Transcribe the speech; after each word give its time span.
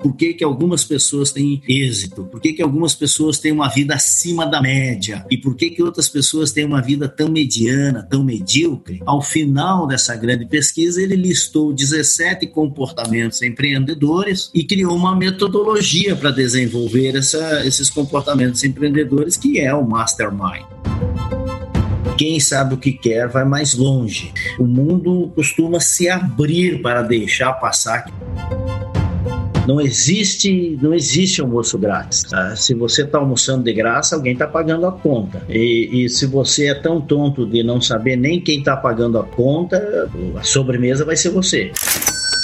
Por 0.00 0.16
que, 0.16 0.32
que 0.32 0.42
algumas 0.42 0.82
pessoas 0.82 1.30
têm 1.30 1.62
êxito? 1.68 2.24
Por 2.24 2.40
que, 2.40 2.54
que 2.54 2.62
algumas 2.62 2.94
pessoas 2.94 3.38
têm 3.38 3.52
uma 3.52 3.68
vida 3.68 3.94
acima 3.94 4.46
da 4.46 4.60
média? 4.60 5.26
E 5.30 5.36
por 5.36 5.54
que, 5.54 5.70
que 5.70 5.82
outras 5.82 6.08
pessoas 6.08 6.52
têm 6.52 6.64
uma 6.64 6.80
vida 6.80 7.06
tão 7.06 7.28
mediana, 7.28 8.02
tão 8.02 8.24
medíocre? 8.24 9.00
Ao 9.04 9.20
final 9.20 9.86
dessa 9.86 10.16
grande 10.16 10.46
pesquisa, 10.46 11.02
ele 11.02 11.16
listou 11.16 11.72
17 11.72 12.46
comportamentos 12.46 13.42
empreendedores 13.42 14.50
e 14.54 14.64
criou 14.64 14.96
uma 14.96 15.14
metodologia 15.14 16.16
para 16.16 16.30
desenvolver 16.30 17.16
essa, 17.16 17.66
esses 17.66 17.90
comportamentos 17.90 18.64
empreendedores, 18.64 19.36
que 19.36 19.60
é 19.60 19.74
o 19.74 19.86
Mastermind 19.86 20.64
quem 22.20 22.38
sabe 22.38 22.74
o 22.74 22.76
que 22.76 22.92
quer 22.92 23.28
vai 23.28 23.46
mais 23.46 23.72
longe. 23.72 24.30
O 24.58 24.66
mundo 24.66 25.32
costuma 25.34 25.80
se 25.80 26.06
abrir 26.06 26.82
para 26.82 27.00
deixar 27.00 27.54
passar. 27.54 28.04
Não 29.70 29.80
existe, 29.80 30.76
não 30.82 30.92
existe 30.92 31.40
almoço 31.40 31.78
grátis. 31.78 32.24
Tá? 32.24 32.56
Se 32.56 32.74
você 32.74 33.02
está 33.02 33.18
almoçando 33.18 33.62
de 33.62 33.72
graça, 33.72 34.16
alguém 34.16 34.32
está 34.32 34.44
pagando 34.44 34.84
a 34.84 34.90
conta. 34.90 35.44
E, 35.48 35.88
e, 35.92 36.08
se 36.08 36.26
você 36.26 36.66
é 36.66 36.74
tão 36.74 37.00
tonto 37.00 37.46
de 37.46 37.62
não 37.62 37.80
saber 37.80 38.16
nem 38.16 38.40
quem 38.40 38.58
está 38.58 38.76
pagando 38.76 39.16
a 39.16 39.22
conta, 39.22 40.10
a 40.34 40.42
sobremesa 40.42 41.04
vai 41.04 41.14
ser 41.14 41.30
você. 41.30 41.70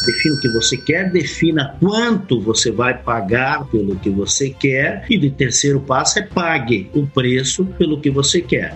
Defina 0.07 0.37
o 0.37 0.41
que 0.41 0.49
você 0.51 0.77
quer, 0.77 1.11
defina 1.11 1.75
quanto 1.81 2.41
você 2.41 2.71
vai 2.71 2.97
pagar 2.97 3.67
pelo 3.67 3.97
que 3.97 4.09
você 4.09 4.51
quer, 4.51 5.05
e 5.11 5.19
de 5.19 5.29
terceiro 5.29 5.81
passo 5.81 6.21
é 6.21 6.23
pague 6.23 6.89
o 6.95 7.09
preço 7.09 7.65
pelo 7.77 8.01
que 8.01 8.09
você 8.09 8.41
quer. 8.41 8.73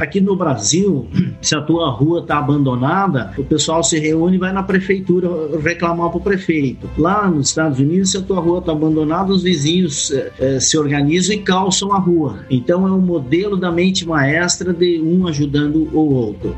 Aqui 0.00 0.20
no 0.20 0.36
Brasil, 0.36 1.08
se 1.40 1.54
a 1.54 1.60
tua 1.60 1.90
rua 1.90 2.20
está 2.20 2.38
abandonada, 2.38 3.32
o 3.38 3.44
pessoal 3.44 3.82
se 3.82 3.98
reúne 3.98 4.36
e 4.36 4.38
vai 4.38 4.52
na 4.52 4.62
prefeitura 4.62 5.28
reclamar 5.58 6.10
para 6.10 6.18
o 6.18 6.20
prefeito. 6.20 6.88
Lá 6.98 7.28
nos 7.28 7.48
Estados 7.48 7.78
Unidos, 7.78 8.10
se 8.10 8.18
a 8.18 8.22
tua 8.22 8.40
rua 8.40 8.58
está 8.58 8.72
abandonada, 8.72 9.32
os 9.32 9.42
vizinhos 9.42 10.12
é, 10.38 10.60
se 10.60 10.76
organizam 10.76 11.34
e 11.34 11.38
calçam 11.38 11.92
a 11.92 11.98
rua. 11.98 12.40
Então 12.50 12.86
é 12.86 12.92
um 12.92 13.00
modelo 13.00 13.56
da 13.56 13.72
mente 13.72 14.06
maestra 14.06 14.72
de 14.72 15.00
um 15.00 15.26
ajudando 15.26 15.88
o 15.92 16.14
outro 16.14 16.54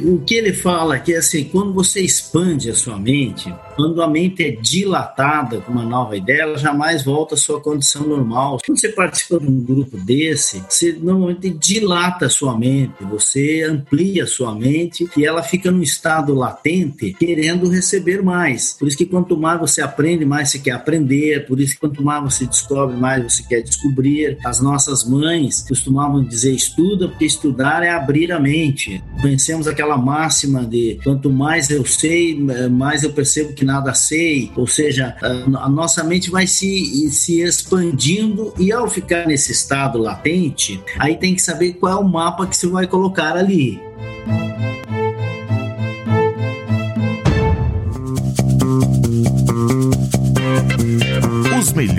o 0.00 0.18
que 0.20 0.34
ele 0.34 0.52
fala 0.52 0.98
que 0.98 1.12
é 1.12 1.18
assim, 1.18 1.44
quando 1.44 1.72
você 1.72 2.00
expande 2.00 2.70
a 2.70 2.74
sua 2.74 2.98
mente, 2.98 3.52
quando 3.76 4.02
a 4.02 4.08
mente 4.08 4.42
é 4.42 4.50
dilatada 4.50 5.60
com 5.60 5.72
uma 5.72 5.84
nova 5.84 6.16
ideia, 6.16 6.42
ela 6.42 6.58
jamais 6.58 7.04
volta 7.04 7.34
à 7.34 7.38
sua 7.38 7.60
condição 7.60 8.06
normal. 8.06 8.58
Quando 8.64 8.78
você 8.78 8.88
participa 8.88 9.38
de 9.38 9.46
um 9.46 9.60
grupo 9.60 9.96
desse, 9.96 10.62
você 10.68 10.92
normalmente 10.92 11.50
dilata 11.50 12.26
a 12.26 12.30
sua 12.30 12.58
mente, 12.58 12.92
você 13.02 13.62
amplia 13.62 14.24
a 14.24 14.26
sua 14.26 14.54
mente 14.54 15.08
e 15.16 15.24
ela 15.24 15.42
fica 15.42 15.70
num 15.70 15.82
estado 15.82 16.34
latente, 16.34 17.14
querendo 17.18 17.68
receber 17.68 18.22
mais. 18.22 18.76
Por 18.78 18.88
isso 18.88 18.96
que 18.96 19.06
quanto 19.06 19.36
mais 19.36 19.60
você 19.60 19.80
aprende, 19.80 20.24
mais 20.24 20.50
você 20.50 20.58
quer 20.58 20.72
aprender. 20.72 21.46
Por 21.46 21.60
isso 21.60 21.74
que 21.74 21.80
quanto 21.80 22.02
mais 22.02 22.22
você 22.22 22.46
descobre, 22.46 22.96
mais 22.96 23.22
você 23.22 23.42
quer 23.42 23.62
descobrir. 23.62 24.38
As 24.44 24.60
nossas 24.60 25.04
mães 25.08 25.64
costumavam 25.66 26.22
dizer 26.22 26.52
estuda, 26.52 27.08
porque 27.08 27.24
estudar 27.24 27.82
é 27.82 27.90
abrir 27.90 28.32
a 28.32 28.40
mente. 28.40 29.02
Conhecemos 29.20 29.66
aquela 29.66 29.96
máxima 29.96 30.64
de 30.64 30.98
quanto 31.02 31.30
mais 31.30 31.70
eu 31.70 31.84
sei, 31.84 32.38
mais 32.70 33.02
eu 33.02 33.12
percebo 33.12 33.52
que 33.52 33.61
que 33.62 33.64
nada 33.64 33.94
sei, 33.94 34.50
ou 34.56 34.66
seja, 34.66 35.14
a 35.22 35.68
nossa 35.68 36.02
mente 36.02 36.28
vai 36.28 36.48
se, 36.48 37.08
se 37.10 37.40
expandindo 37.42 38.52
e 38.58 38.72
ao 38.72 38.90
ficar 38.90 39.24
nesse 39.24 39.52
estado 39.52 39.98
latente, 39.98 40.82
aí 40.98 41.16
tem 41.16 41.32
que 41.32 41.40
saber 41.40 41.74
qual 41.74 41.92
é 41.92 41.96
o 41.96 42.08
mapa 42.08 42.44
que 42.44 42.56
você 42.56 42.66
vai 42.66 42.88
colocar 42.88 43.36
ali. 43.36 43.80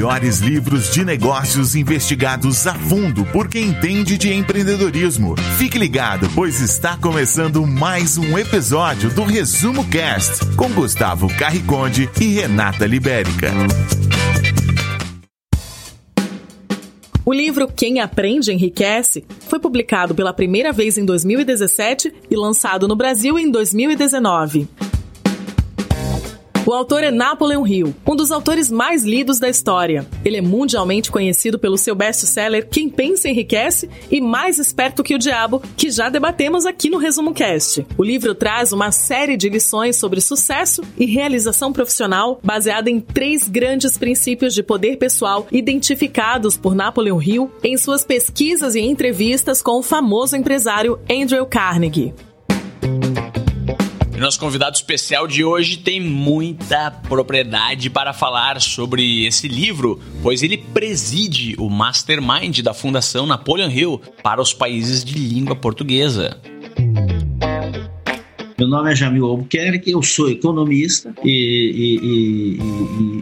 Melhores 0.04 0.40
livros 0.40 0.92
de 0.92 1.06
negócios 1.06 1.78
investigados 1.78 2.68
a 2.68 2.74
fundo 2.74 3.24
por 3.28 3.48
quem 3.48 3.70
entende 3.70 4.18
de 4.18 4.34
empreendedorismo. 4.34 5.34
Fique 5.58 5.80
ligado, 5.80 6.30
pois 6.36 6.60
está 6.60 6.98
começando 6.98 7.66
mais 7.66 8.18
um 8.18 8.38
episódio 8.38 9.10
do 9.12 9.24
Resumo 9.24 9.88
Cast 9.88 10.46
com 10.58 10.68
Gustavo 10.74 11.30
Carriconde 11.38 12.10
e 12.20 12.34
Renata 12.34 12.86
Libérica. 12.86 13.54
O 17.26 17.32
livro 17.32 17.70
Quem 17.74 18.02
Aprende 18.02 18.52
Enriquece 18.52 19.24
foi 19.48 19.58
publicado 19.58 20.14
pela 20.14 20.34
primeira 20.34 20.74
vez 20.74 20.98
em 20.98 21.06
2017 21.06 22.14
e 22.30 22.36
lançado 22.36 22.90
no 22.90 22.96
Brasil 22.98 23.40
em 23.40 23.50
2019. 23.50 24.68
O 26.66 26.72
autor 26.72 27.04
é 27.04 27.12
Napoleon 27.12 27.68
Hill, 27.68 27.94
um 28.08 28.16
dos 28.16 28.32
autores 28.32 28.72
mais 28.72 29.04
lidos 29.04 29.38
da 29.38 29.50
história. 29.50 30.08
Ele 30.24 30.38
é 30.38 30.42
mundialmente 30.42 31.12
conhecido 31.12 31.60
pelo 31.60 31.78
seu 31.78 31.94
best-seller 31.94 32.70
Quem 32.70 32.88
Pensa 32.88 33.28
Enriquece 33.28 33.90
e 34.10 34.22
Mais 34.22 34.58
Esperto 34.58 35.04
que 35.04 35.14
o 35.14 35.20
Diabo, 35.20 35.62
que 35.76 35.92
já 35.92 36.08
debatemos 36.08 36.66
aqui 36.66 36.90
no 36.90 36.98
Resumo 36.98 37.34
Cast. 37.34 37.86
O 37.98 38.04
livro 38.04 38.34
traz 38.34 38.72
uma 38.72 38.92
série 38.92 39.36
de 39.36 39.50
lições 39.50 39.98
sobre 39.98 40.22
sucesso 40.22 40.82
e 40.98 41.06
realização 41.06 41.74
profissional 41.74 42.40
baseada 42.42 42.90
em 42.90 43.02
três 43.02 43.46
grandes 43.50 43.98
princípios 43.98 44.54
de 44.54 44.64
poder 44.64 44.96
pessoal 44.96 45.46
identificados 45.52 46.56
por 46.56 46.74
Napoleon 46.74 47.22
Hill 47.22 47.52
em 47.62 47.76
suas 47.76 48.06
pesquisas 48.06 48.76
e 48.76 48.80
entrevistas 48.80 49.62
com 49.62 49.80
o 49.80 49.84
famoso 49.84 50.38
empresário 50.38 50.98
Andrew 51.12 51.46
Carnegie 51.46 52.14
nosso 54.24 54.40
convidado 54.40 54.74
especial 54.78 55.28
de 55.28 55.44
hoje 55.44 55.76
tem 55.76 56.00
muita 56.00 56.90
propriedade 56.90 57.90
para 57.90 58.14
falar 58.14 58.62
sobre 58.62 59.26
esse 59.26 59.50
livro, 59.50 60.02
pois 60.22 60.42
ele 60.42 60.58
preside 60.58 61.58
o 61.60 61.70
Mastermind 61.70 62.62
da 62.62 62.74
Fundação 62.74 63.26
Napoleon 63.26 63.70
Hill 63.70 64.02
para 64.24 64.42
os 64.42 64.54
países 64.54 65.04
de 65.04 65.16
língua 65.16 65.58
portuguesa. 65.58 66.40
Meu 68.58 68.68
nome 68.68 68.92
é 68.92 68.96
Jamil 68.96 69.26
Albuquerque, 69.26 69.92
eu 69.92 70.04
sou 70.04 70.30
economista 70.30 71.14
e, 71.24 71.98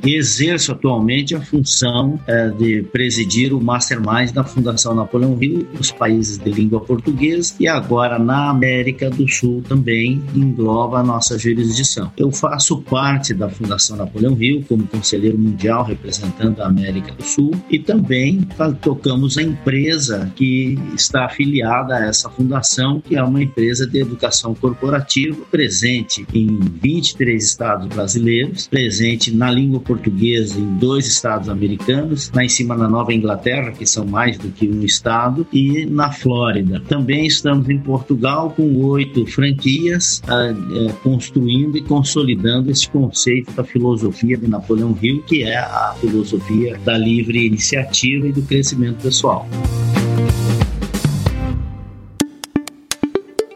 e, 0.03 0.09
e, 0.09 0.09
e 0.09 0.15
exerço 0.15 0.73
atualmente 0.73 1.33
a 1.33 1.41
função 1.41 2.19
é, 2.27 2.49
de 2.49 2.83
presidir 2.83 3.53
o 3.53 3.63
Mastermind 3.63 4.31
da 4.33 4.43
Fundação 4.43 4.93
Napoleão 4.93 5.41
Hill 5.41 5.65
nos 5.73 5.89
países 5.89 6.37
de 6.37 6.51
língua 6.51 6.81
portuguesa 6.81 7.53
e 7.59 7.67
agora 7.67 8.19
na 8.19 8.49
América 8.49 9.09
do 9.09 9.27
Sul 9.29 9.63
também 9.67 10.21
engloba 10.35 10.99
a 10.99 11.03
nossa 11.03 11.39
jurisdição. 11.39 12.11
Eu 12.17 12.31
faço 12.31 12.81
parte 12.81 13.33
da 13.33 13.49
Fundação 13.49 13.95
Napoleão 13.95 14.35
Hill 14.41 14.65
como 14.67 14.85
conselheiro 14.85 15.37
mundial 15.37 15.85
representando 15.85 16.59
a 16.61 16.67
América 16.67 17.13
do 17.13 17.23
Sul 17.23 17.51
e 17.69 17.79
também 17.79 18.45
tocamos 18.81 19.37
a 19.37 19.41
empresa 19.41 20.31
que 20.35 20.77
está 20.93 21.25
afiliada 21.25 21.95
a 21.95 22.05
essa 22.05 22.29
fundação, 22.29 22.99
que 22.99 23.15
é 23.15 23.23
uma 23.23 23.41
empresa 23.41 23.87
de 23.87 23.99
educação 23.99 24.53
corporativa 24.53 25.20
presente 25.49 26.25
em 26.33 26.59
23 26.81 27.43
estados 27.43 27.87
brasileiros, 27.87 28.67
presente 28.67 29.33
na 29.33 29.51
língua 29.51 29.79
portuguesa 29.79 30.59
em 30.59 30.77
dois 30.77 31.07
estados 31.07 31.49
americanos, 31.49 32.31
lá 32.33 32.43
em 32.43 32.49
cima 32.49 32.75
na 32.75 32.87
Nova 32.87 33.13
Inglaterra, 33.13 33.71
que 33.71 33.85
são 33.85 34.05
mais 34.05 34.37
do 34.37 34.49
que 34.49 34.67
um 34.67 34.83
estado, 34.83 35.45
e 35.51 35.85
na 35.85 36.11
Flórida. 36.11 36.81
Também 36.87 37.25
estamos 37.25 37.69
em 37.69 37.77
Portugal 37.77 38.51
com 38.51 38.83
oito 38.85 39.25
franquias, 39.25 40.21
uh, 40.25 40.93
construindo 41.03 41.77
e 41.77 41.81
consolidando 41.81 42.71
esse 42.71 42.89
conceito 42.89 43.51
da 43.53 43.63
filosofia 43.63 44.37
de 44.37 44.47
Napoleão 44.47 44.97
Hill, 45.01 45.23
que 45.23 45.43
é 45.43 45.57
a 45.57 45.95
filosofia 45.99 46.77
da 46.83 46.97
livre 46.97 47.45
iniciativa 47.45 48.27
e 48.27 48.31
do 48.31 48.41
crescimento 48.41 49.01
pessoal. 49.01 49.47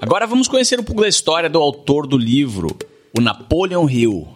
Agora 0.05 0.27
vamos 0.27 0.47
conhecer 0.47 0.79
um 0.79 0.83
pouco 0.83 1.01
da 1.01 1.07
história 1.07 1.49
do 1.49 1.59
autor 1.59 2.05
do 2.05 2.15
livro, 2.15 2.77
o 3.17 3.19
Napoleon 3.19 3.89
Hill. 3.89 4.27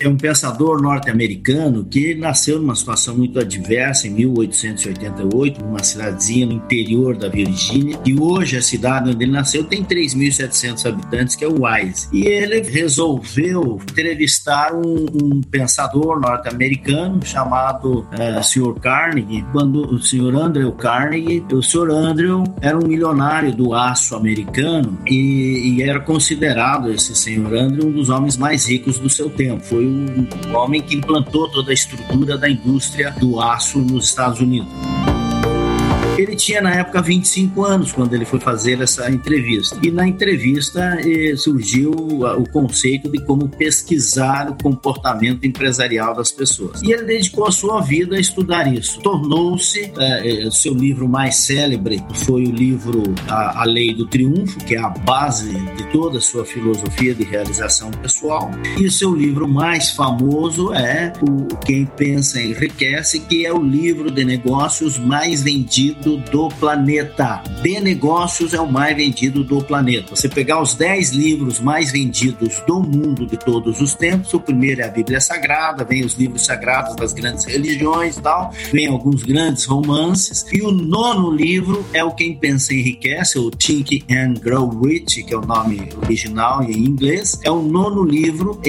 É 0.00 0.08
um 0.08 0.16
pensador 0.16 0.80
norte-americano 0.80 1.84
que 1.84 2.14
nasceu 2.14 2.58
numa 2.58 2.74
situação 2.74 3.16
muito 3.16 3.38
adversa 3.38 4.06
em 4.06 4.10
1888, 4.10 5.64
numa 5.64 5.82
cidadezinha 5.82 6.46
no 6.46 6.52
interior 6.52 7.16
da 7.16 7.28
Virgínia, 7.28 7.98
e 8.04 8.18
hoje 8.18 8.56
a 8.56 8.62
cidade 8.62 9.10
onde 9.10 9.24
ele 9.24 9.32
nasceu 9.32 9.64
tem 9.64 9.84
3.700 9.84 10.86
habitantes, 10.86 11.34
que 11.34 11.44
é 11.44 11.48
o 11.48 11.64
Wise. 11.64 12.08
E 12.12 12.26
ele 12.26 12.60
resolveu 12.60 13.80
entrevistar 13.90 14.72
um, 14.74 15.06
um 15.22 15.40
pensador 15.40 16.20
norte-americano 16.20 17.24
chamado 17.24 18.00
uh, 18.00 18.42
Sr. 18.42 18.74
Carnegie, 18.80 19.44
quando 19.52 19.82
o 19.82 19.98
Sr. 19.98 20.36
Andrew 20.36 20.72
Carnegie, 20.72 21.44
o 21.52 21.62
Sr. 21.62 21.90
Andrew 21.90 22.44
era 22.60 22.78
um 22.78 22.86
milionário 22.86 23.54
do 23.54 23.74
aço 23.74 24.14
americano 24.14 24.98
e, 25.06 25.76
e 25.76 25.82
era 25.82 26.00
considerado 26.00 26.90
esse 26.90 27.14
Sr. 27.14 27.54
Andrew 27.54 27.88
um 27.88 27.92
dos 27.92 28.10
homens 28.10 28.36
mais 28.36 28.68
ricos 28.68 28.98
do 28.98 29.08
seu 29.08 29.28
tempo. 29.30 29.64
Foi 29.64 29.87
o 29.88 30.56
homem 30.56 30.82
que 30.82 30.94
implantou 30.96 31.48
toda 31.48 31.70
a 31.70 31.74
estrutura 31.74 32.36
da 32.36 32.48
indústria 32.48 33.10
do 33.18 33.40
aço 33.40 33.78
nos 33.78 34.06
Estados 34.06 34.40
Unidos. 34.40 34.68
Ele 36.18 36.34
tinha 36.34 36.60
na 36.60 36.74
época 36.74 37.00
25 37.00 37.64
anos 37.64 37.92
quando 37.92 38.12
ele 38.12 38.24
foi 38.24 38.40
fazer 38.40 38.80
essa 38.80 39.08
entrevista. 39.08 39.78
E 39.80 39.90
na 39.92 40.06
entrevista 40.06 40.98
eh, 41.00 41.36
surgiu 41.36 41.92
o 41.92 42.48
conceito 42.50 43.08
de 43.08 43.22
como 43.24 43.48
pesquisar 43.48 44.50
o 44.50 44.60
comportamento 44.60 45.46
empresarial 45.46 46.16
das 46.16 46.32
pessoas. 46.32 46.82
E 46.82 46.90
ele 46.90 47.04
dedicou 47.04 47.46
a 47.46 47.52
sua 47.52 47.80
vida 47.80 48.16
a 48.16 48.20
estudar 48.20 48.72
isso. 48.72 49.00
Tornou-se 49.00 49.92
eh, 49.96 50.46
eh 50.46 50.50
seu 50.50 50.74
livro 50.74 51.08
mais 51.08 51.36
célebre 51.36 52.02
foi 52.12 52.44
o 52.44 52.50
livro 52.50 53.02
a, 53.28 53.62
a 53.62 53.64
Lei 53.64 53.94
do 53.94 54.06
Triunfo, 54.06 54.58
que 54.64 54.74
é 54.74 54.78
a 54.78 54.88
base 54.88 55.54
de 55.76 55.84
toda 55.92 56.18
a 56.18 56.20
sua 56.20 56.44
filosofia 56.44 57.14
de 57.14 57.22
realização 57.22 57.92
pessoal. 57.92 58.50
E 58.76 58.86
o 58.86 58.90
seu 58.90 59.14
livro 59.14 59.46
mais 59.46 59.90
famoso 59.90 60.72
é 60.74 61.12
o 61.22 61.46
Quem 61.64 61.86
Pensa 61.86 62.40
Enriquece, 62.42 63.20
que 63.20 63.46
é 63.46 63.52
o 63.52 63.62
livro 63.62 64.10
de 64.10 64.24
negócios 64.24 64.98
mais 64.98 65.42
vendido 65.42 66.07
vendido 66.08 66.16
do 66.30 66.48
planeta. 66.48 67.42
De 67.62 67.80
negócios 67.80 68.54
é 68.54 68.60
o 68.60 68.70
mais 68.70 68.96
vendido 68.96 69.44
do 69.44 69.62
planeta. 69.62 70.14
Você 70.14 70.28
pegar 70.28 70.62
os 70.62 70.74
10 70.74 71.10
livros 71.10 71.60
mais 71.60 71.92
vendidos 71.92 72.62
do 72.66 72.80
mundo 72.80 73.26
de 73.26 73.36
todos 73.36 73.80
os 73.80 73.94
tempos, 73.94 74.32
o 74.32 74.40
primeiro 74.40 74.80
é 74.80 74.84
a 74.84 74.90
Bíblia 74.90 75.20
Sagrada, 75.20 75.84
vem 75.84 76.04
os 76.04 76.14
livros 76.14 76.46
sagrados 76.46 76.96
das 76.96 77.12
grandes 77.12 77.44
religiões 77.44 78.16
e 78.16 78.22
tal, 78.22 78.52
vem 78.72 78.86
alguns 78.86 79.22
grandes 79.22 79.64
romances, 79.64 80.46
e 80.52 80.62
o 80.62 80.70
nono 80.70 81.30
livro 81.30 81.84
é 81.92 82.02
o 82.02 82.12
Quem 82.12 82.36
Pensa 82.36 82.72
Enriquece, 82.72 83.38
o 83.38 83.50
Think 83.50 84.04
and 84.10 84.34
Grow 84.40 84.68
Rich, 84.80 85.24
que 85.24 85.34
é 85.34 85.36
o 85.36 85.42
nome 85.44 85.88
original 86.02 86.62
em 86.62 86.78
inglês, 86.78 87.38
é 87.42 87.50
o 87.50 87.62
nono 87.62 88.04
livro, 88.04 88.60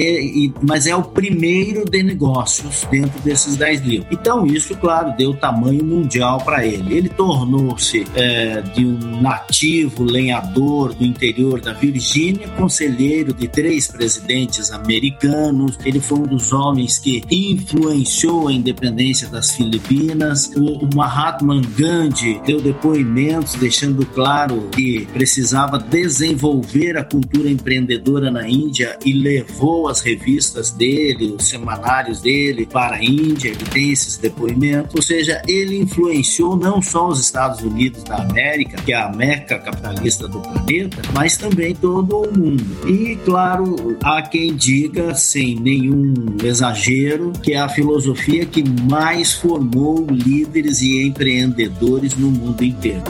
mas 0.62 0.86
é 0.86 0.94
o 0.94 1.02
primeiro 1.02 1.84
de 1.88 2.02
negócios 2.02 2.86
dentro 2.90 3.20
desses 3.20 3.56
10 3.56 3.80
livros. 3.82 4.08
Então 4.10 4.44
isso, 4.46 4.76
claro, 4.76 5.14
deu 5.16 5.34
tamanho 5.34 5.84
mundial 5.84 6.38
para 6.38 6.66
ele. 6.66 6.96
Ele 6.96 7.08
tornou-se 7.30 8.04
é, 8.16 8.60
de 8.60 8.84
um 8.84 9.20
nativo 9.20 10.02
lenhador 10.02 10.92
do 10.92 11.04
interior 11.04 11.60
da 11.60 11.72
Virgínia, 11.72 12.48
conselheiro 12.48 13.32
de 13.32 13.46
três 13.46 13.86
presidentes 13.86 14.72
americanos. 14.72 15.78
Ele 15.84 16.00
foi 16.00 16.18
um 16.18 16.26
dos 16.26 16.52
homens 16.52 16.98
que 16.98 17.22
influenciou 17.30 18.48
a 18.48 18.52
independência 18.52 19.28
das 19.28 19.52
Filipinas. 19.52 20.50
O, 20.56 20.84
o 20.84 20.88
Mahatma 20.92 21.60
Gandhi 21.78 22.40
deu 22.44 22.60
depoimentos 22.60 23.54
deixando 23.54 24.04
claro 24.06 24.68
que 24.74 25.06
precisava 25.12 25.78
desenvolver 25.78 26.98
a 26.98 27.04
cultura 27.04 27.48
empreendedora 27.48 28.28
na 28.28 28.48
Índia 28.48 28.98
e 29.06 29.12
levou 29.12 29.86
as 29.86 30.00
revistas 30.00 30.72
dele, 30.72 31.36
os 31.38 31.46
semanários 31.46 32.20
dele 32.20 32.66
para 32.66 32.96
a 32.96 33.04
Índia. 33.04 33.50
Ele 33.50 33.64
tem 33.70 33.92
esses 33.92 34.16
depoimentos. 34.16 34.96
Ou 34.96 35.02
seja, 35.02 35.40
ele 35.46 35.78
influenciou 35.78 36.56
não 36.56 36.82
só 36.82 37.06
os 37.06 37.19
Estados 37.20 37.60
Unidos 37.60 38.02
da 38.04 38.16
América, 38.16 38.80
que 38.82 38.92
é 38.92 38.96
a 38.96 39.08
meca 39.08 39.58
capitalista 39.58 40.26
do 40.26 40.40
planeta, 40.40 41.02
mas 41.12 41.36
também 41.36 41.74
todo 41.74 42.22
o 42.22 42.38
mundo. 42.38 42.64
E, 42.88 43.16
claro, 43.24 43.96
há 44.02 44.22
quem 44.22 44.54
diga, 44.54 45.14
sem 45.14 45.58
nenhum 45.58 46.36
exagero, 46.42 47.32
que 47.42 47.52
é 47.52 47.58
a 47.58 47.68
filosofia 47.68 48.44
que 48.46 48.64
mais 48.88 49.34
formou 49.34 50.06
líderes 50.10 50.80
e 50.82 51.06
empreendedores 51.06 52.16
no 52.16 52.30
mundo 52.30 52.64
inteiro. 52.64 53.02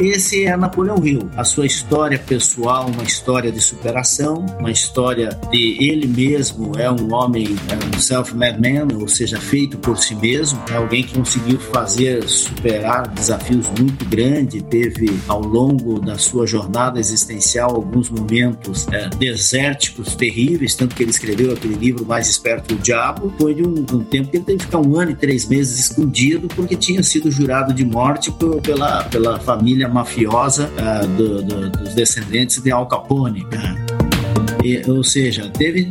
Esse 0.00 0.44
é 0.44 0.56
Napoleão 0.56 1.04
Hill. 1.06 1.30
A 1.36 1.44
sua 1.44 1.66
história 1.66 2.18
pessoal, 2.18 2.88
uma 2.88 3.04
história 3.04 3.52
de 3.52 3.60
superação, 3.60 4.44
uma 4.58 4.70
história 4.70 5.38
de 5.50 5.76
ele 5.80 6.06
mesmo 6.06 6.72
é 6.76 6.90
um 6.90 7.14
homem, 7.14 7.56
é 7.68 7.96
um 7.96 8.00
self-made 8.00 8.60
man, 8.60 8.88
ou 9.00 9.06
seja, 9.06 9.38
feito 9.38 9.78
por 9.78 9.96
si 9.96 10.16
mesmo, 10.16 10.60
é 10.68 10.76
alguém 10.76 11.04
que 11.04 11.14
conseguiu 11.14 11.60
fazer 11.60 12.28
superar 12.28 13.06
desafios 13.08 13.33
muito 13.78 14.04
grandes, 14.04 14.62
teve 14.62 15.18
ao 15.28 15.40
longo 15.40 16.00
da 16.00 16.18
sua 16.18 16.46
jornada 16.46 16.98
existencial 16.98 17.74
alguns 17.74 18.10
momentos 18.10 18.86
é, 18.92 19.08
desérticos 19.08 20.14
terríveis, 20.14 20.74
tanto 20.74 20.94
que 20.94 21.02
ele 21.02 21.10
escreveu 21.10 21.52
aquele 21.52 21.74
livro 21.74 22.04
Mais 22.06 22.28
Esperto 22.28 22.74
do 22.74 22.82
Diabo. 22.82 23.32
Foi 23.38 23.54
de 23.54 23.62
um, 23.62 23.74
um, 23.92 24.04
tempo 24.04 24.30
que 24.30 24.36
ele 24.36 24.44
teve 24.44 24.58
que 24.58 24.64
ficar 24.64 24.78
um 24.78 24.98
ano 24.98 25.12
e 25.12 25.16
três 25.16 25.46
meses 25.46 25.78
escondido 25.78 26.48
porque 26.48 26.76
tinha 26.76 27.02
sido 27.02 27.30
jurado 27.30 27.72
de 27.72 27.84
morte 27.84 28.32
pela, 28.62 29.04
pela 29.04 29.38
família 29.40 29.88
mafiosa 29.88 30.70
uh, 30.78 31.06
do, 31.08 31.42
do, 31.42 31.70
dos 31.70 31.94
descendentes 31.94 32.62
de 32.62 32.70
Al 32.70 32.86
Capone. 32.86 33.46
E, 34.62 34.82
ou 34.90 35.04
seja, 35.04 35.50
teve 35.50 35.88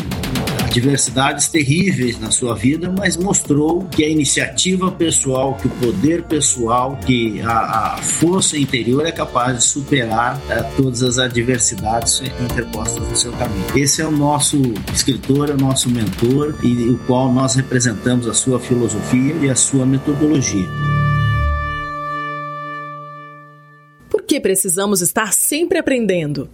adversidades 0.73 1.47
terríveis 1.47 2.19
na 2.19 2.31
sua 2.31 2.55
vida, 2.55 2.91
mas 2.97 3.15
mostrou 3.15 3.83
que 3.85 4.03
a 4.03 4.09
iniciativa 4.09 4.91
pessoal, 4.91 5.53
que 5.55 5.67
o 5.67 5.69
poder 5.69 6.23
pessoal, 6.23 6.97
que 7.05 7.39
a, 7.41 7.93
a 7.93 7.97
força 7.97 8.57
interior 8.57 9.05
é 9.05 9.11
capaz 9.11 9.57
de 9.57 9.63
superar 9.63 10.35
uh, 10.35 10.75
todas 10.75 11.03
as 11.03 11.19
adversidades 11.19 12.21
interpostas 12.21 13.07
no 13.07 13.15
seu 13.15 13.31
caminho. 13.33 13.65
Esse 13.75 14.01
é 14.01 14.07
o 14.07 14.11
nosso 14.11 14.59
escritor, 14.91 15.49
é 15.49 15.53
o 15.53 15.57
nosso 15.57 15.89
mentor 15.89 16.55
e 16.63 16.89
o 16.89 16.97
qual 17.05 17.31
nós 17.31 17.53
representamos 17.53 18.27
a 18.27 18.33
sua 18.33 18.59
filosofia 18.59 19.35
e 19.41 19.49
a 19.49 19.55
sua 19.55 19.85
metodologia. 19.85 20.67
que 24.33 24.39
precisamos 24.39 24.99
estar 24.99 25.31
sempre 25.31 25.77
aprendendo? 25.77 26.49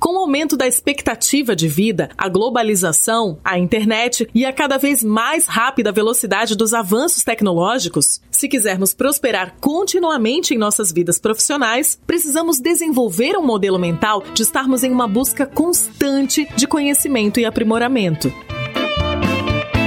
Com 0.00 0.14
o 0.14 0.18
aumento 0.20 0.56
da 0.56 0.66
expectativa 0.66 1.54
de 1.54 1.68
vida, 1.68 2.08
a 2.16 2.26
globalização, 2.26 3.38
a 3.44 3.58
internet 3.58 4.26
e 4.34 4.46
a 4.46 4.52
cada 4.52 4.78
vez 4.78 5.04
mais 5.04 5.46
rápida 5.46 5.92
velocidade 5.92 6.56
dos 6.56 6.72
avanços 6.72 7.22
tecnológicos, 7.22 8.18
se 8.30 8.48
quisermos 8.48 8.94
prosperar 8.94 9.56
continuamente 9.60 10.54
em 10.54 10.58
nossas 10.58 10.90
vidas 10.90 11.18
profissionais, 11.18 12.00
precisamos 12.06 12.58
desenvolver 12.58 13.36
um 13.36 13.44
modelo 13.44 13.78
mental 13.78 14.22
de 14.32 14.42
estarmos 14.42 14.82
em 14.82 14.90
uma 14.90 15.06
busca 15.06 15.44
constante 15.44 16.48
de 16.56 16.66
conhecimento 16.66 17.38
e 17.38 17.44
aprimoramento. 17.44 18.32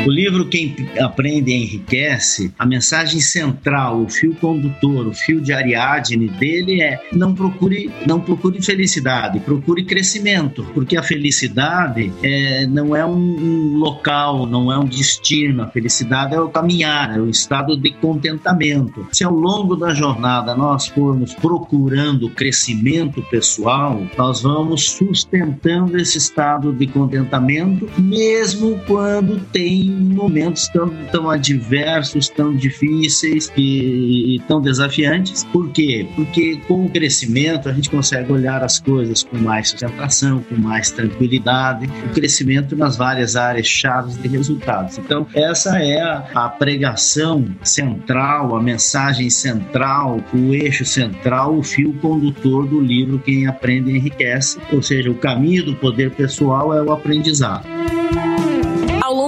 O 0.05 0.11
livro 0.11 0.45
Quem 0.49 0.75
Aprende 0.99 1.53
Enriquece, 1.53 2.53
a 2.59 2.65
mensagem 2.65 3.21
central, 3.21 4.01
o 4.01 4.09
fio 4.09 4.35
condutor, 4.35 5.07
o 5.07 5.13
fio 5.13 5.39
de 5.39 5.53
Ariadne 5.53 6.27
dele 6.27 6.81
é 6.81 7.01
não 7.13 7.33
procure, 7.33 7.89
não 8.05 8.19
procure 8.19 8.61
felicidade, 8.61 9.39
procure 9.39 9.85
crescimento, 9.85 10.65
porque 10.73 10.97
a 10.97 11.03
felicidade 11.03 12.11
é, 12.21 12.67
não 12.67 12.93
é 12.93 13.05
um, 13.05 13.13
um 13.13 13.77
local, 13.77 14.45
não 14.45 14.69
é 14.69 14.77
um 14.77 14.83
destino, 14.83 15.63
a 15.63 15.67
felicidade 15.67 16.35
é 16.35 16.39
o 16.41 16.49
caminhar, 16.49 17.15
é 17.15 17.21
o 17.21 17.29
estado 17.29 17.77
de 17.77 17.91
contentamento. 17.93 19.07
Se 19.09 19.23
ao 19.23 19.33
longo 19.33 19.73
da 19.73 19.93
jornada 19.93 20.53
nós 20.53 20.85
formos 20.85 21.33
procurando 21.33 22.29
crescimento 22.29 23.21
pessoal, 23.31 24.05
nós 24.17 24.41
vamos 24.41 24.89
sustentando 24.89 25.97
esse 25.97 26.17
estado 26.17 26.73
de 26.73 26.87
contentamento, 26.87 27.89
mesmo 27.97 28.77
quando 28.85 29.39
tem 29.53 29.92
momentos 29.93 30.67
tão, 30.67 30.89
tão 31.11 31.29
adversos, 31.29 32.29
tão 32.29 32.55
difíceis 32.55 33.51
e, 33.55 34.35
e 34.35 34.39
tão 34.47 34.61
desafiantes. 34.61 35.43
Por 35.45 35.69
quê? 35.69 36.07
Porque 36.15 36.57
com 36.67 36.85
o 36.85 36.89
crescimento 36.89 37.69
a 37.69 37.73
gente 37.73 37.89
consegue 37.89 38.31
olhar 38.31 38.63
as 38.63 38.79
coisas 38.79 39.23
com 39.23 39.37
mais 39.37 39.69
sustentação, 39.69 40.41
com 40.41 40.55
mais 40.55 40.91
tranquilidade, 40.91 41.89
o 42.05 42.13
crescimento 42.13 42.75
nas 42.75 42.97
várias 42.97 43.35
áreas 43.35 43.67
chaves 43.67 44.17
de 44.21 44.27
resultados. 44.27 44.97
Então, 44.97 45.27
essa 45.33 45.79
é 45.79 46.01
a, 46.01 46.25
a 46.33 46.49
pregação 46.49 47.45
central, 47.63 48.55
a 48.55 48.61
mensagem 48.61 49.29
central, 49.29 50.19
o 50.33 50.53
eixo 50.53 50.85
central, 50.85 51.57
o 51.57 51.63
fio 51.63 51.93
condutor 51.93 52.67
do 52.67 52.79
livro 52.79 53.19
Quem 53.19 53.47
Aprende 53.47 53.91
Enriquece, 53.91 54.59
ou 54.71 54.81
seja, 54.81 55.09
o 55.09 55.15
caminho 55.15 55.65
do 55.65 55.75
poder 55.75 56.11
pessoal 56.11 56.73
é 56.73 56.81
o 56.81 56.91
aprendizado 56.91 57.92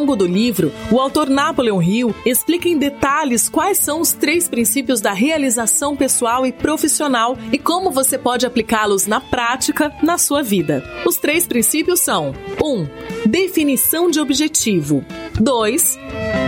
longo 0.06 0.16
do 0.16 0.28
livro, 0.28 0.72
o 0.92 1.00
autor 1.00 1.28
Napoleon 1.28 1.82
Hill 1.82 2.16
explica 2.24 2.70
em 2.70 2.78
detalhes 2.78 3.50
quais 3.50 3.80
são 3.80 4.00
os 4.00 4.14
três 4.14 4.48
princípios 4.48 5.02
da 5.02 5.14
realização 5.14 5.96
pessoal 5.96 6.46
e 6.46 6.52
profissional 6.52 7.36
e 7.52 7.58
como 7.58 7.90
você 7.90 8.16
pode 8.16 8.46
aplicá-los 8.46 9.08
na 9.08 9.20
prática 9.20 9.92
na 10.04 10.20
sua 10.20 10.44
vida. 10.44 10.84
Os 11.08 11.18
três 11.18 11.48
princípios 11.48 12.02
são: 12.02 12.36
1. 12.64 12.68
Um, 12.68 12.88
definição 13.26 14.12
de 14.12 14.20
objetivo. 14.20 15.04
2. 15.40 15.98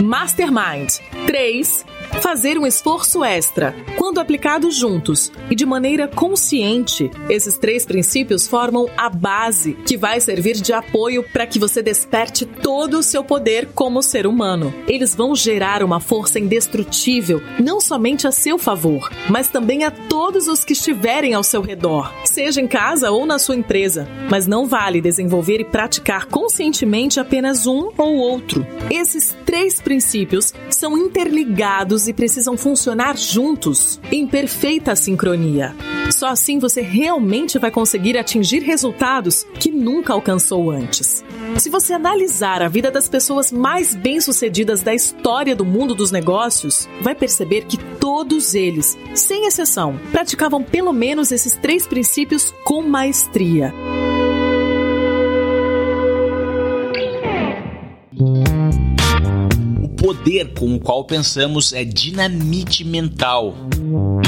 Mastermind. 0.04 1.00
3 1.26 1.87
Fazer 2.20 2.58
um 2.58 2.66
esforço 2.66 3.24
extra, 3.24 3.74
quando 3.96 4.18
aplicados 4.18 4.74
juntos 4.74 5.30
e 5.50 5.54
de 5.54 5.64
maneira 5.64 6.08
consciente, 6.08 7.10
esses 7.28 7.56
três 7.56 7.86
princípios 7.86 8.46
formam 8.46 8.88
a 8.96 9.08
base 9.08 9.74
que 9.86 9.96
vai 9.96 10.20
servir 10.20 10.54
de 10.54 10.72
apoio 10.72 11.22
para 11.32 11.46
que 11.46 11.58
você 11.58 11.80
desperte 11.80 12.44
todo 12.44 12.98
o 12.98 13.02
seu 13.02 13.22
poder 13.22 13.68
como 13.74 14.02
ser 14.02 14.26
humano. 14.26 14.74
Eles 14.86 15.14
vão 15.14 15.34
gerar 15.34 15.82
uma 15.82 16.00
força 16.00 16.40
indestrutível, 16.40 17.40
não 17.60 17.80
somente 17.80 18.26
a 18.26 18.32
seu 18.32 18.58
favor, 18.58 19.10
mas 19.30 19.48
também 19.48 19.84
a 19.84 19.90
todos 19.90 20.48
os 20.48 20.64
que 20.64 20.72
estiverem 20.72 21.34
ao 21.34 21.44
seu 21.44 21.62
redor, 21.62 22.12
seja 22.24 22.60
em 22.60 22.66
casa 22.66 23.10
ou 23.10 23.24
na 23.24 23.38
sua 23.38 23.56
empresa. 23.56 24.08
Mas 24.28 24.46
não 24.46 24.66
vale 24.66 25.00
desenvolver 25.00 25.60
e 25.60 25.64
praticar 25.64 26.26
conscientemente 26.26 27.20
apenas 27.20 27.66
um 27.66 27.90
ou 27.96 28.16
outro. 28.16 28.66
Esses 28.90 29.36
três 29.46 29.80
princípios 29.80 30.52
são 30.68 30.98
interligados 30.98 32.07
e 32.08 32.12
precisam 32.12 32.56
funcionar 32.56 33.16
juntos, 33.16 34.00
em 34.10 34.26
perfeita 34.26 34.96
sincronia. 34.96 35.74
Só 36.10 36.28
assim 36.28 36.58
você 36.58 36.80
realmente 36.80 37.58
vai 37.58 37.70
conseguir 37.70 38.16
atingir 38.16 38.60
resultados 38.60 39.44
que 39.60 39.70
nunca 39.70 40.12
alcançou 40.12 40.70
antes. 40.70 41.24
Se 41.58 41.68
você 41.68 41.92
analisar 41.92 42.62
a 42.62 42.68
vida 42.68 42.90
das 42.90 43.08
pessoas 43.08 43.52
mais 43.52 43.94
bem-sucedidas 43.94 44.80
da 44.82 44.94
história 44.94 45.54
do 45.54 45.64
mundo 45.64 45.94
dos 45.94 46.10
negócios, 46.10 46.88
vai 47.00 47.14
perceber 47.14 47.66
que 47.66 47.76
todos 48.00 48.54
eles, 48.54 48.96
sem 49.14 49.46
exceção, 49.46 49.98
praticavam 50.10 50.62
pelo 50.62 50.92
menos 50.92 51.30
esses 51.30 51.54
três 51.54 51.86
princípios 51.86 52.54
com 52.64 52.82
maestria. 52.82 53.72
Poder 59.98 60.54
com 60.54 60.76
o 60.76 60.80
qual 60.80 61.04
pensamos 61.04 61.72
é 61.72 61.84
dinamite 61.84 62.84
mental. 62.84 63.54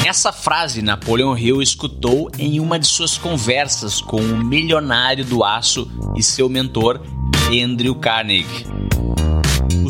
Essa 0.04 0.32
frase 0.32 0.82
Napoleon 0.82 1.36
Hill 1.36 1.62
escutou 1.62 2.28
em 2.38 2.58
uma 2.58 2.78
de 2.78 2.88
suas 2.88 3.16
conversas 3.16 4.00
com 4.00 4.20
o 4.20 4.44
milionário 4.44 5.24
do 5.24 5.44
aço 5.44 5.88
e 6.16 6.22
seu 6.22 6.48
mentor 6.48 7.00
Andrew 7.48 7.94
Carnegie. 7.94 8.66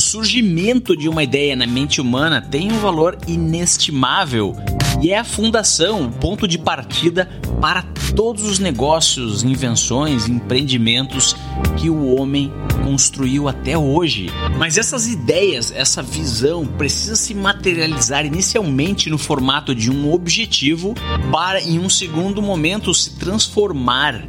O 0.00 0.02
surgimento 0.02 0.97
de 0.97 1.11
uma 1.11 1.23
ideia 1.23 1.54
na 1.54 1.66
mente 1.66 2.00
humana 2.00 2.40
tem 2.40 2.73
um 2.73 2.78
valor 2.78 3.19
inestimável 3.28 4.57
e 5.02 5.11
é 5.11 5.19
a 5.19 5.25
fundação, 5.25 6.07
o 6.07 6.11
ponto 6.11 6.49
de 6.49 6.57
partida 6.57 7.28
para 7.61 7.83
todos 8.16 8.45
os 8.45 8.59
negócios, 8.59 9.42
invenções, 9.42 10.26
empreendimentos 10.26 11.37
que 11.76 11.90
o 11.90 12.16
homem 12.16 12.50
construiu 12.83 13.47
até 13.47 13.76
hoje. 13.76 14.30
Mas 14.57 14.78
essas 14.78 15.07
ideias, 15.07 15.71
essa 15.71 16.02
visão 16.02 16.66
precisa 16.66 17.14
se 17.14 17.35
materializar 17.35 18.25
inicialmente 18.25 19.11
no 19.11 19.19
formato 19.19 19.75
de 19.75 19.90
um 19.90 20.11
objetivo 20.11 20.95
para 21.30 21.61
em 21.61 21.78
um 21.78 21.90
segundo 21.90 22.40
momento 22.40 22.95
se 22.95 23.19
transformar 23.19 24.26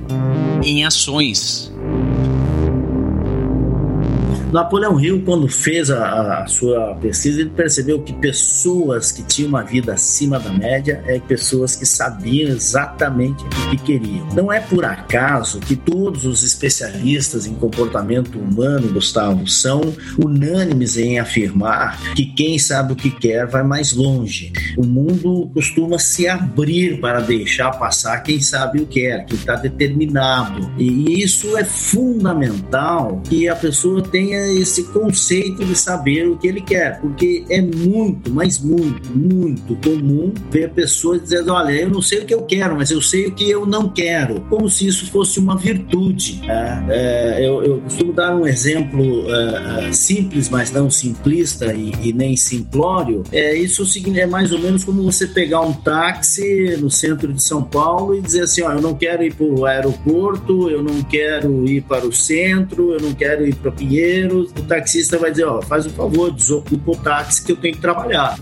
em 0.66 0.84
ações. 0.84 1.71
Napoleão 4.52 5.00
Hill, 5.00 5.22
quando 5.26 5.48
fez 5.48 5.90
a, 5.90 6.44
a, 6.44 6.48
sua 6.48 6.96
pesquisa, 6.96 7.42
ele 7.42 7.50
percebeu 7.50 8.02
que 8.02 8.14
pessoas 8.14 9.12
que 9.12 9.24
tinham 9.24 9.50
uma 9.50 9.64
vida 9.64 9.94
acima 9.94 10.40
da 10.40 10.52
média 10.52 11.04
é 11.08 11.20
pessoas 11.20 11.76
que 11.76 11.86
sabiam 11.86 12.50
exatamente 12.50 13.44
o 13.44 13.70
que 13.72 13.78
queriam. 13.78 14.28
Não 14.34 14.52
é 14.52 14.60
por 14.60 14.86
acaso 14.86 15.60
que 15.60 15.76
todos 15.76 16.26
os 16.26 16.44
especialistas 16.44 17.46
em 17.46 17.54
comportamento 17.56 18.38
humano, 18.38 18.92
Gustavo, 18.94 19.48
são 19.48 19.94
unânimes 20.18 20.98
em 20.98 21.20
afirmar 21.20 22.14
que 22.14 22.26
quem 22.26 22.60
sabe 22.60 22.94
o 22.94 22.96
que 22.96 23.10
quer 23.10 23.48
vai 23.48 23.64
mais 23.64 23.94
longe. 23.94 24.52
O 24.78 24.86
mundo 24.86 25.50
costuma 25.54 25.98
se 25.98 26.28
abrir 26.28 27.00
para 27.00 27.20
deixar 27.20 27.72
passar 27.72 28.22
quem 28.22 28.40
sabe 28.40 28.82
o 28.82 28.86
que 28.86 29.02
quer, 29.02 29.26
quem 29.26 29.38
está 29.38 29.56
determinado. 29.56 30.72
E 30.78 31.24
isso 31.24 31.58
é 31.58 31.64
fundamental 31.64 33.22
que 33.28 33.48
a 33.48 33.56
pessoa 33.56 34.02
tenha 34.02 34.41
esse 34.50 34.84
conceito 34.86 35.64
de 35.64 35.76
saber 35.76 36.28
o 36.28 36.38
que 36.38 36.48
ele 36.48 36.62
quer, 36.62 37.00
porque 37.00 37.44
é 37.50 37.62
muito, 37.62 38.32
mas 38.32 38.60
muito, 38.60 39.10
muito 39.16 39.76
comum 39.78 40.34
ver 40.50 40.70
pessoas 40.72 41.22
dizendo: 41.24 41.54
olha, 41.54 41.72
eu 41.72 41.90
não 41.90 42.02
sei 42.02 42.20
o 42.20 42.26
que 42.26 42.34
eu 42.34 42.44
quero, 42.44 42.76
mas 42.76 42.92
eu 42.92 43.02
sei 43.02 43.28
o 43.28 43.32
que 43.32 43.50
eu 43.50 43.66
não 43.66 43.90
quero, 43.90 44.42
como 44.50 44.70
se 44.70 44.88
isso 44.88 45.10
fosse 45.12 45.40
uma 45.40 45.58
virtude. 45.58 46.42
É, 46.48 46.84
é, 46.90 47.48
eu, 47.48 47.64
eu, 47.64 47.82
costumo 47.82 48.14
dar 48.14 48.36
um 48.36 48.46
exemplo 48.46 49.26
é, 49.28 49.88
é 49.88 49.92
simples, 49.92 50.50
mas 50.50 50.72
não 50.72 50.90
simplista 50.90 51.74
e, 51.74 51.92
e, 52.02 52.14
nem 52.14 52.36
simplório. 52.36 53.24
É, 53.32 53.56
isso 53.56 53.84
é 54.16 54.26
mais 54.26 54.52
ou 54.52 54.60
menos 54.60 54.84
como 54.84 55.04
você 55.04 55.28
pegar 55.28 55.62
um 55.62 55.74
táxi 55.74 56.78
no 56.78 56.90
centro 56.90 57.34
de 57.34 57.42
São 57.42 57.64
Paulo 57.64 58.16
e 58.16 58.22
dizer 58.22 58.44
assim: 58.44 58.62
ó, 58.62 58.72
eu 58.72 58.82
não 58.82 58.96
quero 58.96 59.24
ir 59.24 59.34
para 59.34 59.46
o 59.46 59.66
aeroporto, 59.66 60.70
eu 60.70 60.84
não 60.84 61.02
quero 61.04 61.68
ir 61.68 61.82
para 61.82 62.06
o 62.06 62.12
centro, 62.12 62.94
eu 62.94 63.02
não 63.02 63.14
quero 63.14 63.48
ir 63.48 63.56
para 63.56 63.72
Pinheiro 63.72 64.31
o 64.32 64.64
taxista 64.64 65.18
vai 65.18 65.32
dizer, 65.32 65.46
ó, 65.46 65.62
faz 65.62 65.86
um 65.86 65.92
favor, 65.92 66.32
desocupa 66.32 66.92
o 66.92 66.96
táxi 66.96 67.44
que 67.44 67.52
eu 67.52 67.58
tenho 67.58 67.76
que 67.76 67.82
trabalhar. 67.82 68.38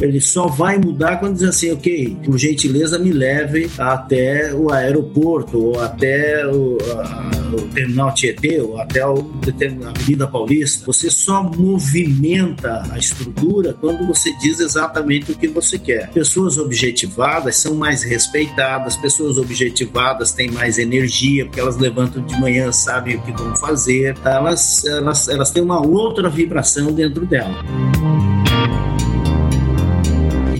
Ele 0.00 0.20
só 0.20 0.46
vai 0.46 0.78
mudar 0.78 1.18
quando 1.18 1.34
diz 1.34 1.48
assim, 1.48 1.72
ok, 1.72 2.16
por 2.24 2.38
gentileza 2.38 2.98
me 2.98 3.12
leve 3.12 3.68
até 3.78 4.54
o 4.54 4.72
aeroporto 4.72 5.58
ou 5.58 5.80
até 5.80 6.46
o, 6.46 6.78
a, 6.96 7.30
o 7.54 7.68
terminal 7.68 8.14
Tietê 8.14 8.60
ou 8.60 8.80
até 8.80 9.04
o, 9.06 9.18
a 9.18 9.90
Avenida 9.90 10.26
Paulista. 10.26 10.86
Você 10.86 11.10
só 11.10 11.42
movimenta 11.42 12.84
a 12.90 12.98
estrutura 12.98 13.74
quando 13.74 14.06
você 14.06 14.32
diz 14.38 14.60
exatamente 14.60 15.32
o 15.32 15.34
que 15.34 15.48
você 15.48 15.78
quer. 15.78 16.10
Pessoas 16.10 16.58
objetivadas 16.58 17.56
são 17.56 17.74
mais 17.74 18.02
respeitadas, 18.02 18.96
pessoas 18.96 19.36
objetivadas 19.36 20.32
têm 20.32 20.50
mais 20.50 20.78
energia, 20.78 21.44
porque 21.44 21.60
elas 21.60 21.76
levantam 21.76 22.24
de 22.24 22.38
manhã, 22.40 22.70
sabem 22.70 23.16
o 23.16 23.22
que 23.22 23.32
vão 23.32 23.56
fazer, 23.56 24.16
elas, 24.24 24.84
elas, 24.84 25.28
elas 25.28 25.50
têm 25.50 25.62
uma 25.62 25.84
outra 25.84 26.28
vibração 26.28 26.92
dentro 26.92 27.26
dela. 27.26 27.64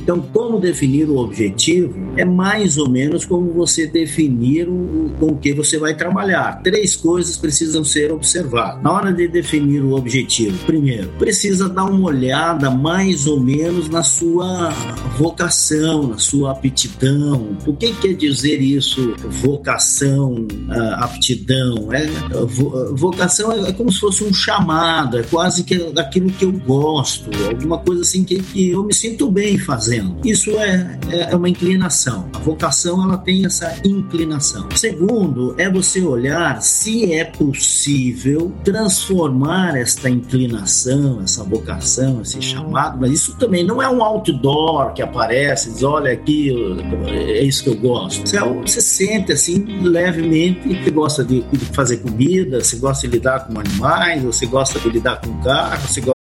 Então, 0.09 0.23
como 0.33 0.59
definir 0.59 1.11
o 1.11 1.19
objetivo 1.19 1.95
é 2.17 2.25
mais 2.25 2.79
ou 2.79 2.89
menos 2.89 3.27
como 3.27 3.53
você 3.53 3.87
definir 3.87 4.67
o, 4.67 5.13
com 5.21 5.27
o 5.27 5.37
que 5.37 5.53
você 5.53 5.79
vai 5.79 5.95
trabalhar. 5.95 6.63
Três 6.63 6.97
coisas 6.97 7.37
precisam 7.37 7.85
ser 7.85 8.11
observadas. 8.11 8.83
Na 8.83 8.91
hora 8.91 9.13
de 9.13 9.29
definir 9.29 9.85
o 9.85 9.93
objetivo, 9.93 10.57
primeiro, 10.65 11.11
precisa 11.19 11.69
dar 11.69 11.85
uma 11.85 12.09
olhada 12.09 12.71
mais 12.71 13.27
ou 13.27 13.39
menos 13.39 13.91
na 13.91 14.03
sua 14.03 14.71
vocação, 15.19 16.07
na 16.09 16.17
sua 16.17 16.53
aptidão. 16.53 17.59
O 17.67 17.75
que 17.75 17.93
quer 17.93 18.15
dizer 18.15 18.63
isso? 18.63 19.15
Vocação, 19.43 20.49
aptidão. 20.95 21.93
É, 21.93 22.07
vocação 22.95 23.53
é, 23.53 23.75
como 23.75 23.93
se 23.93 24.01
fosse 24.01 24.25
um 24.25 24.33
chamado, 24.33 25.19
é 25.19 25.23
quase 25.25 25.65
que 25.65 25.75
aquilo 25.99 26.31
que 26.31 26.47
eu 26.47 26.53
gosto, 26.53 27.29
alguma 27.47 27.77
coisa 27.77 28.01
assim 28.01 28.25
que, 28.25 28.43
que 28.43 28.71
eu 28.71 28.83
me 28.83 28.95
sinto 28.95 29.31
bem 29.31 29.59
fazendo 29.59 29.98
fazendo. 29.99 30.17
Isso 30.25 30.51
é, 30.59 30.99
é, 31.11 31.33
é 31.33 31.37
uma 31.37 31.49
inclinação. 31.49 32.29
A 32.35 32.39
vocação 32.39 33.03
ela 33.03 33.19
tem 33.19 33.45
essa 33.45 33.75
inclinação. 33.85 34.69
Segundo, 34.75 35.55
é 35.59 35.71
você 35.71 36.01
olhar 36.01 36.63
se 36.63 37.13
é 37.13 37.25
possível 37.25 38.53
transformar 38.65 39.77
esta 39.77 40.09
inclinação, 40.09 41.21
essa 41.23 41.43
vocação, 41.45 42.23
esse 42.23 42.41
chamado, 42.41 42.99
mas 43.01 43.13
isso 43.13 43.37
também 43.37 43.65
não 43.65 43.83
é 43.83 43.89
um 43.89 44.03
outdoor 44.03 44.93
que 44.93 45.03
aparece, 45.03 45.73
diz, 45.73 45.83
olha 45.83 46.13
aqui, 46.13 46.51
é 47.07 47.43
isso 47.43 47.65
que 47.65 47.71
eu 47.71 47.77
gosto. 47.77 48.27
Você, 48.27 48.39
você 48.39 48.81
sente 48.81 49.33
assim 49.33 49.65
levemente 49.83 50.69
que 50.69 50.91
gosta 50.91 51.25
de, 51.25 51.43
de 51.43 51.59
fazer 51.67 51.99
comida, 51.99 52.63
você 52.63 52.77
gosta 52.77 53.07
de 53.07 53.15
lidar 53.15 53.47
com 53.47 53.59
animais, 53.59 54.23
você 54.23 54.47
gosta 54.47 54.79
de 54.79 54.89
lidar 54.89 55.21
com 55.21 55.33
carro, 55.41 55.87
você 55.87 56.01
gosta 56.01 56.18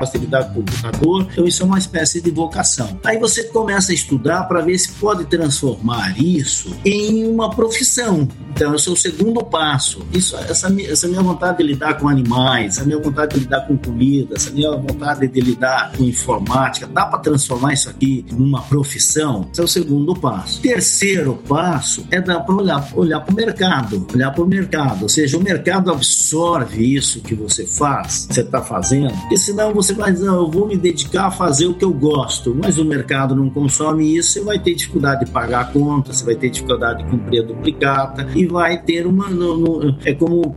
Facilidade 0.00 0.52
com 0.52 0.60
o 0.60 0.64
computador, 0.64 1.26
então 1.32 1.46
isso 1.46 1.62
é 1.62 1.66
uma 1.66 1.78
espécie 1.78 2.20
de 2.20 2.30
vocação. 2.30 2.98
Aí 3.04 3.18
você 3.18 3.44
começa 3.44 3.92
a 3.92 3.94
estudar 3.94 4.44
para 4.44 4.60
ver 4.60 4.78
se 4.78 4.92
pode 4.92 5.24
transformar 5.26 6.20
isso 6.20 6.74
em 6.84 7.26
uma 7.26 7.50
profissão. 7.50 8.26
Então, 8.50 8.74
esse 8.74 8.88
é 8.88 8.92
o 8.92 8.96
segundo 8.96 9.44
passo. 9.44 10.04
Isso, 10.12 10.36
essa, 10.36 10.74
essa 10.82 11.08
minha 11.08 11.22
vontade 11.22 11.58
de 11.58 11.64
lidar 11.64 11.94
com 11.94 12.08
animais, 12.08 12.76
essa 12.76 12.84
minha 12.84 12.98
vontade 12.98 13.34
de 13.34 13.40
lidar 13.40 13.66
com 13.66 13.76
comida, 13.76 14.34
essa 14.34 14.50
minha 14.50 14.70
vontade 14.72 15.26
de 15.28 15.40
lidar 15.40 15.92
com 15.96 16.04
informática, 16.04 16.86
dá 16.86 17.06
para 17.06 17.18
transformar 17.20 17.72
isso 17.72 17.88
aqui 17.88 18.24
numa 18.32 18.62
profissão? 18.62 19.48
Esse 19.52 19.60
é 19.60 19.64
o 19.64 19.68
segundo 19.68 20.14
passo. 20.14 20.60
Terceiro 20.60 21.40
passo 21.48 22.06
é 22.10 22.20
dar 22.20 22.40
para 22.40 22.54
olhar, 22.54 22.88
olhar 22.94 23.20
para 23.20 23.32
o 23.32 23.36
mercado, 23.36 24.06
olhar 24.12 24.30
para 24.30 24.44
o 24.44 24.46
mercado, 24.46 25.02
ou 25.02 25.08
seja, 25.08 25.38
o 25.38 25.42
mercado 25.42 25.90
absorve 25.90 26.94
isso 26.94 27.20
que 27.20 27.34
você 27.34 27.66
faz, 27.66 28.26
você 28.30 28.40
está 28.40 28.62
fazendo, 28.62 29.14
porque 29.20 29.36
senão 29.36 29.72
você 29.72 29.89
vai 29.92 30.12
dizer, 30.12 30.26
eu 30.26 30.50
vou 30.50 30.66
me 30.66 30.76
dedicar 30.76 31.26
a 31.26 31.30
fazer 31.30 31.66
o 31.66 31.74
que 31.74 31.84
eu 31.84 31.92
gosto, 31.92 32.56
mas 32.60 32.78
o 32.78 32.84
mercado 32.84 33.34
não 33.34 33.50
consome 33.50 34.16
isso, 34.16 34.32
você 34.32 34.40
vai 34.40 34.58
ter 34.58 34.74
dificuldade 34.74 35.24
de 35.24 35.30
pagar 35.30 35.60
a 35.60 35.64
conta, 35.64 36.12
você 36.12 36.24
vai 36.24 36.34
ter 36.34 36.50
dificuldade 36.50 37.04
de 37.04 37.10
cumprir 37.10 37.42
a 37.42 37.46
duplicata 37.46 38.28
e 38.34 38.46
vai 38.46 38.82
ter 38.82 39.06
uma. 39.06 39.28
No, 39.28 39.56
no, 39.56 39.98
é 40.04 40.12
como 40.14 40.54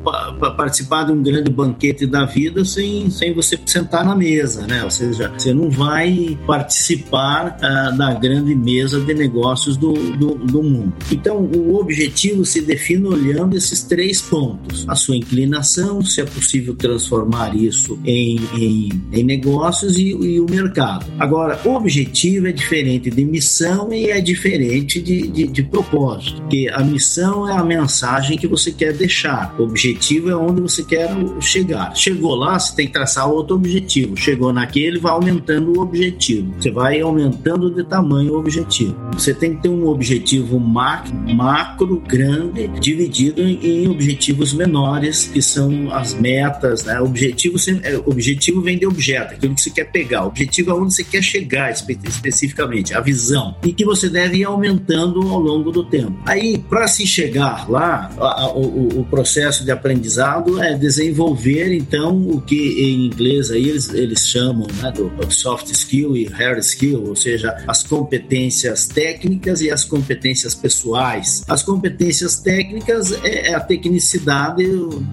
participar 0.57 1.03
de 1.05 1.11
um 1.11 1.21
grande 1.21 1.51
banquete 1.51 2.05
da 2.05 2.25
vida 2.25 2.65
sem, 2.65 3.09
sem 3.09 3.33
você 3.33 3.59
sentar 3.65 4.05
na 4.05 4.15
mesa, 4.15 4.65
né? 4.67 4.83
Ou 4.83 4.91
seja, 4.91 5.31
você 5.37 5.53
não 5.53 5.69
vai 5.69 6.37
participar 6.45 7.57
uh, 7.57 7.97
da 7.97 8.13
grande 8.13 8.55
mesa 8.55 8.99
de 8.99 9.13
negócios 9.13 9.77
do, 9.77 9.93
do, 9.93 10.35
do 10.35 10.63
mundo. 10.63 10.93
Então, 11.11 11.37
o 11.37 11.79
objetivo 11.79 12.45
se 12.45 12.61
define 12.61 13.07
olhando 13.07 13.55
esses 13.55 13.83
três 13.83 14.21
pontos: 14.21 14.85
a 14.87 14.95
sua 14.95 15.15
inclinação, 15.15 16.03
se 16.03 16.21
é 16.21 16.25
possível 16.25 16.75
transformar 16.75 17.55
isso 17.55 17.99
em, 18.05 18.39
em, 18.55 18.89
em 19.13 19.24
negócios 19.24 19.98
e, 19.98 20.10
e, 20.10 20.39
o 20.39 20.46
mercado. 20.50 21.05
Agora, 21.20 21.60
objetivo 21.65 22.48
é 22.48 22.51
diferente 22.51 23.10
de 23.10 23.24
missão 23.24 23.93
e 23.93 24.10
é 24.10 24.20
diferente 24.20 25.01
de, 25.01 25.27
de, 25.27 25.48
de 25.48 25.63
propósito, 25.63 26.41
porque 26.41 26.70
a 26.74 26.84
missão 26.84 27.48
é 27.48 27.53
a 27.53 27.63
mensagem 27.63 28.38
que 28.38 28.48
você 28.48 28.72
quer 28.72 28.93
deixar, 28.93 29.55
o 29.58 29.63
objetivo 29.63 30.29
é 30.29 30.36
onde 30.36 30.62
você 30.62 30.84
quer 30.84 31.10
chegar. 31.39 31.96
Chegou 31.96 32.36
lá, 32.36 32.58
você 32.60 32.75
tem 32.75 32.88
que 32.88 32.93
traçar 32.93 33.29
outro 33.29 33.55
objetivo. 33.55 34.15
Chegou 34.17 34.51
naquele, 34.51 35.00
vai 35.00 35.13
aumentando 35.13 35.77
o 35.77 35.82
objetivo. 35.82 36.53
Você 36.60 36.72
vai 36.72 37.01
aumentando 37.01 37.70
de 37.70 37.84
tamanho 37.84 38.34
o 38.34 38.39
objetivo. 38.39 38.96
Você 39.13 39.34
tem 39.34 39.55
que 39.55 39.63
ter 39.63 39.70
um 39.70 39.88
objetivo 39.88 40.60
macro, 40.60 42.01
grande, 42.08 42.67
dividido 42.79 43.41
em 43.41 43.88
objetivos 43.88 44.53
menores, 44.53 45.25
que 45.25 45.41
são 45.41 45.93
as 45.93 46.13
metas. 46.13 46.84
Né? 46.86 47.00
Objetivo, 47.00 47.58
é, 47.84 47.98
objetivo 47.98 48.62
vem 48.62 48.77
de 48.77 48.86
objeto, 49.03 49.33
aquilo 49.33 49.55
que 49.55 49.62
você 49.62 49.69
quer 49.69 49.91
pegar. 49.91 50.24
O 50.24 50.27
objetivo 50.27 50.72
é 50.72 50.74
onde 50.74 50.93
você 50.93 51.03
quer 51.03 51.22
chegar 51.22 51.72
espe 51.72 52.00
especificamente, 52.05 52.93
a 52.93 53.01
visão. 53.01 53.55
E 53.63 53.74
que 53.74 53.83
você 53.83 54.10
deve 54.10 54.38
ir 54.38 54.45
aumentando 54.45 55.22
ao 55.22 55.39
longo 55.39 55.72
do 55.72 55.83
tempo. 55.83 56.17
Aí, 56.25 56.57
para 56.57 56.88
se 56.88 57.05
chegar 57.05 57.69
lá, 57.69 58.10
a, 58.17 58.43
a, 58.43 58.53
o, 58.53 59.01
o, 59.01 59.05
processo 59.05 59.65
de 59.65 59.72
aprendizado 59.72 60.62
é 60.62 60.75
desenvolver, 60.75 61.74
então, 61.74 62.15
o 62.29 62.41
que 62.41 62.55
em 62.55 63.05
inglês 63.05 63.51
aí 63.51 63.69
eles, 63.69 63.93
eles 63.93 64.27
chamam 64.27 64.67
né, 64.81 64.91
do 64.91 65.12
soft 65.31 65.69
skill 65.69 66.15
e 66.15 66.25
hard 66.25 66.60
skill, 66.60 67.03
ou 67.07 67.15
seja, 67.15 67.55
as 67.67 67.83
competências 67.83 68.88
técnicas 68.88 69.62
e 69.62 69.69
as 69.69 69.83
competências 69.83 70.55
pessoais. 70.55 71.43
As 71.48 71.63
competências 71.63 72.38
técnicas 72.38 73.12
é, 73.24 73.50
é 73.50 73.55
a 73.55 73.60
tecnicidade 73.60 74.63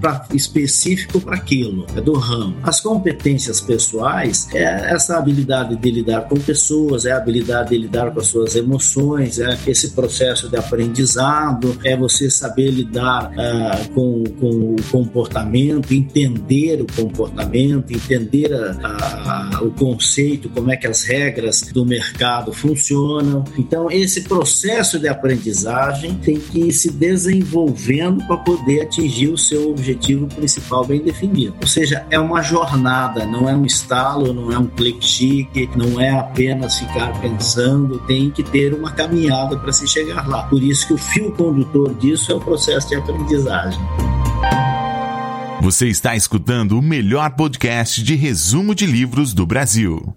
pra, 0.01 0.27
específico 0.33 1.21
para 1.21 1.37
aquilo, 1.37 1.87
é 1.97 2.01
do 2.01 2.15
ramo. 2.15 2.57
As 2.63 2.81
competências 2.81 3.61
pessoais 3.61 3.80
é 4.55 4.93
essa 4.93 5.17
habilidade 5.17 5.77
de 5.77 5.91
lidar 5.91 6.23
com 6.23 6.37
pessoas, 6.37 7.05
é 7.05 7.13
a 7.13 7.17
habilidade 7.17 7.71
de 7.71 7.79
lidar 7.79 8.11
com 8.13 8.21
as 8.21 8.27
suas 8.27 8.57
emoções, 8.57 9.39
é 9.39 9.59
esse 9.67 9.91
processo 9.91 10.49
de 10.49 10.57
aprendizado, 10.57 11.77
é 11.85 11.97
você 11.97 12.31
saber 12.31 12.71
lidar 12.71 13.31
uh, 13.33 13.91
com, 13.95 14.25
com 14.39 14.75
o 14.75 14.77
comportamento, 14.91 15.93
entender 15.93 16.83
o 16.83 16.87
comportamento, 16.87 17.93
entender 17.93 18.53
a, 18.53 19.57
a, 19.57 19.63
o 19.63 19.71
conceito, 19.71 20.49
como 20.49 20.71
é 20.71 20.77
que 20.77 20.87
as 20.87 21.03
regras 21.05 21.63
do 21.73 21.85
mercado 21.85 22.53
funcionam. 22.53 23.45
Então, 23.59 23.91
esse 23.91 24.23
processo 24.23 24.99
de 24.99 25.09
aprendizagem 25.09 26.15
tem 26.15 26.39
que 26.39 26.61
ir 26.61 26.73
se 26.73 26.91
desenvolvendo 26.91 28.25
para 28.27 28.37
poder 28.39 28.83
atingir 28.83 29.29
o 29.29 29.39
seu 29.39 29.71
objetivo 29.71 30.27
principal 30.27 30.85
bem 30.85 31.01
definido. 31.01 31.55
Ou 31.61 31.67
seja, 31.67 32.05
é 32.11 32.19
uma 32.19 32.43
jornada, 32.43 33.27
não 33.27 33.49
é 33.49 33.55
um 33.55 33.65
estalo, 33.71 34.33
não 34.33 34.53
é 34.53 34.59
um 34.59 34.67
clique 34.67 35.05
chique, 35.05 35.71
não 35.77 36.01
é 36.01 36.11
apenas 36.11 36.79
ficar 36.79 37.19
pensando, 37.21 37.99
tem 38.01 38.31
que 38.31 38.43
ter 38.43 38.75
uma 38.75 38.93
caminhada 38.93 39.59
para 39.59 39.73
se 39.73 39.87
chegar 39.87 40.29
lá. 40.29 40.43
Por 40.45 40.63
isso 40.63 40.87
que 40.87 40.95
o 40.95 40.99
fio 40.99 41.33
condutor 41.33 41.95
disso 41.95 42.33
é 42.33 42.35
o 42.35 42.41
processo 42.41 42.89
de 42.89 42.97
aprendizagem. 42.97 43.81
Você 45.63 45.89
está 45.89 46.17
escutando 46.17 46.79
o 46.79 46.83
melhor 46.83 47.37
podcast 47.37 48.03
de 48.03 48.15
resumo 48.15 48.75
de 48.75 48.87
livros 48.87 49.35
do 49.35 49.47
Brasil. 49.47 50.15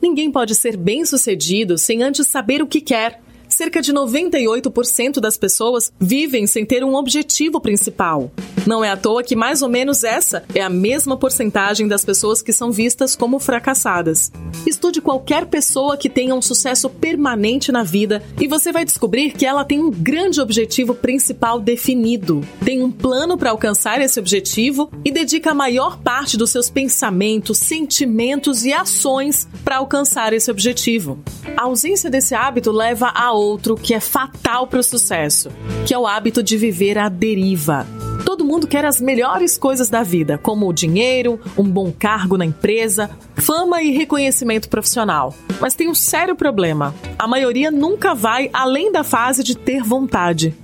Ninguém 0.00 0.30
pode 0.30 0.54
ser 0.54 0.76
bem-sucedido 0.76 1.78
sem 1.78 2.02
antes 2.02 2.26
saber 2.26 2.62
o 2.62 2.66
que 2.66 2.80
quer 2.80 3.20
cerca 3.56 3.80
de 3.80 3.90
98% 3.90 5.18
das 5.18 5.38
pessoas 5.38 5.90
vivem 5.98 6.46
sem 6.46 6.66
ter 6.66 6.84
um 6.84 6.94
objetivo 6.94 7.58
principal. 7.58 8.30
Não 8.66 8.84
é 8.84 8.90
à 8.90 8.96
toa 8.96 9.22
que 9.22 9.34
mais 9.34 9.62
ou 9.62 9.68
menos 9.68 10.04
essa 10.04 10.44
é 10.54 10.60
a 10.60 10.68
mesma 10.68 11.16
porcentagem 11.16 11.88
das 11.88 12.04
pessoas 12.04 12.42
que 12.42 12.52
são 12.52 12.70
vistas 12.70 13.16
como 13.16 13.38
fracassadas. 13.38 14.30
Estude 14.66 15.00
qualquer 15.00 15.46
pessoa 15.46 15.96
que 15.96 16.10
tenha 16.10 16.34
um 16.34 16.42
sucesso 16.42 16.90
permanente 16.90 17.72
na 17.72 17.82
vida 17.82 18.22
e 18.38 18.46
você 18.46 18.72
vai 18.72 18.84
descobrir 18.84 19.30
que 19.30 19.46
ela 19.46 19.64
tem 19.64 19.78
um 19.78 19.90
grande 19.90 20.38
objetivo 20.38 20.94
principal 20.94 21.58
definido, 21.58 22.42
tem 22.62 22.82
um 22.82 22.90
plano 22.90 23.38
para 23.38 23.50
alcançar 23.50 24.02
esse 24.02 24.20
objetivo 24.20 24.90
e 25.02 25.10
dedica 25.10 25.52
a 25.52 25.54
maior 25.54 25.98
parte 25.98 26.36
dos 26.36 26.50
seus 26.50 26.68
pensamentos, 26.68 27.56
sentimentos 27.56 28.66
e 28.66 28.72
ações 28.72 29.48
para 29.64 29.78
alcançar 29.78 30.34
esse 30.34 30.50
objetivo. 30.50 31.18
A 31.56 31.62
ausência 31.62 32.10
desse 32.10 32.34
hábito 32.34 32.70
leva 32.70 33.12
a 33.14 33.32
outro 33.46 33.76
que 33.76 33.94
é 33.94 34.00
fatal 34.00 34.66
para 34.66 34.80
o 34.80 34.82
sucesso, 34.82 35.50
que 35.86 35.94
é 35.94 35.98
o 35.98 36.06
hábito 36.06 36.42
de 36.42 36.56
viver 36.56 36.98
à 36.98 37.08
deriva. 37.08 37.86
Todo 38.24 38.44
mundo 38.44 38.66
quer 38.66 38.84
as 38.84 39.00
melhores 39.00 39.56
coisas 39.56 39.88
da 39.88 40.02
vida, 40.02 40.36
como 40.36 40.68
o 40.68 40.72
dinheiro, 40.72 41.40
um 41.56 41.62
bom 41.62 41.92
cargo 41.96 42.36
na 42.36 42.44
empresa, 42.44 43.08
fama 43.36 43.82
e 43.82 43.92
reconhecimento 43.92 44.68
profissional. 44.68 45.34
Mas 45.60 45.74
tem 45.74 45.88
um 45.88 45.94
sério 45.94 46.34
problema: 46.34 46.94
a 47.18 47.28
maioria 47.28 47.70
nunca 47.70 48.14
vai 48.14 48.50
além 48.52 48.90
da 48.90 49.04
fase 49.04 49.44
de 49.44 49.56
ter 49.56 49.82
vontade. 49.82 50.54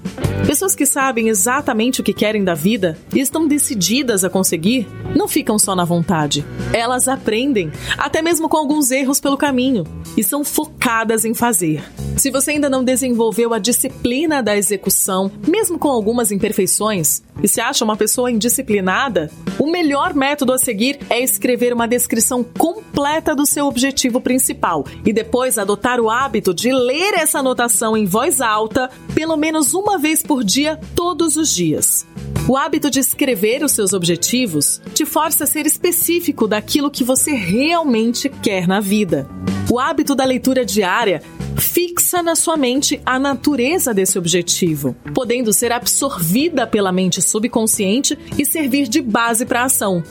Pessoas 0.46 0.74
que 0.74 0.85
sabem 0.85 1.28
exatamente 1.28 2.00
o 2.00 2.05
que 2.05 2.12
querem 2.12 2.44
da 2.44 2.55
vida 2.55 2.98
e 3.14 3.20
estão 3.20 3.46
decididas 3.46 4.24
a 4.24 4.31
conseguir, 4.31 4.87
não 5.14 5.28
ficam 5.28 5.59
só 5.59 5.74
na 5.74 5.85
vontade. 5.85 6.44
Elas 6.72 7.09
aprendem, 7.09 7.70
até 7.96 8.20
mesmo 8.20 8.48
com 8.48 8.57
alguns 8.57 8.90
erros 8.90 9.20
pelo 9.20 9.37
caminho, 9.37 9.85
e 10.16 10.22
são 10.22 10.44
focadas 10.44 11.24
em 11.24 11.33
fazer. 11.33 11.83
Se 12.16 12.31
você 12.31 12.52
ainda 12.52 12.68
não 12.68 12.85
desenvolveu 12.85 13.55
a 13.55 13.59
disciplina 13.59 14.42
da 14.42 14.57
execução, 14.57 15.31
mesmo 15.46 15.78
com 15.78 15.88
algumas 15.88 16.31
imperfeições, 16.31 17.22
e 17.42 17.48
se 17.48 17.61
acha 17.61 17.85
uma 17.85 17.96
pessoa 17.96 18.31
indisciplinada, 18.31 19.31
o 19.59 19.70
melhor 19.70 20.14
método 20.14 20.52
a 20.52 20.59
seguir 20.59 20.98
é 21.09 21.20
escrever 21.20 21.72
uma 21.72 21.88
descrição 21.88 22.44
completa 22.44 23.35
do 23.35 23.46
seu 23.46 23.66
objetivo 23.66 24.20
principal 24.20 24.85
e 25.05 25.12
depois 25.12 25.59
adotar 25.59 26.00
o 26.00 26.11
hábito 26.11 26.52
de 26.52 26.72
ler 26.72 27.14
essa 27.14 27.38
anotação 27.38 27.96
em 27.96 28.07
voz 28.07 28.40
alta 28.40 28.90
pelo 29.14 29.37
menos 29.37 29.74
uma 29.74 29.98
vez 29.98 30.22
por 30.22 30.32
dia, 30.40 30.79
todos 30.95 31.37
os 31.37 31.53
dias. 31.53 32.07
O 32.49 32.57
hábito 32.57 32.88
de 32.88 33.01
escrever 33.01 33.64
os 33.64 33.73
seus 33.73 33.92
objetivos 33.92 34.81
te 34.95 35.05
força 35.05 35.45
a 35.45 35.47
ser 35.47 35.66
específico 35.66 36.47
daquilo 36.47 36.90
que 36.90 37.03
você 37.03 37.33
realmente 37.33 38.29
quer 38.29 38.68
na 38.68 38.79
vida. 38.79 39.29
O 39.68 39.79
hábito 39.79 40.14
da 40.14 40.25
leitura 40.25 40.64
diária 40.64 41.23
fixa 41.59 42.23
na 42.23 42.35
sua 42.35 42.57
mente 42.57 43.01
a 43.05 43.18
natureza 43.18 43.92
desse 43.92 44.18
objetivo, 44.18 44.95
podendo 45.14 45.53
ser 45.53 45.73
absorvida 45.73 46.66
pela 46.66 46.92
mente 46.92 47.21
subconsciente 47.21 48.18
e 48.38 48.45
servir 48.45 48.88
de 48.88 49.01
base 49.01 49.45
para 49.45 49.62
a 49.62 49.64
ação. 49.64 50.03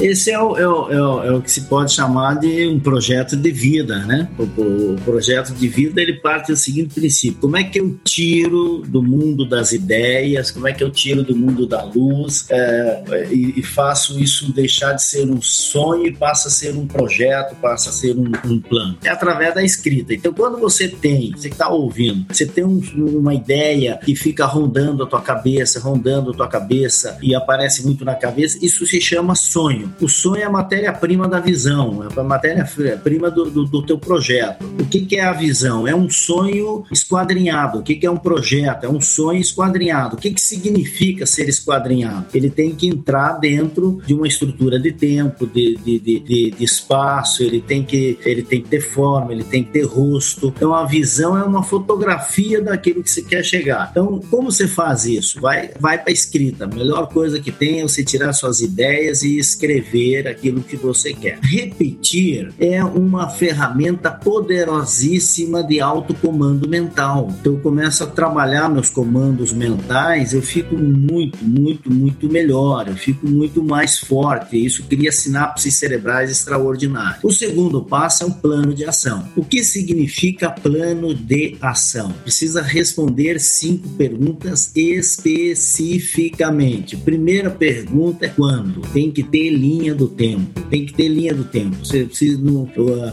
Esse 0.00 0.30
é 0.30 0.40
o, 0.40 0.56
é 0.56 0.66
o, 0.66 0.90
é 0.90 1.02
o, 1.02 1.24
é 1.24 1.32
o 1.32 1.42
que 1.42 1.50
se 1.50 1.62
pode 1.62 1.92
chamar 1.92 2.38
de 2.38 2.66
um 2.66 2.80
projeto 2.80 3.36
de 3.36 3.50
vida, 3.50 3.98
né? 4.06 4.30
O, 4.38 4.44
o, 4.44 4.96
projeto 5.04 5.52
de 5.52 5.68
vida 5.68 6.00
ele 6.00 6.14
parte 6.14 6.50
do 6.50 6.56
seguinte 6.56 6.94
princípio: 6.94 7.38
como 7.38 7.56
é 7.56 7.64
que 7.64 7.78
eu 7.78 7.98
tiro 8.02 8.78
do 8.78 9.02
mundo 9.02 9.46
das 9.46 9.72
ideias, 9.72 10.50
como 10.50 10.66
é 10.66 10.72
que 10.72 10.82
eu 10.82 10.90
tiro 10.90 11.22
do 11.22 11.36
mundo 11.36 11.66
da 11.66 11.84
luz 11.84 12.46
é, 12.48 13.26
e, 13.30 13.60
e, 13.60 13.62
faço 13.62 14.18
isso 14.18 14.50
deixar 14.52 14.94
de 14.94 15.02
ser 15.02 15.30
um 15.30 15.42
sonho 15.42 16.06
e 16.06 16.12
passa 16.12 16.48
a 16.48 16.50
ser 16.50 16.74
um 16.74 16.86
projeto, 16.86 17.54
passa 17.56 17.90
a 17.90 17.92
ser 17.92 18.16
um, 18.16 18.32
um 18.46 18.58
plano? 18.58 18.96
É 19.04 19.10
através 19.10 19.54
da 19.54 19.62
escrita. 19.62 20.14
Então, 20.14 20.32
quando 20.32 20.58
você 20.58 20.88
tem, 20.88 21.32
você 21.32 21.48
está 21.48 21.68
ouvindo, 21.68 22.24
você 22.32 22.46
tem 22.46 22.64
um, 22.64 22.80
uma 22.96 23.34
ideia 23.34 23.98
que 24.02 24.16
fica 24.16 24.46
rondando 24.46 25.02
a 25.02 25.06
tua 25.06 25.20
cabeça, 25.20 25.78
rondando 25.78 26.30
a 26.30 26.34
tua 26.34 26.48
cabeça 26.48 27.18
e 27.20 27.34
aparece 27.34 27.84
muito 27.84 28.02
na 28.02 28.14
cabeça, 28.14 28.58
isso 28.62 28.86
se 28.86 28.98
chama 28.98 29.34
sonho. 29.34 29.89
O 30.00 30.08
sonho 30.08 30.42
é 30.42 30.44
a 30.44 30.50
matéria-prima 30.50 31.28
da 31.28 31.40
visão, 31.40 32.04
é 32.04 32.20
a 32.20 32.24
matéria-prima 32.24 33.30
do, 33.30 33.50
do, 33.50 33.64
do, 33.64 33.82
teu 33.82 33.98
projeto. 33.98 34.64
O 34.78 34.86
que, 34.86 35.00
que, 35.00 35.16
é 35.16 35.24
a 35.24 35.32
visão? 35.32 35.86
É 35.86 35.94
um 35.94 36.08
sonho 36.08 36.84
esquadrinhado. 36.90 37.78
O 37.78 37.82
que, 37.82 37.96
que 37.96 38.06
é 38.06 38.10
um 38.10 38.16
projeto? 38.16 38.84
É 38.84 38.88
um 38.88 39.00
sonho 39.00 39.40
esquadrinhado. 39.40 40.16
O 40.16 40.18
que, 40.18 40.30
que 40.30 40.40
significa 40.40 41.26
ser 41.26 41.48
esquadrinhado? 41.48 42.26
Ele 42.32 42.50
tem 42.50 42.74
que 42.74 42.88
entrar 42.88 43.34
dentro 43.34 44.00
de 44.06 44.14
uma 44.14 44.26
estrutura 44.26 44.78
de 44.78 44.92
tempo, 44.92 45.46
de, 45.46 45.76
de, 45.76 45.98
de, 45.98 46.20
de, 46.20 46.64
espaço, 46.64 47.42
ele 47.42 47.60
tem, 47.60 47.82
que, 47.82 48.18
ele 48.24 48.42
tem 48.42 48.62
que 48.62 48.68
ter 48.68 48.80
forma, 48.80 49.32
ele 49.32 49.44
tem 49.44 49.64
que 49.64 49.70
ter 49.70 49.84
rosto. 49.84 50.52
Então 50.56 50.74
a 50.74 50.84
visão 50.84 51.36
é 51.36 51.42
uma 51.42 51.62
fotografia 51.62 52.60
daquilo 52.60 53.02
que 53.02 53.10
você 53.10 53.22
quer 53.22 53.44
chegar. 53.44 53.88
Então, 53.90 54.20
como 54.30 54.50
você 54.50 54.66
faz 54.66 55.04
isso? 55.04 55.40
Vai, 55.40 55.70
vai 55.78 55.98
para 55.98 56.12
escrita. 56.12 56.64
A 56.64 56.68
melhor 56.68 57.08
coisa 57.08 57.40
que 57.40 57.50
tem 57.50 57.80
é 57.80 57.82
você 57.82 58.04
tirar 58.04 58.32
suas 58.32 58.60
ideias 58.60 59.22
e 59.22 59.38
escrever 59.38 59.79
aquilo 60.26 60.62
que 60.62 60.76
você 60.76 61.12
quer. 61.12 61.38
Repetir 61.42 62.52
é 62.58 62.82
uma 62.84 63.28
ferramenta 63.28 64.10
poderosíssima 64.10 65.62
de 65.62 65.80
autocomando 65.80 66.68
mental. 66.68 67.28
Então, 67.40 67.54
eu 67.54 67.60
começo 67.60 68.04
a 68.04 68.06
trabalhar 68.06 68.68
meus 68.68 68.90
comandos 68.90 69.52
mentais, 69.52 70.32
eu 70.32 70.42
fico 70.42 70.76
muito, 70.76 71.44
muito, 71.44 71.92
muito 71.92 72.28
melhor, 72.28 72.88
eu 72.88 72.96
fico 72.96 73.26
muito 73.26 73.62
mais 73.62 73.98
forte. 73.98 74.64
Isso 74.64 74.84
cria 74.84 75.12
sinapses 75.12 75.74
cerebrais 75.74 76.30
extraordinárias. 76.30 77.22
O 77.22 77.30
segundo 77.30 77.82
passo 77.82 78.24
é 78.24 78.26
um 78.26 78.32
plano 78.32 78.74
de 78.74 78.84
ação. 78.84 79.28
O 79.36 79.44
que 79.44 79.62
significa 79.64 80.50
plano 80.50 81.14
de 81.14 81.56
ação? 81.60 82.12
Precisa 82.22 82.62
responder 82.62 83.40
cinco 83.40 83.88
perguntas 83.90 84.72
especificamente. 84.74 86.96
Primeira 86.96 87.50
pergunta 87.50 88.26
é 88.26 88.28
quando? 88.28 88.80
Tem 88.92 89.10
que 89.10 89.22
ter 89.22 89.50
linha 89.50 89.69
do 89.94 90.08
tempo. 90.08 90.60
Tem 90.68 90.84
que 90.84 90.92
ter 90.92 91.08
linha 91.08 91.34
do 91.34 91.44
tempo. 91.44 91.76
Você 91.84 92.04
precisa 92.04 92.40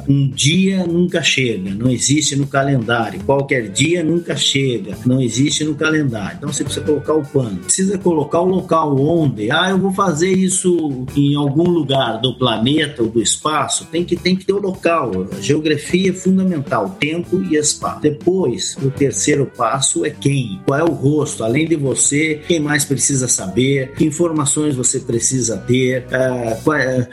um 0.08 0.30
dia 0.30 0.86
nunca 0.86 1.22
chega, 1.22 1.72
não 1.72 1.89
existe 1.89 2.36
no 2.36 2.48
calendário. 2.48 3.20
Qualquer 3.24 3.70
dia 3.70 4.04
nunca 4.04 4.36
chega, 4.36 4.98
não 5.06 5.22
existe 5.22 5.63
no 5.63 5.76
calendário. 5.76 6.38
Então 6.38 6.52
você 6.52 6.63
precisa 6.63 6.86
colocar 6.86 7.13
o 7.13 7.24
quando. 7.24 7.62
Precisa 7.63 7.98
colocar 7.98 8.41
o 8.41 8.46
local 8.46 9.00
onde. 9.00 9.52
Ah, 9.52 9.70
eu 9.70 9.78
vou 9.78 9.91
fazer 9.91 10.32
isso 10.32 11.06
em 11.15 11.36
algum 11.36 11.70
lugar 11.70 12.20
do 12.20 12.38
planeta 12.38 13.04
ou 13.04 13.10
do 13.10 13.22
espaço. 13.22 13.86
Tem 13.91 14.04
que 14.04 14.15
tem 14.15 14.36
que 14.36 14.46
ter 14.46 14.54
o 14.54 14.62
local. 14.62 15.28
A 15.38 15.41
geografia 15.41 16.10
é 16.10 16.13
fundamental, 16.13 16.96
tempo 17.00 17.41
e 17.43 17.56
espaço. 17.56 18.02
Depois, 18.02 18.78
o 18.82 18.89
terceiro 18.89 19.46
passo 19.46 20.06
é 20.06 20.10
quem? 20.10 20.60
Qual 20.65 20.80
é 20.80 20.84
o 20.84 20.91
rosto? 20.93 21.43
Além 21.43 21.67
de 21.67 21.76
você, 21.76 22.41
quem 22.48 22.60
mais 22.60 22.86
precisa 22.86 23.28
saber? 23.28 23.93
Que 23.93 24.06
informações 24.06 24.76
você 24.76 25.00
precisa 25.00 25.58
ter? 25.58 26.06
Uh, 26.06 26.46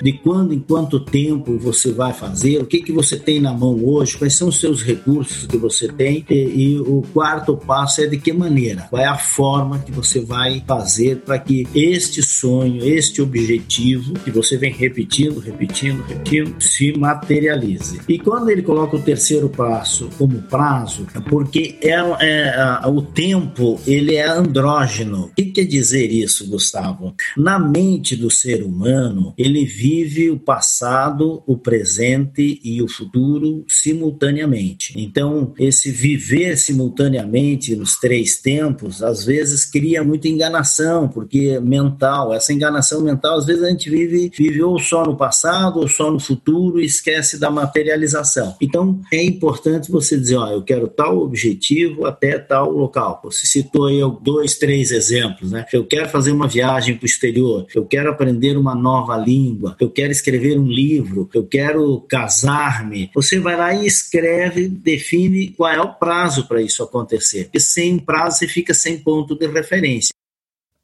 de 0.03 0.13
quando 0.13 0.53
em 0.53 0.61
quanto 0.61 1.01
tempo 1.01 1.59
você 1.59 1.93
vai 1.93 2.13
fazer? 2.13 2.61
O 2.61 2.67
que 2.67 2.83
que 2.83 2.93
você 2.93 3.17
tem 3.17 3.41
na 3.41 3.53
mão 3.53 3.83
hoje? 3.85 4.17
Quais 4.17 4.35
são 4.35 4.49
os 4.49 4.61
seus 4.61 4.83
recursos 4.83 5.47
que 5.47 5.57
você 5.57 5.89
tem? 5.89 6.25
E, 6.29 6.35
e 6.35 6.81
o 6.81 7.03
quarto 7.13 7.57
passo 7.57 8.01
é 8.01 8.07
de 8.07 8.19
que 8.19 8.33
maneira? 8.33 8.87
Qual 8.91 9.01
é 9.01 9.07
a 9.07 9.17
forma 9.17 9.79
que 9.79 9.93
você 9.93 10.21
vai 10.21 10.63
fazer 10.67 11.19
para 11.19 11.39
que 11.39 11.67
este 11.75 12.23
sonho, 12.23 12.85
este 12.85 13.23
objetivo 13.23 14.15
que 14.15 14.31
você 14.31 14.57
vem 14.57 14.73
repetindo, 14.73 15.41
repetindo, 15.41 16.03
repetindo, 16.03 16.61
se 16.61 16.97
materialize? 16.97 18.01
E 18.09 18.19
quando 18.19 18.51
ele 18.51 18.63
coloca 18.63 18.97
o 18.97 19.03
terceiro 19.03 19.49
passo 19.49 20.09
como 20.19 20.43
prazo, 20.43 21.07
é 21.15 21.21
porque 21.21 21.79
é, 21.83 21.95
é, 22.21 22.81
o 22.87 23.03
tempo 23.03 23.81
ele 23.87 24.17
é 24.17 24.27
andrógeno. 24.27 25.27
O 25.27 25.35
que 25.35 25.47
quer 25.47 25.65
dizer 25.65 26.11
isso, 26.11 26.49
Gustavo? 26.49 27.15
Na 27.37 27.59
mente 27.59 28.17
do 28.17 28.31
ser 28.31 28.63
humano, 28.63 29.14
ele 29.37 29.65
vive 29.65 30.31
o 30.31 30.39
passado, 30.39 31.43
o 31.47 31.57
presente 31.57 32.61
e 32.65 32.83
o 32.83 32.89
futuro 32.89 33.65
simultaneamente. 33.69 34.95
Então, 34.97 35.53
esse 35.59 35.91
viver 35.91 36.57
simultaneamente 36.57 37.75
nos 37.77 37.99
três 37.99 38.41
tempos, 38.41 39.03
às 39.03 39.25
vezes 39.25 39.65
cria 39.65 40.03
muita 40.03 40.29
enganação, 40.29 41.09
porque 41.09 41.59
mental, 41.61 42.33
essa 42.33 42.53
enganação 42.53 43.01
mental, 43.03 43.39
às 43.39 43.47
vezes 43.47 43.63
a 43.63 43.71
gente 43.71 43.91
vive, 43.91 44.31
vive 44.37 44.63
ou 44.63 44.79
só 44.79 45.05
no 45.05 45.17
passado 45.17 45.81
ou 45.81 45.89
só 45.89 46.11
no 46.11 46.21
futuro 46.21 46.81
e 46.81 46.85
esquece 46.85 47.39
da 47.39 47.51
materialização. 47.51 48.57
Então, 48.61 49.01
é 49.13 49.23
importante 49.23 49.91
você 49.91 50.19
dizer, 50.19 50.37
ó, 50.37 50.49
eu 50.51 50.63
quero 50.63 50.89
tal 50.89 51.19
objetivo 51.19 52.07
até 52.07 52.39
tal 52.39 52.71
local. 52.71 53.21
Você 53.25 53.47
citou 53.47 53.87
aí 53.87 54.01
dois, 54.23 54.57
três 54.57 54.91
exemplos, 54.91 55.51
né? 55.51 55.67
Eu 55.73 55.85
quero 55.85 56.09
fazer 56.09 56.33
uma 56.33 56.49
viagem 56.49 56.97
para 56.97 57.05
o 57.05 57.07
exterior, 57.07 57.67
eu 57.75 57.85
quero 57.85 58.11
aprender 58.11 58.57
uma 58.57 58.75
nova 58.75 59.04
língua, 59.13 59.77
eu 59.81 59.91
quero 59.91 60.13
escrever 60.13 60.59
um 60.59 60.67
livro, 60.67 61.29
eu 61.35 61.47
quero 61.47 62.01
casar-me. 62.09 63.11
Você 63.15 63.39
vai 63.39 63.57
lá 63.57 63.75
e 63.75 63.87
escreve, 63.87 64.69
define 64.69 65.49
qual 65.49 65.71
é 65.71 65.81
o 65.81 65.95
prazo 65.95 66.47
para 66.47 66.63
isso 66.63 66.83
acontecer. 66.83 67.45
Porque 67.45 67.61
sem 67.61 67.99
prazo 67.99 68.39
você 68.39 68.49
fica 68.49 68.73
sem 68.73 68.99
ponto 68.99 69.37
de 69.37 69.47
referência. 69.47 70.15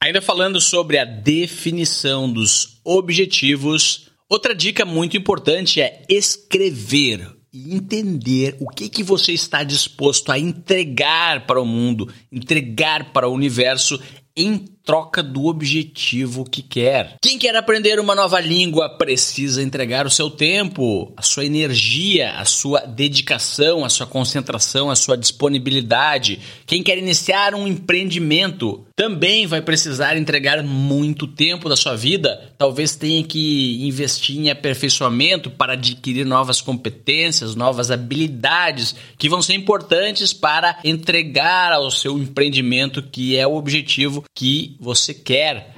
Ainda 0.02 0.22
falando 0.22 0.60
sobre 0.60 0.98
a 0.98 1.04
definição 1.04 2.32
dos 2.32 2.80
objetivos, 2.84 4.10
outra 4.28 4.54
dica 4.54 4.84
muito 4.84 5.16
importante 5.16 5.80
é 5.80 6.02
escrever 6.08 7.40
e 7.52 7.74
entender 7.74 8.56
o 8.60 8.68
que, 8.68 8.88
que 8.88 9.02
você 9.02 9.32
está 9.32 9.62
disposto 9.64 10.30
a 10.30 10.38
entregar 10.38 11.46
para 11.46 11.60
o 11.60 11.66
mundo, 11.66 12.12
entregar 12.30 13.12
para 13.12 13.28
o 13.28 13.34
universo 13.34 14.00
em 14.36 14.64
troca 14.84 15.22
do 15.22 15.46
objetivo 15.46 16.44
que 16.44 16.62
quer. 16.62 17.14
Quem 17.22 17.38
quer 17.38 17.54
aprender 17.54 18.00
uma 18.00 18.14
nova 18.14 18.40
língua 18.40 18.88
precisa 18.88 19.62
entregar 19.62 20.06
o 20.06 20.10
seu 20.10 20.30
tempo, 20.30 21.12
a 21.16 21.22
sua 21.22 21.44
energia, 21.44 22.32
a 22.32 22.44
sua 22.44 22.80
dedicação, 22.80 23.84
a 23.84 23.88
sua 23.88 24.06
concentração, 24.06 24.90
a 24.90 24.96
sua 24.96 25.16
disponibilidade. 25.16 26.40
Quem 26.66 26.82
quer 26.82 26.98
iniciar 26.98 27.54
um 27.54 27.66
empreendimento 27.66 28.84
também 28.96 29.46
vai 29.46 29.62
precisar 29.62 30.16
entregar 30.16 30.62
muito 30.62 31.26
tempo 31.26 31.68
da 31.68 31.76
sua 31.76 31.96
vida. 31.96 32.52
Talvez 32.58 32.96
tenha 32.96 33.22
que 33.24 33.86
investir 33.86 34.38
em 34.38 34.50
aperfeiçoamento 34.50 35.50
para 35.50 35.72
adquirir 35.72 36.26
novas 36.26 36.60
competências, 36.60 37.54
novas 37.54 37.90
habilidades 37.90 38.94
que 39.16 39.28
vão 39.28 39.40
ser 39.40 39.54
importantes 39.54 40.32
para 40.32 40.78
entregar 40.84 41.72
ao 41.72 41.90
seu 41.90 42.18
empreendimento 42.18 43.02
que 43.02 43.36
é 43.36 43.46
o 43.46 43.54
objetivo 43.54 44.24
que 44.34 44.69
você 44.78 45.14
quer. 45.14 45.74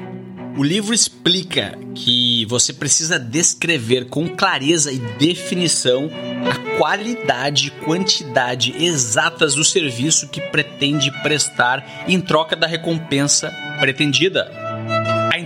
O 0.57 0.63
livro 0.63 0.93
explica 0.93 1.79
que 1.95 2.45
você 2.47 2.73
precisa 2.73 3.19
descrever 3.19 4.07
com 4.07 4.29
clareza 4.29 4.93
e 4.93 4.99
definição 4.99 6.11
a 6.51 6.77
qualidade 6.77 7.69
e 7.69 7.85
quantidade 7.85 8.75
exatas 8.85 9.55
do 9.55 9.65
serviço 9.65 10.29
que 10.29 10.41
pretende 10.41 11.11
prestar 11.23 12.05
em 12.07 12.21
troca 12.21 12.55
da 12.55 12.67
recompensa 12.67 13.51
pretendida. 13.81 14.62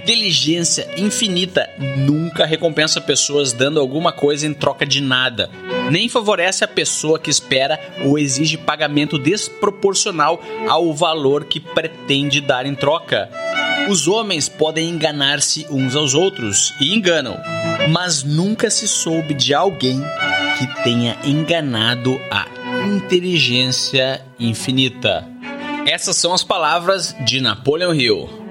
Inteligência 0.07 0.89
infinita 0.97 1.69
nunca 1.97 2.47
recompensa 2.47 3.01
pessoas 3.01 3.53
dando 3.53 3.81
alguma 3.81 4.13
coisa 4.13 4.47
em 4.47 4.55
troca 4.55 4.87
de 4.87 5.01
nada, 5.01 5.51
nem 5.91 6.09
favorece 6.09 6.63
a 6.63 6.69
pessoa 6.69 7.19
que 7.19 7.29
espera 7.29 7.77
ou 8.05 8.17
exige 8.17 8.57
pagamento 8.57 9.19
desproporcional 9.19 10.41
ao 10.69 10.95
valor 10.95 11.47
que 11.47 11.59
pretende 11.59 12.41
dar 12.41 12.67
em 12.67 12.75
troca. 12.77 13.29
Os 13.89 14.07
homens 14.07 14.49
podem 14.49 14.89
enganar-se 14.91 15.67
uns 15.71 15.97
aos 15.97 16.15
outros 16.15 16.73
e 16.81 16.95
enganam, 16.95 17.37
mas 17.91 18.23
nunca 18.23 18.71
se 18.71 18.87
soube 18.87 19.35
de 19.35 19.53
alguém 19.55 20.01
que 20.57 20.85
tenha 20.85 21.19
enganado 21.25 22.17
a 22.31 22.47
inteligência 22.95 24.25
infinita. 24.39 25.27
Essas 25.85 26.17
são 26.17 26.33
as 26.33 26.45
palavras 26.45 27.13
de 27.25 27.41
Napoleon 27.41 27.93
Hill. 27.93 28.46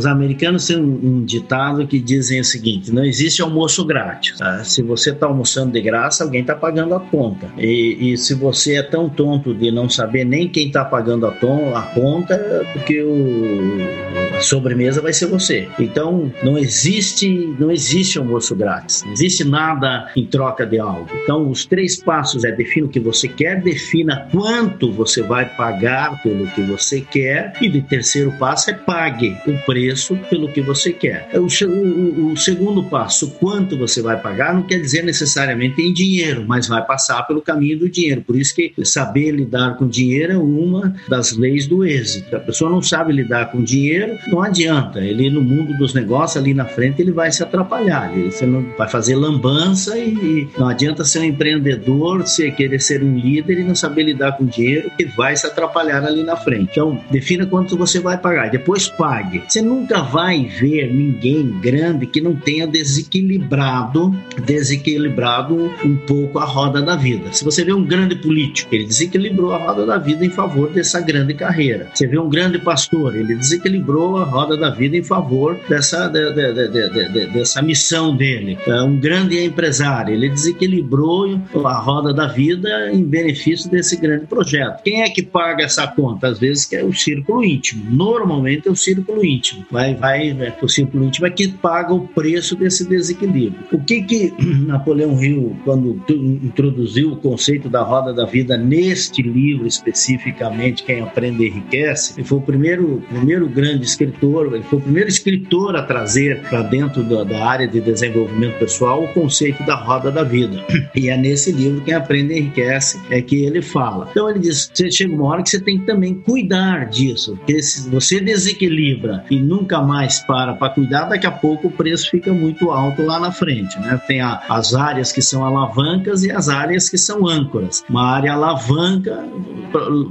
Os 0.00 0.06
americanos 0.06 0.66
têm 0.66 0.78
um, 0.78 1.22
ditado 1.24 1.86
que 1.86 2.00
dizem 2.00 2.40
o 2.40 2.44
seguinte: 2.44 2.90
não 2.90 3.04
existe 3.04 3.42
almoço 3.42 3.84
grátis. 3.84 4.38
Tá? 4.38 4.64
Se 4.64 4.82
você 4.82 5.10
está 5.10 5.26
almoçando 5.26 5.72
de 5.72 5.80
graça, 5.80 6.24
alguém 6.24 6.40
está 6.40 6.54
pagando 6.54 6.94
a 6.94 7.00
conta. 7.00 7.48
E, 7.58 8.12
e, 8.12 8.16
se 8.16 8.34
você 8.34 8.76
é 8.76 8.82
tão 8.82 9.08
tonto 9.08 9.54
de 9.54 9.70
não 9.70 9.88
saber 9.88 10.24
nem 10.24 10.48
quem 10.48 10.68
está 10.68 10.84
pagando 10.84 11.26
a, 11.26 11.30
tom, 11.30 11.76
a 11.76 11.82
conta, 11.82 12.34
é 12.34 12.64
porque 12.72 13.02
o, 13.02 14.09
sobremesa 14.40 15.00
vai 15.00 15.12
ser 15.12 15.26
você. 15.26 15.68
Então 15.78 16.32
não 16.42 16.58
existe, 16.58 17.28
não 17.58 17.70
existe 17.70 18.18
almoço 18.18 18.54
grátis. 18.54 19.02
Não 19.04 19.12
existe 19.12 19.44
nada 19.44 20.10
em 20.16 20.26
troca 20.26 20.66
de 20.66 20.78
algo. 20.78 21.08
Então 21.22 21.50
os 21.50 21.64
três 21.64 22.02
passos 22.02 22.44
é 22.44 22.52
defina 22.52 22.86
o 22.86 22.90
que 22.90 23.00
você 23.00 23.28
quer, 23.28 23.62
defina 23.62 24.28
quanto 24.30 24.92
você 24.92 25.22
vai 25.22 25.44
pagar 25.44 26.22
pelo 26.22 26.46
que 26.48 26.62
você 26.62 27.00
quer 27.00 27.52
e 27.60 27.68
de 27.68 27.82
terceiro 27.82 28.32
passo 28.32 28.70
é 28.70 28.74
pague 28.74 29.36
o 29.46 29.56
preço 29.64 30.16
pelo 30.28 30.48
que 30.48 30.60
você 30.60 30.92
quer. 30.92 31.28
O, 31.34 31.46
o, 31.66 32.32
o 32.32 32.36
segundo 32.36 32.82
passo, 32.84 33.30
quanto 33.32 33.76
você 33.76 34.02
vai 34.02 34.20
pagar, 34.20 34.54
não 34.54 34.62
quer 34.62 34.80
dizer 34.80 35.02
necessariamente 35.02 35.80
em 35.80 35.92
dinheiro, 35.92 36.44
mas 36.46 36.68
vai 36.68 36.84
passar 36.84 37.22
pelo 37.22 37.42
caminho 37.42 37.78
do 37.78 37.88
dinheiro. 37.88 38.22
Por 38.22 38.36
isso 38.36 38.54
que 38.54 38.72
saber 38.84 39.30
lidar 39.32 39.76
com 39.76 39.86
dinheiro 39.86 40.32
é 40.32 40.38
uma 40.38 40.94
das 41.08 41.36
leis 41.36 41.66
do 41.66 41.84
êxito. 41.84 42.34
A 42.34 42.40
pessoa 42.40 42.70
não 42.70 42.82
sabe 42.82 43.12
lidar 43.12 43.50
com 43.50 43.62
dinheiro, 43.62 44.18
não 44.30 44.42
adianta. 44.42 45.00
Ele 45.00 45.30
no 45.30 45.42
mundo 45.42 45.76
dos 45.76 45.94
negócios 45.94 46.42
ali 46.42 46.54
na 46.54 46.64
frente 46.64 47.02
ele 47.02 47.12
vai 47.12 47.30
se 47.30 47.42
atrapalhar. 47.42 48.12
Ele, 48.16 48.30
você 48.30 48.46
não 48.46 48.64
vai 48.76 48.88
fazer 48.88 49.16
lambança 49.16 49.98
e, 49.98 50.48
não 50.58 50.68
adianta 50.68 51.04
ser 51.04 51.20
um 51.20 51.24
empreendedor, 51.24 52.26
se 52.26 52.50
querer 52.52 52.80
ser 52.80 53.02
um 53.02 53.16
líder 53.16 53.60
e 53.60 53.64
não 53.64 53.74
saber 53.74 54.04
lidar 54.04 54.32
com 54.32 54.44
dinheiro, 54.44 54.90
que 54.96 55.04
vai 55.04 55.36
se 55.36 55.46
atrapalhar 55.46 56.04
ali 56.04 56.22
na 56.22 56.36
frente. 56.36 56.70
Então 56.70 57.00
defina 57.10 57.46
quanto 57.46 57.76
você 57.76 57.98
vai 58.00 58.18
pagar. 58.18 58.50
Depois 58.50 58.88
pague. 58.88 59.42
Você 59.46 59.60
nunca 59.62 60.02
vai 60.02 60.44
ver 60.44 60.92
ninguém 60.92 61.48
grande 61.60 62.06
que 62.06 62.20
não 62.20 62.34
tenha 62.34 62.66
desequilibrado, 62.66 64.14
desequilibrado 64.44 65.70
um 65.84 65.96
pouco 65.96 66.38
a 66.38 66.44
roda 66.44 66.82
da 66.82 66.96
vida. 66.96 67.32
Se 67.32 67.44
você 67.44 67.64
vê 67.64 67.72
um 67.72 67.84
grande 67.84 68.16
político, 68.16 68.74
ele 68.74 68.86
desequilibrou 68.86 69.52
a 69.52 69.58
roda 69.58 69.86
da 69.86 69.98
vida 69.98 70.24
em 70.24 70.30
favor 70.30 70.70
dessa 70.70 71.00
grande 71.00 71.34
carreira. 71.34 71.88
Você 71.92 72.06
vê 72.06 72.18
um 72.18 72.28
grande 72.28 72.58
pastor, 72.58 73.16
ele 73.16 73.34
desequilibrou 73.34 74.18
a 74.20 74.24
roda 74.24 74.56
da 74.56 74.70
vida 74.70 74.96
em 74.96 75.02
favor 75.02 75.58
dessa, 75.68 76.08
de, 76.08 76.32
de, 76.32 77.08
de, 77.08 77.26
dessa 77.32 77.62
missão 77.62 78.16
dele. 78.16 78.58
É 78.66 78.82
um 78.82 78.96
grande 78.96 79.42
empresário, 79.42 80.14
ele 80.14 80.28
desequilibrou 80.28 81.40
a 81.64 81.78
roda 81.78 82.12
da 82.12 82.26
vida 82.26 82.90
em 82.92 83.02
benefício 83.02 83.70
desse 83.70 83.96
grande 83.96 84.26
projeto. 84.26 84.82
Quem 84.82 85.02
é 85.02 85.10
que 85.10 85.22
paga 85.22 85.64
essa 85.64 85.86
conta? 85.86 86.28
Às 86.28 86.38
vezes 86.38 86.72
é 86.72 86.84
o 86.84 86.92
círculo 86.92 87.44
íntimo. 87.44 87.84
Normalmente 87.90 88.68
é 88.68 88.70
o 88.70 88.76
círculo 88.76 89.24
íntimo. 89.24 89.64
Vai, 89.70 89.94
vai, 89.94 90.32
né? 90.32 90.54
o 90.60 90.68
círculo 90.68 91.04
íntimo 91.04 91.26
é 91.26 91.30
que 91.30 91.48
paga 91.48 91.94
o 91.94 92.06
preço 92.08 92.56
desse 92.56 92.88
desequilíbrio. 92.88 93.62
O 93.72 93.78
que 93.78 94.02
que 94.02 94.34
Napoleão 94.66 95.22
Hill, 95.22 95.56
quando 95.64 96.02
introduziu 96.10 97.12
o 97.12 97.16
conceito 97.16 97.68
da 97.68 97.82
roda 97.82 98.12
da 98.12 98.24
vida 98.24 98.56
neste 98.56 99.22
livro 99.22 99.66
especificamente, 99.66 100.82
Quem 100.82 101.00
Aprende 101.00 101.46
Enriquece, 101.46 102.22
foi 102.24 102.38
o 102.38 102.42
primeiro, 102.42 103.02
primeiro 103.08 103.48
grande 103.48 103.84
escritor, 104.10 104.54
ele 104.54 104.62
foi 104.64 104.78
o 104.78 104.82
primeiro 104.82 105.08
escritor 105.08 105.76
a 105.76 105.82
trazer 105.82 106.42
para 106.42 106.62
dentro 106.62 107.02
da, 107.02 107.24
da, 107.24 107.44
área 107.44 107.66
de 107.66 107.80
desenvolvimento 107.80 108.58
pessoal 108.58 109.04
o 109.04 109.08
conceito 109.08 109.64
da 109.64 109.74
roda 109.74 110.10
da 110.10 110.22
vida. 110.22 110.64
E 110.94 111.08
é 111.08 111.16
nesse 111.16 111.52
livro, 111.52 111.80
Quem 111.82 111.94
Aprende 111.94 112.34
Enriquece, 112.34 113.00
é 113.10 113.22
que 113.22 113.44
ele 113.44 113.62
fala. 113.62 114.08
Então 114.10 114.28
ele 114.28 114.40
diz, 114.40 114.70
você 114.72 114.90
chega 114.90 115.14
uma 115.14 115.28
hora 115.28 115.42
que 115.42 115.48
você 115.48 115.60
tem 115.60 115.78
que 115.78 115.86
também 115.86 116.14
cuidar 116.14 116.86
disso, 116.86 117.36
porque 117.36 117.62
se 117.62 117.88
você 117.88 118.20
desequilibra 118.20 119.24
e 119.30 119.38
nunca 119.38 119.80
mais 119.80 120.18
para 120.20 120.54
para 120.54 120.70
cuidar, 120.70 121.04
daqui 121.04 121.26
a 121.26 121.30
pouco 121.30 121.68
o 121.68 121.70
preço 121.70 122.10
fica 122.10 122.32
muito 122.32 122.70
alto 122.70 123.02
lá 123.02 123.20
na 123.20 123.30
frente, 123.30 123.78
né? 123.78 124.00
Tem 124.06 124.20
a, 124.20 124.42
as 124.48 124.74
áreas 124.74 125.12
que 125.12 125.22
são 125.22 125.44
alavancas 125.44 126.24
e 126.24 126.30
as 126.30 126.48
áreas 126.48 126.90
que 126.90 126.98
são 126.98 127.26
âncoras. 127.26 127.84
Uma 127.88 128.06
área 128.06 128.32
alavanca 128.32 129.24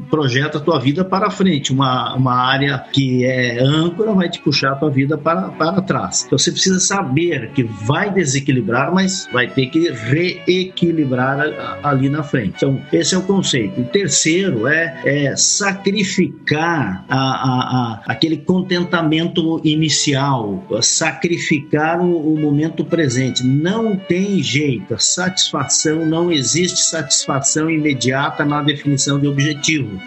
projeta 0.09 0.57
a 0.57 0.61
tua 0.61 0.79
vida 0.79 1.03
para 1.03 1.29
frente, 1.29 1.71
uma, 1.71 2.15
uma 2.15 2.35
área 2.35 2.85
que 2.91 3.25
é 3.25 3.59
âncora 3.61 4.13
vai 4.13 4.29
te 4.29 4.39
puxar 4.39 4.73
a 4.73 4.75
tua 4.75 4.89
vida 4.89 5.17
para, 5.17 5.49
para 5.49 5.81
trás. 5.81 6.23
Então 6.25 6.37
você 6.37 6.51
precisa 6.51 6.79
saber 6.79 7.51
que 7.51 7.63
vai 7.63 8.11
desequilibrar, 8.11 8.93
mas 8.93 9.27
vai 9.31 9.47
ter 9.47 9.67
que 9.67 9.89
reequilibrar 9.89 11.79
ali 11.83 12.09
na 12.09 12.23
frente. 12.23 12.55
Então 12.57 12.81
esse 12.91 13.15
é 13.15 13.17
o 13.17 13.23
conceito. 13.23 13.81
O 13.81 13.85
terceiro 13.85 14.67
é, 14.67 15.01
é 15.05 15.35
sacrificar 15.35 17.05
a, 17.09 17.17
a, 17.17 17.19
a, 17.19 18.01
aquele 18.05 18.37
contentamento 18.37 19.61
inicial, 19.63 20.63
sacrificar 20.81 22.01
o, 22.01 22.33
o 22.33 22.39
momento 22.39 22.83
presente. 22.83 23.45
Não 23.45 23.95
tem 23.95 24.41
jeito, 24.41 24.95
satisfação, 24.99 26.05
não 26.05 26.31
existe 26.31 26.79
satisfação 26.79 27.69
imediata 27.69 28.45
na 28.45 28.61
definição 28.61 29.19
de 29.19 29.27
objetivo. 29.27 29.48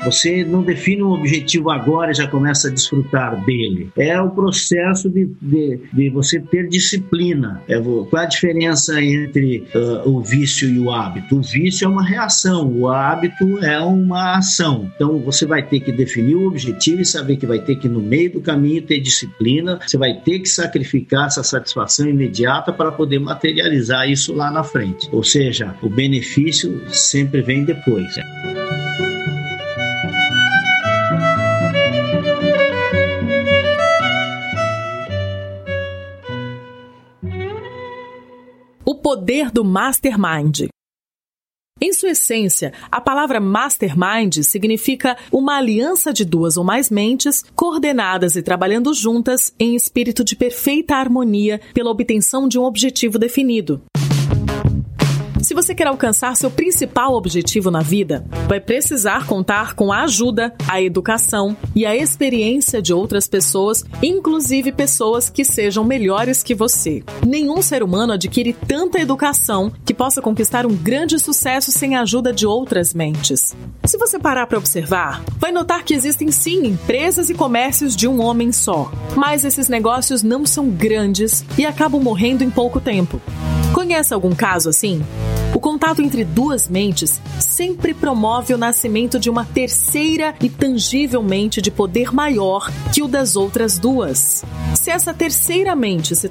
Você 0.05 0.45
não 0.45 0.63
define 0.63 1.03
um 1.03 1.13
objetivo 1.13 1.71
agora 1.71 2.11
e 2.11 2.15
já 2.15 2.27
começa 2.27 2.69
a 2.69 2.71
desfrutar 2.71 3.45
dele. 3.45 3.91
É 3.97 4.21
o 4.21 4.31
processo 4.31 5.09
de, 5.09 5.29
de, 5.41 5.81
de 5.93 6.11
você 6.11 6.41
ter 6.41 6.69
disciplina. 6.69 7.63
É, 7.69 7.79
qual 7.81 8.23
é 8.23 8.27
a 8.27 8.29
diferença 8.29 9.03
entre 9.03 9.65
uh, 9.75 10.09
o 10.09 10.21
vício 10.21 10.69
e 10.69 10.79
o 10.79 10.91
hábito? 10.91 11.37
O 11.37 11.43
vício 11.43 11.85
é 11.85 11.89
uma 11.89 12.05
reação, 12.05 12.71
o 12.73 12.89
hábito 12.89 13.59
é 13.59 13.79
uma 13.81 14.39
ação. 14.39 14.91
Então 14.95 15.19
você 15.19 15.47
vai 15.47 15.63
ter 15.63 15.81
que 15.81 15.93
definir 15.93 16.37
o 16.37 16.47
objetivo 16.47 17.03
e 17.03 17.07
saber 17.07 17.37
que 17.37 17.47
vai 17.47 17.59
ter 17.59 17.77
que, 17.77 17.89
no 17.89 18.01
meio 18.01 18.33
do 18.33 18.41
caminho, 18.41 18.83
ter 18.83 19.01
disciplina, 19.01 19.79
você 19.85 19.97
vai 19.97 20.15
ter 20.15 20.41
que 20.41 20.49
sacrificar 20.49 21.27
essa 21.27 21.43
satisfação 21.43 22.09
imediata 22.09 22.73
para 22.73 22.93
poder 22.93 23.19
materializar 23.19 24.09
isso 24.09 24.33
lá 24.35 24.51
na 24.51 24.65
frente. 24.65 25.09
Ou 25.13 25.23
seja, 25.23 25.75
o 25.83 25.89
benefício 25.89 26.83
sempre 26.89 27.43
vem 27.43 27.65
depois. 27.65 28.15
Poder 39.13 39.51
do 39.51 39.63
mastermind. 39.63 40.69
Em 41.79 41.93
sua 41.93 42.13
essência, 42.13 42.73
a 42.91 42.99
palavra 42.99 43.39
mastermind 43.41 44.39
significa 44.43 45.19
uma 45.31 45.59
aliança 45.59 46.15
de 46.15 46.25
duas 46.25 46.57
ou 46.57 46.65
mais 46.65 46.89
mentes 46.89 47.45
coordenadas 47.55 48.37
e 48.37 48.43
trabalhando 48.43 48.95
juntas 48.95 49.53
em 49.61 49.77
espírito 49.77 50.25
de 50.25 50.35
perfeita 50.35 50.97
harmonia 50.97 51.61
pela 51.75 51.91
obtenção 51.91 52.49
de 52.49 52.59
um 52.59 52.63
objetivo 52.63 53.19
definido. 53.19 53.83
Se 55.43 55.55
você 55.55 55.75
quer 55.75 55.89
alcançar 55.89 56.37
seu 56.37 56.49
principal 56.49 57.15
objetivo 57.15 57.69
na 57.69 57.81
vida, 57.81 58.25
vai 58.47 58.61
precisar 58.61 59.27
contar 59.27 59.75
com 59.75 59.93
a 59.93 60.05
ajuda, 60.05 60.55
a 60.69 60.81
educação 60.81 61.57
e 61.75 61.85
a 61.85 61.97
experiência 61.97 62.81
de 62.81 62.95
outras 62.95 63.27
pessoas, 63.27 63.85
inclusive 64.01 64.71
pessoas 64.71 65.29
que 65.29 65.45
sejam 65.45 65.83
melhores 65.83 66.45
que 66.45 66.55
você. 66.55 67.03
Nenhum 67.27 67.61
ser 67.61 67.83
humano 67.83 68.13
adquire 68.13 68.53
tanta 68.53 69.01
educação 69.01 69.73
que 69.85 69.93
possa 69.93 70.23
conquistar 70.23 70.65
um 70.65 70.77
grande 70.77 71.19
sucesso 71.19 71.73
sem 71.73 71.97
a 71.97 72.03
ajuda 72.03 72.33
de 72.33 72.47
outras 72.47 72.95
mentes. 72.95 73.53
Se 73.85 73.99
você 73.99 74.21
parar 74.21 74.47
para 74.47 74.59
observar, 74.59 75.25
vai 75.39 75.51
notar 75.51 75.83
que 75.83 75.93
existem 75.93 76.31
sim 76.31 76.69
empresas 76.69 77.31
e 77.31 77.35
comércios 77.35 77.97
de 77.97 78.07
um 78.07 78.21
homem 78.21 78.53
só, 78.53 78.93
mas 79.17 79.45
esses 79.45 79.69
negócios 79.69 80.23
não 80.23 80.47
são 80.47 80.71
grandes 80.71 81.45
e 81.59 81.67
acabam 81.67 82.01
morrendo 82.01 82.45
em 82.45 82.51
pouco 82.51 82.81
tempo. 82.81 83.21
Conhece 83.73 84.13
algum 84.13 84.35
caso 84.35 84.69
assim? 84.69 85.03
O 85.55 85.61
contato 85.61 86.03
entre 86.03 86.25
duas 86.25 86.69
mentes 86.69 87.21
sempre 87.41 87.93
promove 87.93 88.53
o 88.55 88.59
nascimento 88.59 89.19
de 89.19 89.29
uma 89.29 89.45
terceira 89.45 90.35
e 90.43 90.49
tangível 90.49 91.23
mente 91.23 91.61
de 91.61 91.71
poder 91.71 92.13
maior 92.13 92.71
que 92.93 93.03
o 93.03 93.09
das 93.09 93.37
outras 93.37 93.79
duas. 93.79 94.45
Se 94.75 94.91
essa 94.91 95.13
terceira 95.13 95.75
mente 95.75 96.15
se 96.15 96.31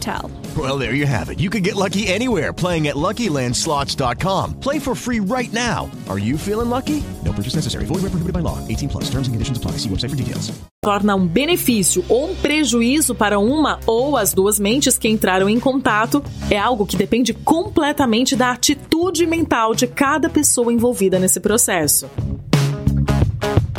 and 0.00 0.02
tell. 0.02 0.30
Well, 0.56 0.78
there 0.78 0.94
you 0.94 1.06
have 1.06 1.30
it. 1.30 1.38
You 1.38 1.48
can 1.50 1.62
get 1.62 1.76
lucky 1.76 2.08
anywhere 2.08 2.52
playing 2.52 2.88
at 2.88 2.96
LuckyLandSlots.com. 2.96 4.58
Play 4.60 4.80
for 4.80 4.96
free 4.96 5.20
right 5.20 5.52
now. 5.52 5.88
Are 6.08 6.18
you 6.18 6.36
feeling 6.36 6.68
lucky? 6.68 7.02
No 7.24 7.32
purchase 7.32 7.54
necessary. 7.54 7.84
Void 7.84 8.02
where 8.02 8.10
prohibited 8.10 8.32
by 8.32 8.40
law. 8.40 8.58
18 8.66 8.88
plus. 8.88 9.04
Terms 9.04 9.28
and 9.28 9.34
conditions 9.34 9.58
apply. 9.58 9.72
See 9.78 9.88
website 9.88 10.10
for 10.10 10.16
details. 10.16 10.50
Torna 10.82 11.14
um 11.14 11.26
benefício 11.26 12.02
ou 12.08 12.30
um 12.30 12.34
prejuízo 12.34 13.14
para 13.14 13.38
uma 13.38 13.78
ou 13.86 14.16
as 14.16 14.32
duas 14.32 14.58
mentes 14.58 14.96
que 14.96 15.08
entraram 15.08 15.46
em 15.46 15.60
contato 15.60 16.24
é 16.50 16.58
algo 16.58 16.86
que 16.86 16.96
depende 16.96 17.34
completamente 17.34 18.34
da 18.34 18.52
atitude 18.52 19.26
mental 19.26 19.74
de 19.74 19.86
cada 19.86 20.30
pessoa 20.30 20.72
envolvida 20.72 21.18
nesse 21.18 21.38
processo. 21.38 22.08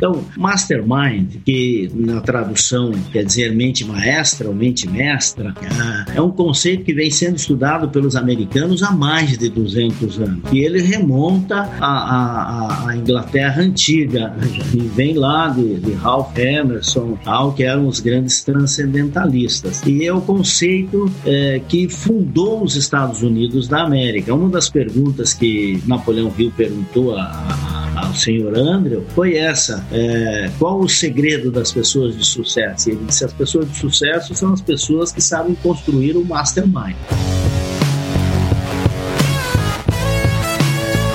Então, 0.01 0.19
mastermind, 0.35 1.35
que 1.45 1.91
na 1.93 2.21
tradução 2.21 2.91
quer 3.11 3.23
dizer 3.23 3.53
mente 3.53 3.85
maestra 3.85 4.47
ou 4.47 4.55
mente 4.55 4.89
mestra, 4.89 5.53
é 6.15 6.19
um 6.19 6.31
conceito 6.31 6.83
que 6.83 6.91
vem 6.91 7.11
sendo 7.11 7.35
estudado 7.35 7.87
pelos 7.87 8.15
americanos 8.15 8.81
há 8.81 8.89
mais 8.89 9.37
de 9.37 9.47
200 9.47 10.19
anos. 10.19 10.51
E 10.51 10.57
ele 10.57 10.81
remonta 10.81 11.69
à, 11.79 11.85
à, 11.85 12.89
à 12.89 12.97
Inglaterra 12.97 13.61
antiga 13.61 14.33
e 14.73 14.79
vem 14.79 15.13
lá 15.13 15.49
de, 15.49 15.75
de 15.75 15.91
Ralph 15.93 16.35
Emerson, 16.35 17.15
tal, 17.23 17.53
que 17.53 17.61
eram 17.61 17.87
os 17.87 17.99
grandes 17.99 18.43
transcendentalistas. 18.43 19.83
E 19.85 20.07
é 20.07 20.11
o 20.11 20.21
conceito 20.21 21.11
é, 21.23 21.61
que 21.69 21.87
fundou 21.87 22.63
os 22.63 22.75
Estados 22.75 23.21
Unidos 23.21 23.67
da 23.67 23.83
América. 23.83 24.33
Uma 24.33 24.49
das 24.49 24.67
perguntas 24.67 25.35
que 25.35 25.79
Napoleão 25.85 26.33
Hill 26.35 26.51
perguntou 26.57 27.15
a, 27.15 27.21
a, 27.21 28.07
ao 28.07 28.15
senhor 28.15 28.57
Andrew 28.57 29.05
foi 29.13 29.35
essa 29.35 29.60
é, 29.91 30.49
qual 30.57 30.79
o 30.79 30.89
segredo 30.89 31.51
das 31.51 31.71
pessoas 31.71 32.17
de 32.17 32.25
sucesso? 32.25 32.89
Ele 32.89 33.05
disse: 33.05 33.25
as 33.25 33.33
pessoas 33.33 33.69
de 33.69 33.77
sucesso 33.77 34.33
são 34.33 34.53
as 34.53 34.61
pessoas 34.61 35.11
que 35.11 35.21
sabem 35.21 35.55
construir 35.55 36.15
o 36.17 36.23
mastermind. 36.23 36.95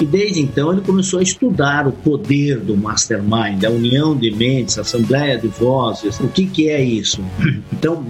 E 0.07 0.09
desde 0.09 0.40
então 0.40 0.73
ele 0.73 0.83
começou 0.83 1.19
a 1.19 1.23
estudar 1.25 1.88
o 1.88 1.90
poder 1.90 2.61
do 2.61 2.77
mastermind, 2.77 3.64
a 3.64 3.71
união 3.71 4.16
de 4.16 4.31
mentes, 4.31 4.79
a 4.79 4.83
assembleia 4.83 5.37
de 5.37 5.49
vozes. 5.49 6.21
O 6.21 6.29
que, 6.29 6.47
que 6.47 6.69
é 6.69 6.81
isso? 6.83 7.21
Então, 7.77 8.03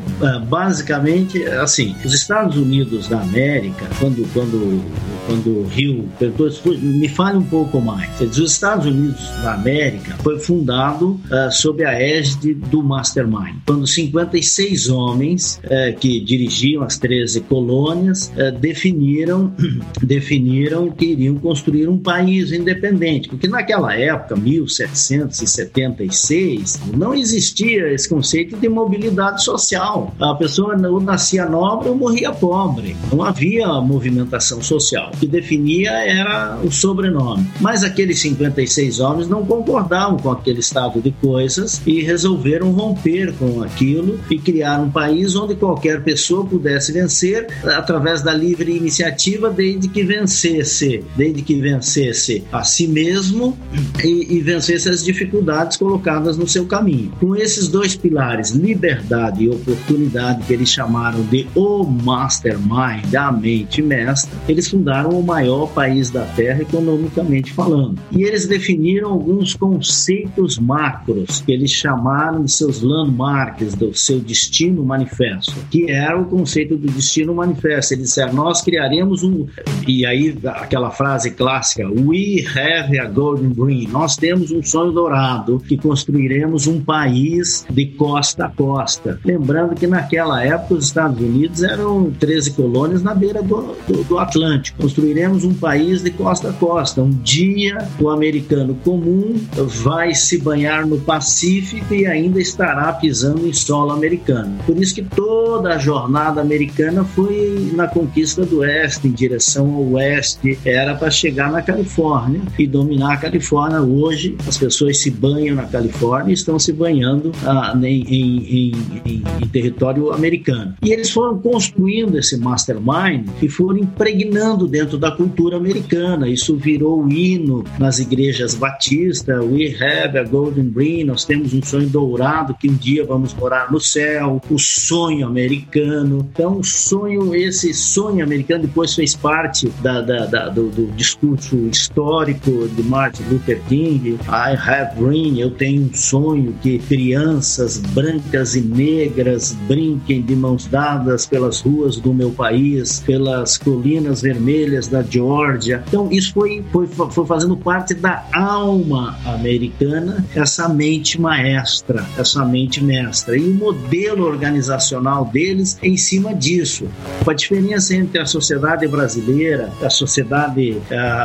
basicamente, 0.46 1.42
assim, 1.44 1.94
os 2.04 2.14
Estados 2.14 2.56
Unidos 2.56 3.08
da 3.08 3.20
América, 3.20 3.86
quando 3.98 4.24
quando 4.32 4.80
quando 5.26 5.60
o 5.60 5.66
Rio 5.66 6.08
perguntou, 6.18 6.48
me 6.78 7.08
fale 7.08 7.36
um 7.36 7.44
pouco 7.44 7.80
mais. 7.80 8.08
Diz, 8.18 8.38
os 8.38 8.52
Estados 8.52 8.86
Unidos 8.86 9.20
da 9.42 9.54
América 9.54 10.16
foi 10.22 10.38
fundado 10.38 11.10
uh, 11.10 11.50
sob 11.50 11.84
a 11.84 11.92
égide 11.92 12.54
do 12.54 12.82
mastermind, 12.82 13.56
quando 13.66 13.86
56 13.86 14.88
homens 14.88 15.60
uh, 15.64 15.98
que 15.98 16.20
dirigiam 16.20 16.82
as 16.82 16.96
13 16.98 17.40
colônias 17.42 18.32
uh, 18.36 18.56
definiram 18.56 19.52
definiram 20.00 20.90
que 20.90 21.06
iriam 21.06 21.34
construir 21.36 21.85
construir 21.86 21.88
um 21.88 21.98
país 21.98 22.52
independente, 22.52 23.28
porque 23.28 23.48
naquela 23.48 23.94
época, 23.94 24.34
1776, 24.36 26.80
não 26.92 27.14
existia 27.14 27.92
esse 27.92 28.08
conceito 28.08 28.56
de 28.56 28.68
mobilidade 28.68 29.44
social. 29.44 30.12
A 30.20 30.34
pessoa 30.34 30.76
ou 30.88 31.00
nascia 31.00 31.46
nobre 31.46 31.88
ou 31.88 31.94
morria 31.94 32.32
pobre. 32.32 32.96
Não 33.10 33.22
havia 33.22 33.68
movimentação 33.80 34.62
social. 34.62 35.10
O 35.14 35.16
que 35.16 35.26
definia 35.26 35.90
era 35.90 36.58
o 36.62 36.70
sobrenome. 36.70 37.46
Mas 37.60 37.82
aqueles 37.84 38.18
56 38.20 39.00
homens 39.00 39.28
não 39.28 39.44
concordavam 39.44 40.16
com 40.18 40.30
aquele 40.30 40.60
estado 40.60 41.00
de 41.00 41.10
coisas 41.12 41.80
e 41.86 42.02
resolveram 42.02 42.72
romper 42.72 43.32
com 43.34 43.62
aquilo 43.62 44.18
e 44.30 44.38
criar 44.38 44.80
um 44.80 44.90
país 44.90 45.36
onde 45.36 45.54
qualquer 45.54 46.02
pessoa 46.02 46.44
pudesse 46.44 46.92
vencer 46.92 47.46
através 47.64 48.22
da 48.22 48.32
livre 48.32 48.74
iniciativa, 48.76 49.50
desde 49.50 49.88
que 49.88 50.02
vencesse, 50.02 51.04
desde 51.16 51.42
que 51.42 51.60
vencesse 51.66 52.44
a 52.52 52.62
si 52.62 52.86
mesmo 52.86 53.58
e, 54.04 54.36
e 54.36 54.40
vencesse 54.40 54.88
as 54.88 55.02
dificuldades 55.02 55.76
colocadas 55.76 56.38
no 56.38 56.46
seu 56.46 56.64
caminho. 56.66 57.10
Com 57.18 57.34
esses 57.34 57.66
dois 57.66 57.96
pilares, 57.96 58.50
liberdade 58.50 59.44
e 59.44 59.48
oportunidade, 59.48 60.44
que 60.44 60.52
eles 60.52 60.68
chamaram 60.68 61.22
de 61.24 61.48
o 61.56 61.82
mastermind, 61.82 63.12
a 63.16 63.32
mente 63.32 63.82
mestra, 63.82 64.30
eles 64.48 64.68
fundaram 64.68 65.10
o 65.10 65.22
maior 65.22 65.66
país 65.72 66.10
da 66.10 66.24
Terra 66.24 66.62
economicamente 66.62 67.52
falando. 67.52 68.00
E 68.12 68.22
eles 68.22 68.46
definiram 68.46 69.10
alguns 69.10 69.54
conceitos 69.54 70.58
macros 70.58 71.40
que 71.40 71.50
eles 71.50 71.72
chamaram 71.72 72.44
de 72.44 72.52
seus 72.52 72.80
landmarks, 72.80 73.74
do 73.74 73.92
seu 73.94 74.20
destino 74.20 74.84
manifesto, 74.84 75.54
que 75.70 75.90
era 75.90 76.20
o 76.20 76.26
conceito 76.26 76.76
do 76.76 76.86
destino 76.86 77.34
manifesto. 77.34 77.94
Eles 77.94 78.08
disseram: 78.08 78.34
nós 78.34 78.62
criaremos 78.62 79.24
um. 79.24 79.46
E 79.86 80.06
aí, 80.06 80.36
aquela 80.44 80.90
frase 80.90 81.32
clássica: 81.32 81.55
We 81.80 82.46
have 82.56 82.98
a 82.98 83.06
golden 83.06 83.50
dream. 83.50 83.88
Nós 83.90 84.16
temos 84.16 84.50
um 84.50 84.62
sonho 84.62 84.92
dourado 84.92 85.58
que 85.60 85.76
construiremos 85.76 86.66
um 86.66 86.80
país 86.80 87.64
de 87.70 87.86
costa 87.86 88.46
a 88.46 88.48
costa. 88.50 89.18
Lembrando 89.24 89.74
que 89.74 89.86
naquela 89.86 90.44
época 90.44 90.74
os 90.74 90.84
Estados 90.84 91.18
Unidos 91.18 91.62
eram 91.62 92.10
13 92.10 92.52
colônias 92.52 93.02
na 93.02 93.14
beira 93.14 93.42
do, 93.42 93.74
do, 93.88 94.04
do 94.04 94.18
Atlântico. 94.18 94.82
Construiremos 94.82 95.44
um 95.44 95.54
país 95.54 96.02
de 96.02 96.10
costa 96.10 96.50
a 96.50 96.52
costa. 96.52 97.02
Um 97.02 97.10
dia 97.10 97.78
o 97.98 98.10
americano 98.10 98.74
comum 98.84 99.40
vai 99.84 100.14
se 100.14 100.38
banhar 100.38 100.86
no 100.86 100.98
Pacífico 101.00 101.94
e 101.94 102.06
ainda 102.06 102.40
estará 102.40 102.92
pisando 102.92 103.46
em 103.46 103.52
solo 103.52 103.92
americano. 103.92 104.58
Por 104.66 104.76
isso 104.76 104.94
que 104.94 105.02
toda 105.02 105.74
a 105.74 105.78
jornada 105.78 106.40
americana 106.40 107.04
foi 107.04 107.70
na 107.74 107.86
conquista 107.86 108.44
do 108.44 108.58
oeste, 108.58 109.08
em 109.08 109.12
direção 109.12 109.74
ao 109.74 109.92
oeste, 109.92 110.58
era 110.64 110.94
para 110.94 111.10
chegar 111.10 111.45
na 111.50 111.62
Califórnia 111.62 112.40
e 112.58 112.66
dominar 112.66 113.14
a 113.14 113.16
Califórnia. 113.16 113.80
Hoje 113.80 114.36
as 114.46 114.56
pessoas 114.58 114.98
se 114.98 115.10
banham 115.10 115.56
na 115.56 115.64
Califórnia 115.64 116.30
e 116.30 116.34
estão 116.34 116.58
se 116.58 116.72
banhando 116.72 117.32
ah, 117.44 117.76
em, 117.82 118.02
em, 118.02 118.72
em, 119.04 119.22
em, 119.42 119.48
território 119.48 120.12
americano. 120.12 120.74
E 120.82 120.92
eles 120.92 121.10
foram 121.10 121.38
construindo 121.38 122.18
esse 122.18 122.36
mastermind 122.36 123.28
e 123.40 123.48
foram 123.48 123.78
impregnando 123.78 124.66
dentro 124.66 124.98
da 124.98 125.10
cultura 125.10 125.56
americana. 125.56 126.28
Isso 126.28 126.56
virou 126.56 127.04
o 127.04 127.10
hino 127.10 127.64
nas 127.78 127.98
igrejas 127.98 128.54
batistas. 128.54 129.44
We 129.44 129.76
have 129.80 130.18
a 130.18 130.24
golden 130.24 130.70
dream. 130.70 131.06
Nós 131.06 131.24
temos 131.24 131.52
um 131.54 131.62
sonho 131.62 131.88
dourado 131.88 132.54
que 132.54 132.68
um 132.68 132.74
dia 132.74 133.04
vamos 133.04 133.34
morar 133.34 133.70
no 133.70 133.80
céu. 133.80 134.40
O 134.50 134.58
sonho 134.58 135.26
americano. 135.26 136.28
Então, 136.32 136.62
sonho, 136.62 137.34
esse 137.34 137.72
sonho 137.72 138.24
americano 138.24 138.62
depois 138.62 138.94
fez 138.94 139.14
parte 139.14 139.70
da, 139.82 140.00
da, 140.00 140.26
da, 140.26 140.48
do, 140.48 140.68
do 140.68 140.86
discurso 140.92 141.35
histórico 141.70 142.68
de 142.68 142.82
Martin 142.82 143.24
Luther 143.30 143.60
King. 143.68 144.18
I 144.28 144.56
have 144.56 144.96
dream. 144.96 145.36
Eu 145.36 145.50
tenho 145.50 145.82
um 145.82 145.94
sonho 145.94 146.54
que 146.62 146.78
crianças 146.78 147.78
brancas 147.78 148.54
e 148.54 148.60
negras 148.60 149.52
brinquem 149.66 150.22
de 150.22 150.34
mãos 150.34 150.66
dadas 150.66 151.26
pelas 151.26 151.60
ruas 151.60 151.96
do 151.96 152.12
meu 152.12 152.30
país, 152.30 153.00
pelas 153.00 153.58
colinas 153.58 154.22
vermelhas 154.22 154.88
da 154.88 155.02
Geórgia. 155.02 155.82
Então, 155.86 156.08
isso 156.10 156.32
foi, 156.32 156.64
foi, 156.72 156.86
foi 156.86 157.26
fazendo 157.26 157.56
parte 157.56 157.94
da 157.94 158.24
alma 158.32 159.16
americana, 159.24 160.24
essa 160.34 160.68
mente 160.68 161.20
maestra, 161.20 162.04
essa 162.18 162.44
mente 162.44 162.82
mestra. 162.82 163.36
E 163.36 163.48
o 163.48 163.54
modelo 163.54 164.24
organizacional 164.24 165.24
deles 165.24 165.78
é 165.82 165.88
em 165.88 165.96
cima 165.96 166.34
disso. 166.34 166.88
A 167.26 167.32
diferença 167.32 167.94
entre 167.94 168.18
a 168.20 168.26
sociedade 168.26 168.86
brasileira, 168.86 169.70
a 169.82 169.90
sociedade, 169.90 170.80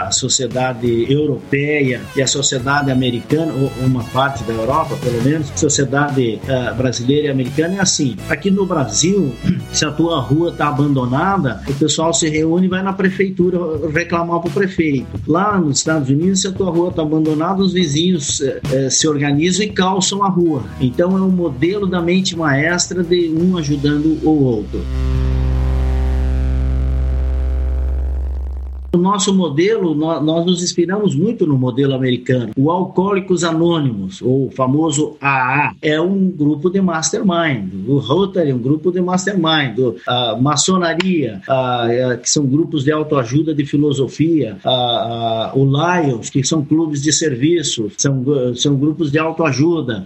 a 0.08 0.12
sociedade 0.12 1.12
europeia 1.12 2.02
e 2.16 2.22
a 2.22 2.28
sociedade 2.28 2.92
americana, 2.92 3.54
ou 3.54 3.72
uma 3.86 4.04
parte 4.06 4.44
da 4.44 4.54
Europa, 4.54 4.96
pelo 4.98 5.22
menos, 5.24 5.52
sociedade 5.56 6.40
uh, 6.44 6.76
brasileira 6.76 7.28
e 7.28 7.32
americana 7.32 7.76
é 7.76 7.80
assim. 7.80 8.16
Aqui 8.30 8.50
no 8.50 8.66
Brasil, 8.66 9.34
se 9.72 9.86
a 9.86 9.92
tua 9.92 10.20
rua 10.20 10.52
está 10.52 10.68
abandonada, 10.68 11.62
o 11.68 11.74
pessoal 11.74 12.14
se 12.14 12.30
reúne 12.30 12.68
e 12.68 12.70
vai 12.70 12.84
na 12.84 12.94
prefeitura 12.94 13.60
reclamar 13.92 14.40
para 14.40 14.50
o 14.50 14.54
prefeito. 14.54 15.08
Lá 15.28 15.58
nos 15.58 15.80
Estados 15.80 16.10
Unidos, 16.10 16.42
se 16.42 16.48
a 16.48 16.52
tua 16.52 16.72
rua 16.72 16.90
está 16.90 17.02
abandonada, 17.02 17.62
os 17.62 17.74
vizinhos 17.74 18.40
uh, 18.40 18.90
se 18.90 19.08
organizam 19.08 19.66
e 19.66 19.70
calçam 19.70 20.24
a 20.24 20.30
rua. 20.30 20.64
Então 20.80 21.18
é 21.18 21.22
um 21.22 21.30
modelo 21.30 21.88
da 21.88 22.02
mente 22.02 22.36
maestra 22.36 23.04
de 23.04 23.30
um 23.30 23.58
ajudando 23.58 24.20
o 24.24 24.44
outro. 24.44 24.82
O 28.94 28.98
nosso 28.98 29.34
modelo, 29.34 29.96
nós, 29.96 30.46
nos 30.46 30.62
inspiramos 30.62 31.16
muito 31.16 31.48
no 31.48 31.58
modelo 31.58 31.94
americano. 31.96 32.52
O 32.58 32.70
Alcoólicos 32.70 33.42
Anônimos, 33.42 34.22
ou 34.22 34.48
o 34.48 34.52
famoso 34.52 35.16
AA, 35.22 35.74
é 35.82 36.00
um 36.02 36.30
grupo 36.30 36.70
de 36.70 36.82
mastermind. 36.82 37.72
O 37.88 38.00
Rotary 38.00 38.50
é 38.50 38.54
um 38.54 38.60
grupo 38.60 38.92
de 38.92 39.00
mastermind. 39.00 39.80
A 40.06 40.36
maçonaria, 40.36 41.42
a, 41.48 41.86
a, 41.86 42.18
que 42.18 42.30
são 42.30 42.46
grupos 42.46 42.84
de 42.84 42.92
autoajuda 42.92 43.56
de 43.56 43.66
filosofia. 43.66 44.58
A, 44.66 45.54
o 45.56 45.64
Lions, 45.64 46.30
que 46.30 46.44
são 46.44 46.62
clubes 46.66 47.02
de 47.02 47.14
serviço, 47.14 47.90
são, 47.98 48.26
são 48.56 48.76
grupos 48.76 49.10
de 49.10 49.18
autoajuda. 49.18 50.06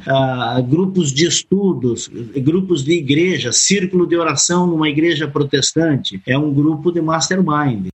grupos 0.69 1.11
de 1.11 1.25
estudos, 1.25 2.07
grupos 2.37 2.83
de 2.83 2.91
igreja, 2.91 3.51
círculo 3.51 4.05
de 4.05 4.15
oração 4.15 4.67
numa 4.67 4.87
igreja 4.87 5.27
protestante. 5.27 6.21
É 6.27 6.37
um 6.37 6.53
grupo 6.53 6.91
de 6.91 7.01
mastermind. 7.01 7.87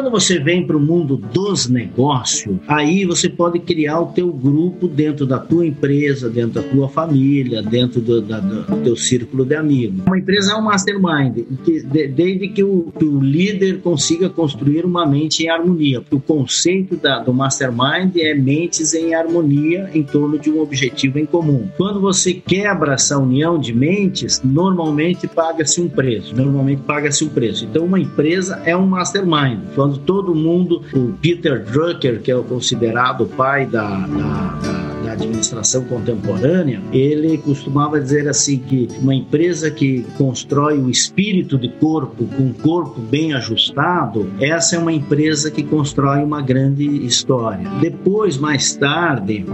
Quando 0.00 0.12
você 0.12 0.38
vem 0.38 0.66
para 0.66 0.78
o 0.78 0.80
mundo 0.80 1.18
dos 1.18 1.68
negócios, 1.68 2.56
aí 2.66 3.04
você 3.04 3.28
pode 3.28 3.58
criar 3.58 4.00
o 4.00 4.06
teu 4.06 4.32
grupo 4.32 4.88
dentro 4.88 5.26
da 5.26 5.38
tua 5.38 5.66
empresa, 5.66 6.30
dentro 6.30 6.52
da 6.52 6.62
tua 6.62 6.88
família, 6.88 7.62
dentro 7.62 8.00
do, 8.00 8.22
da, 8.22 8.40
do 8.40 8.82
teu 8.82 8.96
círculo 8.96 9.44
de 9.44 9.54
amigos. 9.54 10.00
Uma 10.06 10.18
empresa 10.18 10.54
é 10.54 10.56
um 10.56 10.62
mastermind, 10.62 11.44
que, 11.62 11.82
de, 11.82 12.08
desde 12.08 12.48
que 12.48 12.64
o, 12.64 12.90
que 12.98 13.04
o, 13.04 13.20
líder 13.20 13.82
consiga 13.82 14.30
construir 14.30 14.86
uma 14.86 15.04
mente 15.04 15.44
em 15.44 15.50
harmonia. 15.50 16.02
O 16.10 16.18
conceito 16.18 16.96
da, 16.96 17.18
do 17.18 17.34
mastermind 17.34 18.16
é 18.16 18.32
mentes 18.32 18.94
em 18.94 19.14
harmonia 19.14 19.90
em 19.92 20.02
torno 20.02 20.38
de 20.38 20.50
um 20.50 20.62
objetivo 20.62 21.18
em 21.18 21.26
comum. 21.26 21.68
Quando 21.76 22.00
você 22.00 22.32
quebra 22.32 22.94
essa 22.94 23.18
união 23.18 23.58
de 23.58 23.74
mentes, 23.74 24.40
normalmente 24.42 25.28
paga-se 25.28 25.78
um 25.78 25.90
preço. 25.90 26.34
Normalmente 26.34 26.80
paga-se 26.86 27.22
um 27.22 27.28
preço. 27.28 27.66
Então, 27.66 27.84
uma 27.84 28.00
empresa 28.00 28.62
é 28.64 28.74
um 28.74 28.86
mastermind. 28.86 29.58
Quando 29.74 29.89
quando 29.90 29.98
todo 29.98 30.34
mundo, 30.34 30.82
o 30.94 31.12
Peter 31.20 31.64
Drucker, 31.64 32.20
que 32.20 32.30
é 32.30 32.36
o 32.36 32.44
considerado 32.44 33.26
pai 33.26 33.66
da, 33.66 33.88
da, 33.88 34.58
da 34.62 34.99
administração 35.12 35.84
contemporânea, 35.84 36.80
ele 36.92 37.38
costumava 37.38 38.00
dizer 38.00 38.28
assim 38.28 38.58
que 38.58 38.88
uma 39.00 39.14
empresa 39.14 39.70
que 39.70 40.04
constrói 40.16 40.78
o 40.78 40.90
espírito 40.90 41.58
de 41.58 41.68
corpo 41.68 42.24
com 42.36 42.44
um 42.44 42.52
corpo 42.52 43.00
bem 43.00 43.32
ajustado, 43.32 44.30
essa 44.40 44.76
é 44.76 44.78
uma 44.78 44.92
empresa 44.92 45.50
que 45.50 45.62
constrói 45.62 46.22
uma 46.22 46.42
grande 46.42 46.84
história. 47.04 47.68
Depois, 47.80 48.36
mais 48.36 48.74
tarde, 48.74 49.44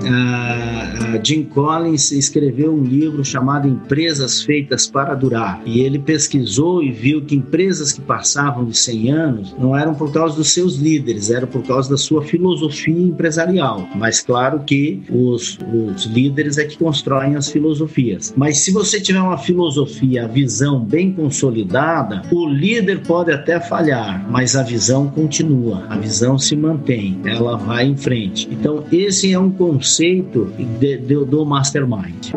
Jim 1.22 1.44
Collins 1.44 2.12
escreveu 2.12 2.72
um 2.72 2.82
livro 2.82 3.24
chamado 3.24 3.68
Empresas 3.68 4.42
Feitas 4.42 4.86
para 4.86 5.14
Durar, 5.14 5.60
e 5.64 5.80
ele 5.80 5.98
pesquisou 5.98 6.82
e 6.82 6.90
viu 6.90 7.22
que 7.22 7.34
empresas 7.34 7.92
que 7.92 8.00
passavam 8.00 8.64
de 8.64 8.76
100 8.76 9.10
anos 9.12 9.54
não 9.58 9.76
eram 9.76 9.94
por 9.94 10.12
causa 10.12 10.36
dos 10.36 10.52
seus 10.52 10.76
líderes, 10.76 11.30
era 11.30 11.46
por 11.46 11.62
causa 11.62 11.90
da 11.90 11.96
sua 11.96 12.22
filosofia 12.22 12.98
empresarial. 12.98 13.88
Mas 13.94 14.20
claro 14.20 14.60
que 14.60 15.02
os 15.10 15.45
os, 15.72 16.04
líderes 16.06 16.58
é 16.58 16.64
que 16.64 16.76
constroem 16.76 17.36
as 17.36 17.50
filosofias. 17.50 18.32
Mas 18.36 18.58
se 18.58 18.72
você 18.72 19.00
tiver 19.00 19.20
uma 19.20 19.38
filosofia, 19.38 20.24
a 20.24 20.28
visão 20.28 20.80
bem 20.80 21.12
consolidada, 21.12 22.22
o 22.32 22.48
líder 22.48 23.02
pode 23.02 23.32
até 23.32 23.60
falhar, 23.60 24.26
mas 24.30 24.56
a 24.56 24.62
visão 24.62 25.08
continua, 25.08 25.84
a 25.88 25.96
visão 25.96 26.38
se 26.38 26.56
mantém, 26.56 27.20
ela 27.24 27.56
vai 27.56 27.86
em 27.86 27.96
frente. 27.96 28.48
Então, 28.50 28.84
esse 28.90 29.32
é 29.32 29.38
um 29.38 29.50
conceito 29.50 30.52
de, 30.78 30.98
de, 30.98 31.24
do 31.24 31.44
mastermind. 31.44 32.32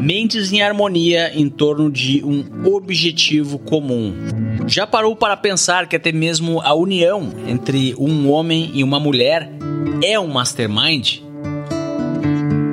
Mentes 0.00 0.52
em 0.52 0.62
harmonia 0.62 1.32
em 1.34 1.48
torno 1.48 1.90
de 1.90 2.22
um 2.24 2.44
objetivo 2.64 3.58
comum. 3.58 4.14
Já 4.66 4.86
parou 4.86 5.16
para 5.16 5.36
pensar 5.36 5.88
que 5.88 5.96
até 5.96 6.12
mesmo 6.12 6.60
a 6.60 6.74
união 6.74 7.28
entre 7.48 7.94
um 7.98 8.30
homem 8.30 8.70
e 8.74 8.84
uma 8.84 9.00
mulher 9.00 9.50
é 10.02 10.18
um 10.18 10.28
mastermind? 10.28 11.25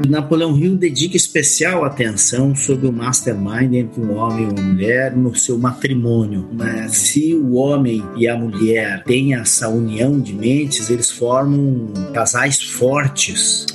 Napoleão 0.08 0.58
Hill 0.58 0.76
dedica 0.76 1.16
especial 1.16 1.86
atenção 1.86 2.54
sobre 2.56 2.88
o 2.88 2.92
mastermind 2.92 3.74
entre 3.74 4.02
um 4.02 4.18
homem 4.18 4.46
e 4.46 4.52
uma 4.52 4.62
mulher 4.62 5.16
no 5.16 5.34
seu 5.36 5.58
matrimônio. 5.58 6.50
Né? 6.52 6.88
Se 6.90 7.34
o 7.34 7.54
homem 7.54 8.04
e 8.18 8.28
a 8.28 8.38
mulher 8.38 9.04
têm 9.06 9.34
essa 9.36 9.70
união 9.70 10.20
de 10.20 10.34
mentes, 10.34 10.90
eles 10.90 11.10
formam 11.10 11.88
casais 12.14 12.62
fortes, 12.62 13.66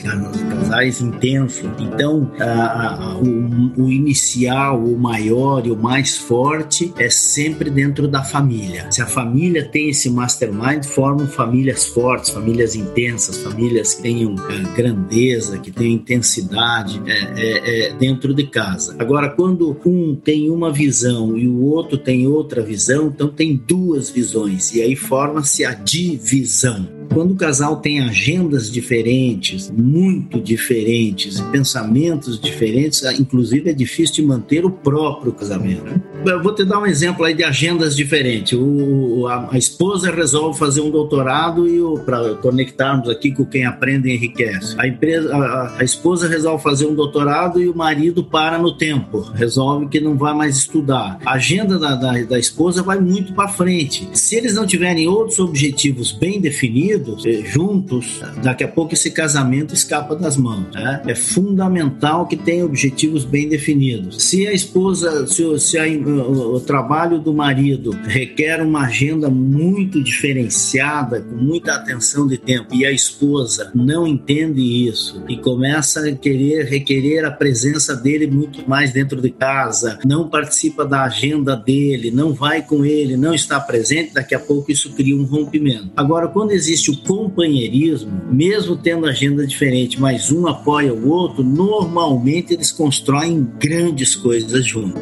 casais 0.50 1.00
intensos. 1.00 1.68
Então, 1.78 2.30
a, 2.38 3.04
a, 3.04 3.18
o, 3.18 3.84
o 3.84 3.90
inicial, 3.90 4.82
o 4.82 4.98
maior 4.98 5.66
e 5.66 5.70
o 5.70 5.76
mais 5.76 6.16
forte 6.16 6.92
é 6.98 7.08
sempre 7.08 7.70
dentro 7.70 8.06
da 8.06 8.22
família. 8.22 8.86
Se 8.90 9.00
a 9.00 9.06
família 9.06 9.64
tem 9.64 9.88
esse 9.88 10.10
mastermind, 10.10 10.84
formam 10.84 11.26
famílias 11.26 11.86
fortes, 11.86 12.30
famílias 12.30 12.74
intensas, 12.74 13.38
famílias 13.38 13.94
que 13.94 14.02
tenham 14.02 14.34
é, 14.50 14.76
grandeza, 14.76 15.58
que 15.58 15.70
tenham 15.70 15.94
intensidade 15.94 16.17
intensidade 16.18 17.00
é, 17.06 17.12
é, 17.12 17.86
é, 17.86 17.92
dentro 17.94 18.34
de 18.34 18.46
casa. 18.46 18.96
Agora, 18.98 19.30
quando 19.30 19.76
um 19.86 20.14
tem 20.14 20.50
uma 20.50 20.72
visão 20.72 21.38
e 21.38 21.46
o 21.48 21.62
outro 21.62 21.96
tem 21.96 22.26
outra 22.26 22.62
visão, 22.62 23.06
então 23.06 23.28
tem 23.28 23.56
duas 23.56 24.10
visões 24.10 24.74
e 24.74 24.82
aí 24.82 24.94
forma-se 24.94 25.64
a 25.64 25.72
divisão. 25.72 26.97
Quando 27.12 27.32
o 27.32 27.36
casal 27.36 27.76
tem 27.76 28.00
agendas 28.00 28.70
diferentes, 28.70 29.70
muito 29.70 30.40
diferentes, 30.40 31.40
pensamentos 31.40 32.38
diferentes, 32.38 33.02
inclusive 33.18 33.70
é 33.70 33.72
difícil 33.72 34.16
de 34.16 34.22
manter 34.22 34.64
o 34.64 34.70
próprio 34.70 35.32
casamento. 35.32 36.00
Eu 36.24 36.42
vou 36.42 36.54
te 36.54 36.64
dar 36.64 36.80
um 36.80 36.86
exemplo 36.86 37.24
aí 37.24 37.34
de 37.34 37.44
agendas 37.44 37.96
diferentes. 37.96 38.58
O, 38.58 39.26
a, 39.26 39.48
a 39.52 39.58
esposa 39.58 40.10
resolve 40.10 40.58
fazer 40.58 40.80
um 40.80 40.90
doutorado 40.90 41.66
e 41.66 41.78
para 42.04 42.34
conectarmos 42.36 43.08
aqui 43.08 43.32
com 43.32 43.44
quem 43.44 43.64
aprende 43.64 44.10
enriquece. 44.10 44.74
A 44.78 44.86
empresa, 44.86 45.34
a, 45.34 45.78
a 45.78 45.84
esposa 45.84 46.28
resolve 46.28 46.62
fazer 46.62 46.86
um 46.86 46.94
doutorado 46.94 47.60
e 47.60 47.68
o 47.68 47.76
marido 47.76 48.22
para 48.22 48.58
no 48.58 48.76
tempo, 48.76 49.20
resolve 49.34 49.86
que 49.88 50.00
não 50.00 50.16
vai 50.16 50.34
mais 50.34 50.56
estudar. 50.56 51.18
A 51.24 51.32
agenda 51.32 51.78
da, 51.78 51.94
da, 51.94 52.12
da 52.22 52.38
esposa 52.38 52.82
vai 52.82 53.00
muito 53.00 53.32
para 53.32 53.48
frente. 53.48 54.08
Se 54.12 54.36
eles 54.36 54.54
não 54.54 54.66
tiverem 54.66 55.06
outros 55.08 55.38
objetivos 55.38 56.12
bem 56.12 56.40
definidos 56.40 56.97
unidos, 56.98 57.24
eh, 57.24 57.42
juntos, 57.44 58.20
daqui 58.42 58.64
a 58.64 58.68
pouco 58.68 58.94
esse 58.94 59.10
casamento 59.10 59.74
escapa 59.74 60.14
das 60.14 60.36
mãos. 60.36 60.66
Né? 60.74 61.02
É 61.06 61.14
fundamental 61.14 62.26
que 62.26 62.36
tenha 62.36 62.64
objetivos 62.64 63.24
bem 63.24 63.48
definidos. 63.48 64.22
Se 64.22 64.46
a 64.46 64.52
esposa, 64.52 65.26
se, 65.26 65.58
se 65.58 65.78
a, 65.78 65.84
o, 65.86 66.56
o 66.56 66.60
trabalho 66.60 67.18
do 67.18 67.32
marido 67.32 67.96
requer 68.04 68.60
uma 68.60 68.86
agenda 68.86 69.28
muito 69.28 70.02
diferenciada, 70.02 71.20
com 71.20 71.36
muita 71.36 71.74
atenção 71.74 72.26
de 72.26 72.36
tempo, 72.36 72.74
e 72.74 72.84
a 72.84 72.90
esposa 72.90 73.70
não 73.74 74.06
entende 74.06 74.60
isso 74.60 75.22
e 75.28 75.36
começa 75.36 76.08
a 76.08 76.12
querer 76.12 76.64
requerer 76.64 77.24
a 77.24 77.30
presença 77.30 77.94
dele 77.94 78.26
muito 78.26 78.68
mais 78.68 78.92
dentro 78.92 79.20
de 79.20 79.30
casa, 79.30 79.98
não 80.04 80.28
participa 80.28 80.84
da 80.84 81.04
agenda 81.04 81.56
dele, 81.56 82.10
não 82.10 82.32
vai 82.32 82.62
com 82.62 82.84
ele, 82.84 83.16
não 83.16 83.34
está 83.34 83.60
presente, 83.60 84.14
daqui 84.14 84.34
a 84.34 84.38
pouco 84.38 84.70
isso 84.70 84.92
cria 84.92 85.16
um 85.16 85.24
rompimento. 85.24 85.90
Agora, 85.96 86.28
quando 86.28 86.52
existe 86.52 86.87
existe 86.88 86.90
o 86.90 86.96
companheirismo, 86.96 88.10
mesmo 88.30 88.76
tendo 88.76 89.06
agenda 89.06 89.46
diferente, 89.46 90.00
mas 90.00 90.32
um 90.32 90.46
apoia 90.46 90.92
o 90.92 91.08
outro, 91.08 91.44
normalmente 91.44 92.54
eles 92.54 92.72
constroem 92.72 93.46
grandes 93.58 94.14
coisas 94.14 94.66
juntos. 94.66 95.00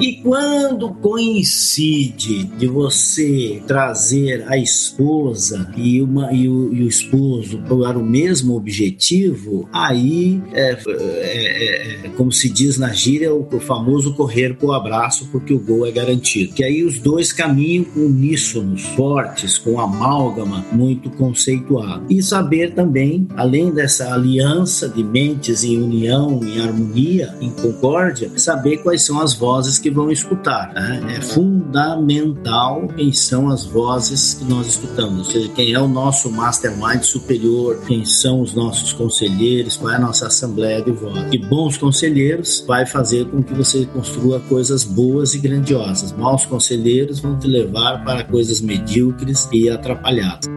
E 0.00 0.20
quando 0.22 0.90
coincide 0.94 2.44
de 2.44 2.66
você 2.66 3.62
trazer 3.66 4.44
a 4.48 4.56
esposa 4.58 5.72
e, 5.76 6.00
uma, 6.02 6.32
e, 6.32 6.48
o, 6.48 6.72
e 6.72 6.82
o 6.82 6.88
esposo 6.88 7.58
para 7.68 7.98
o 7.98 8.04
mesmo 8.04 8.56
objetivo, 8.56 9.68
aí 9.72 10.42
é, 10.52 10.72
é, 10.72 10.76
é, 10.86 12.06
é, 12.06 12.08
como 12.16 12.30
se 12.30 12.48
diz 12.48 12.78
na 12.78 12.92
gíria, 12.92 13.34
o, 13.34 13.46
o 13.50 13.60
famoso 13.60 14.14
correr 14.14 14.54
para 14.56 14.66
o 14.66 14.72
abraço, 14.72 15.28
porque 15.30 15.52
o 15.52 15.58
gol 15.58 15.86
é 15.86 15.90
garantido. 15.90 16.52
Que 16.52 16.64
aí 16.64 16.84
os 16.84 16.98
dois 16.98 17.32
caminham 17.32 17.86
uníssonos, 17.96 18.82
fortes, 18.82 19.58
com 19.58 19.80
amálgama 19.80 20.64
muito 20.72 21.10
conceituado. 21.10 22.04
E 22.10 22.22
saber 22.22 22.74
também, 22.74 23.26
além 23.36 23.70
dessa 23.72 24.12
aliança 24.12 24.88
de 24.88 25.02
mentes 25.02 25.64
em 25.64 25.78
união, 25.78 26.40
em 26.42 26.60
harmonia, 26.60 27.34
em 27.40 27.50
concórdia, 27.50 28.30
saber 28.36 28.78
quais 28.78 29.02
são 29.02 29.20
as 29.20 29.34
vozes 29.34 29.78
que 29.78 29.85
que 29.86 29.90
vão 29.90 30.10
escutar. 30.10 30.72
Né? 30.74 31.16
É 31.16 31.20
fundamental 31.20 32.88
quem 32.88 33.12
são 33.12 33.48
as 33.48 33.64
vozes 33.64 34.34
que 34.34 34.44
nós 34.44 34.66
escutamos, 34.66 35.18
ou 35.18 35.24
seja, 35.32 35.48
quem 35.50 35.72
é 35.72 35.80
o 35.80 35.86
nosso 35.86 36.28
mastermind 36.28 37.02
superior, 37.02 37.78
quem 37.86 38.04
são 38.04 38.40
os 38.40 38.52
nossos 38.52 38.92
conselheiros, 38.92 39.76
qual 39.76 39.92
é 39.92 39.96
a 39.96 40.00
nossa 40.00 40.26
assembleia 40.26 40.82
de 40.82 40.90
voz. 40.90 41.32
E 41.32 41.38
bons 41.38 41.76
conselheiros 41.76 42.64
vai 42.66 42.84
fazer 42.84 43.26
com 43.26 43.40
que 43.44 43.54
você 43.54 43.86
construa 43.86 44.40
coisas 44.40 44.82
boas 44.82 45.34
e 45.34 45.38
grandiosas. 45.38 46.10
Maus 46.10 46.44
conselheiros 46.44 47.20
vão 47.20 47.38
te 47.38 47.46
levar 47.46 48.04
para 48.04 48.24
coisas 48.24 48.60
medíocres 48.60 49.48
e 49.52 49.70
atrapalhadas. 49.70 50.48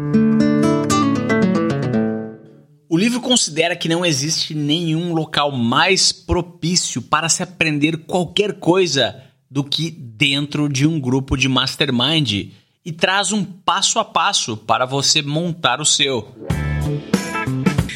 O 3.00 3.02
livro 3.02 3.22
considera 3.22 3.78
que 3.78 3.88
não 3.88 4.06
existe 4.06 4.54
nenhum 4.54 5.14
local 5.14 5.54
mais 5.54 6.12
propício 6.12 7.02
para 7.02 7.30
se 7.30 7.41
aprender 7.41 8.00
qualquer 8.00 8.60
coisa 8.60 9.24
do 9.50 9.64
que 9.64 9.89
dentro 9.89 10.68
de 10.68 10.86
um 10.86 11.00
grupo 11.00 11.38
de 11.38 11.47
mastermind 11.47 12.50
e 12.84 12.91
traz 12.91 13.32
um 13.32 13.41
passo 13.41 14.00
a 14.00 14.04
passo 14.04 14.58
para 14.58 14.86
você 14.86 15.22
montar 15.22 15.80
o 15.80 15.86
seu. 15.86 16.28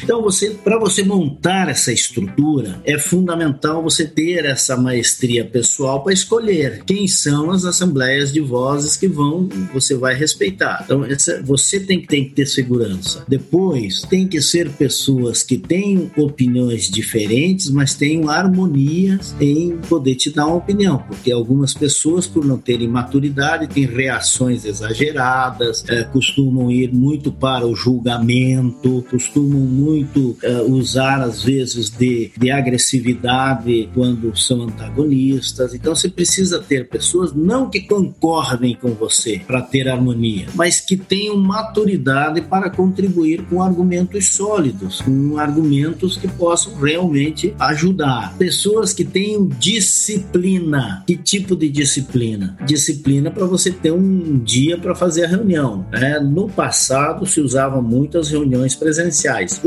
Então, 0.04 0.20
você, 0.20 0.50
para 0.50 0.78
você 0.78 1.02
montar 1.02 1.70
essa 1.70 1.90
estrutura, 1.90 2.78
é 2.84 2.98
fundamental 2.98 3.82
você 3.82 4.06
ter 4.06 4.44
essa 4.44 4.76
maestria 4.76 5.46
pessoal 5.46 6.02
para 6.02 6.12
escolher 6.12 6.82
quem 6.84 7.08
são 7.08 7.50
as 7.50 7.64
assembleias 7.64 8.30
de 8.30 8.38
vozes 8.38 8.98
que 8.98 9.08
vão, 9.08 9.48
você 9.72 9.94
vai 9.94 10.14
respeitar. 10.14 10.82
Então, 10.84 11.06
essa, 11.06 11.42
você 11.42 11.80
tem, 11.80 12.02
tem 12.02 12.26
que 12.26 12.34
ter 12.34 12.44
segurança. 12.44 13.24
Depois, 13.26 14.02
tem 14.02 14.28
que 14.28 14.42
ser 14.42 14.68
pessoas 14.72 15.42
que 15.42 15.56
têm 15.56 16.10
opiniões 16.18 16.90
diferentes, 16.90 17.70
mas 17.70 17.94
tenham 17.94 18.28
harmonias 18.28 19.34
em 19.40 19.78
poder 19.88 20.16
te 20.16 20.28
dar 20.28 20.48
uma 20.48 20.56
opinião, 20.56 20.98
porque 20.98 21.32
algumas 21.32 21.72
pessoas, 21.72 22.26
por 22.26 22.44
não 22.44 22.58
terem 22.58 22.88
maturidade, 22.88 23.68
têm 23.68 23.86
reações 23.86 24.66
exageradas, 24.66 25.82
é, 25.88 26.02
costumam 26.04 26.70
ir 26.70 26.92
muito 26.92 27.32
para 27.32 27.66
o 27.66 27.74
julgamento, 27.74 29.02
costumam 29.10 29.60
muito 29.60 29.93
muito 29.94 30.36
uh, 30.42 30.72
usar, 30.72 31.20
às 31.20 31.42
vezes, 31.42 31.88
de, 31.88 32.32
de 32.36 32.50
agressividade 32.50 33.88
quando 33.94 34.36
são 34.36 34.62
antagonistas. 34.62 35.74
Então, 35.74 35.94
você 35.94 36.08
precisa 36.08 36.60
ter 36.60 36.88
pessoas 36.88 37.32
não 37.32 37.70
que 37.70 37.80
concordem 37.80 38.76
com 38.80 38.90
você 38.90 39.40
para 39.46 39.62
ter 39.62 39.88
harmonia, 39.88 40.46
mas 40.54 40.80
que 40.80 40.96
tenham 40.96 41.36
maturidade 41.36 42.40
para 42.40 42.70
contribuir 42.70 43.44
com 43.48 43.62
argumentos 43.62 44.34
sólidos, 44.34 45.00
com 45.00 45.38
argumentos 45.38 46.16
que 46.16 46.28
possam 46.28 46.74
realmente 46.76 47.54
ajudar. 47.58 48.36
Pessoas 48.36 48.92
que 48.92 49.04
tenham 49.04 49.46
disciplina. 49.46 51.04
Que 51.06 51.16
tipo 51.16 51.54
de 51.54 51.68
disciplina? 51.68 52.56
Disciplina 52.66 53.30
para 53.30 53.46
você 53.46 53.70
ter 53.70 53.92
um 53.92 54.38
dia 54.38 54.76
para 54.76 54.94
fazer 54.94 55.24
a 55.24 55.28
reunião. 55.28 55.86
Né? 55.92 56.18
No 56.18 56.48
passado 56.48 57.26
se 57.26 57.40
usavam 57.40 57.82
muitas 57.82 58.30
reuniões 58.30 58.74
presenciais 58.74 59.58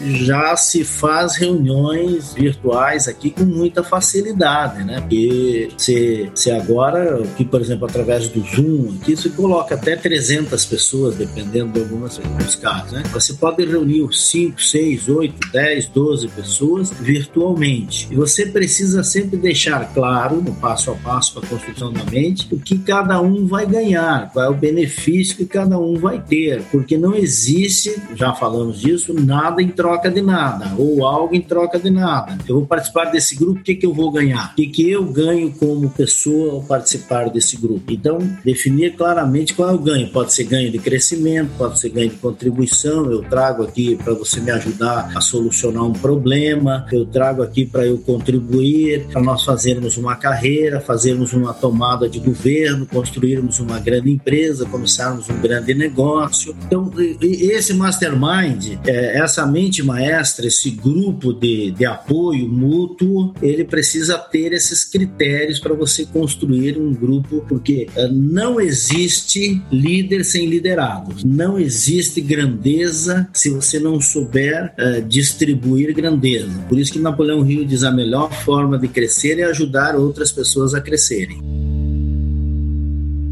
já 0.00 0.56
se 0.56 0.84
faz 0.84 1.36
reuniões 1.36 2.34
virtuais 2.34 3.08
aqui 3.08 3.30
com 3.30 3.44
muita 3.44 3.82
facilidade, 3.82 4.84
né? 4.84 5.00
Porque 5.00 5.68
se, 5.76 6.30
se 6.34 6.50
agora, 6.50 7.22
aqui, 7.22 7.44
por 7.44 7.60
exemplo, 7.60 7.86
através 7.86 8.28
do 8.28 8.40
Zoom, 8.40 8.96
aqui 9.00 9.16
se 9.16 9.30
coloca 9.30 9.74
até 9.74 9.96
300 9.96 10.64
pessoas, 10.64 11.16
dependendo 11.16 11.72
de 11.72 11.80
algumas, 11.80 12.18
alguns 12.18 12.54
casos, 12.54 12.92
né? 12.92 13.02
Você 13.12 13.34
pode 13.34 13.64
reunir 13.64 14.06
5, 14.10 14.60
6, 14.62 15.08
8, 15.08 15.50
10, 15.52 15.86
12 15.88 16.28
pessoas 16.28 16.90
virtualmente. 16.90 18.08
E 18.10 18.14
você 18.14 18.46
precisa 18.46 19.02
sempre 19.02 19.36
deixar 19.36 19.92
claro, 19.92 20.36
no 20.36 20.54
passo 20.54 20.90
a 20.90 20.94
passo 20.94 21.34
para 21.34 21.44
a 21.44 21.48
construção 21.48 21.92
da 21.92 22.04
mente, 22.04 22.48
o 22.52 22.58
que 22.58 22.78
cada 22.78 23.20
um 23.20 23.46
vai 23.46 23.66
ganhar, 23.66 24.30
qual 24.32 24.44
é 24.44 24.48
o 24.48 24.54
benefício 24.54 25.36
que 25.36 25.46
cada 25.46 25.78
um 25.78 25.94
vai 25.96 26.20
ter, 26.20 26.62
porque 26.70 26.96
não 26.96 27.14
existe, 27.14 27.94
já 28.14 28.32
falamos 28.32 28.80
disso, 28.80 29.12
nada 29.14 29.39
em 29.60 29.68
troca 29.68 30.10
de 30.10 30.20
nada, 30.20 30.74
ou 30.76 31.06
algo 31.06 31.34
em 31.34 31.40
troca 31.40 31.78
de 31.78 31.90
nada. 31.90 32.36
Eu 32.48 32.56
vou 32.56 32.66
participar 32.66 33.06
desse 33.06 33.36
grupo, 33.36 33.60
o 33.60 33.62
que, 33.62 33.74
que 33.74 33.86
eu 33.86 33.94
vou 33.94 34.10
ganhar? 34.10 34.52
O 34.52 34.54
que, 34.56 34.66
que 34.66 34.90
eu 34.90 35.04
ganho 35.04 35.52
como 35.52 35.88
pessoa 35.90 36.54
ao 36.54 36.62
participar 36.62 37.30
desse 37.30 37.56
grupo? 37.56 37.92
Então, 37.92 38.18
definir 38.44 38.96
claramente 38.96 39.54
qual 39.54 39.70
é 39.70 39.72
o 39.72 39.78
ganho. 39.78 40.08
Pode 40.10 40.32
ser 40.32 40.44
ganho 40.44 40.70
de 40.70 40.78
crescimento, 40.78 41.50
pode 41.56 41.78
ser 41.78 41.90
ganho 41.90 42.10
de 42.10 42.16
contribuição. 42.16 43.10
Eu 43.10 43.22
trago 43.22 43.62
aqui 43.62 43.96
para 43.96 44.14
você 44.14 44.40
me 44.40 44.50
ajudar 44.50 45.12
a 45.14 45.20
solucionar 45.20 45.84
um 45.84 45.92
problema, 45.92 46.86
eu 46.92 47.06
trago 47.06 47.42
aqui 47.42 47.64
para 47.64 47.86
eu 47.86 47.98
contribuir, 47.98 49.06
para 49.06 49.22
nós 49.22 49.44
fazermos 49.44 49.96
uma 49.96 50.16
carreira, 50.16 50.80
fazermos 50.80 51.32
uma 51.32 51.52
tomada 51.54 52.08
de 52.08 52.18
governo, 52.18 52.86
construirmos 52.86 53.60
uma 53.60 53.78
grande 53.78 54.10
empresa, 54.10 54.66
começarmos 54.66 55.28
um 55.28 55.40
grande 55.40 55.74
negócio. 55.74 56.54
Então, 56.66 56.90
esse 57.20 57.74
mastermind, 57.74 58.78
é, 58.86 59.18
essa 59.30 59.46
mente 59.46 59.82
maestra, 59.82 60.46
esse 60.46 60.70
grupo 60.70 61.32
de, 61.32 61.70
de 61.70 61.86
apoio 61.86 62.48
mútuo, 62.48 63.32
ele 63.40 63.64
precisa 63.64 64.18
ter 64.18 64.52
esses 64.52 64.84
critérios 64.84 65.60
para 65.60 65.72
você 65.72 66.04
construir 66.04 66.76
um 66.76 66.92
grupo, 66.92 67.44
porque 67.48 67.86
uh, 67.96 68.12
não 68.12 68.60
existe 68.60 69.62
líder 69.70 70.24
sem 70.24 70.46
liderado, 70.46 71.14
não 71.24 71.58
existe 71.58 72.20
grandeza 72.20 73.28
se 73.32 73.50
você 73.50 73.78
não 73.78 74.00
souber 74.00 74.74
uh, 74.78 75.02
distribuir 75.02 75.94
grandeza. 75.94 76.50
Por 76.68 76.78
isso 76.78 76.92
que 76.92 76.98
Napoleão 76.98 77.48
Hill 77.48 77.64
diz 77.64 77.84
a 77.84 77.92
melhor 77.92 78.32
forma 78.32 78.78
de 78.78 78.88
crescer 78.88 79.38
é 79.38 79.44
ajudar 79.44 79.94
outras 79.94 80.32
pessoas 80.32 80.74
a 80.74 80.80
crescerem. 80.80 81.69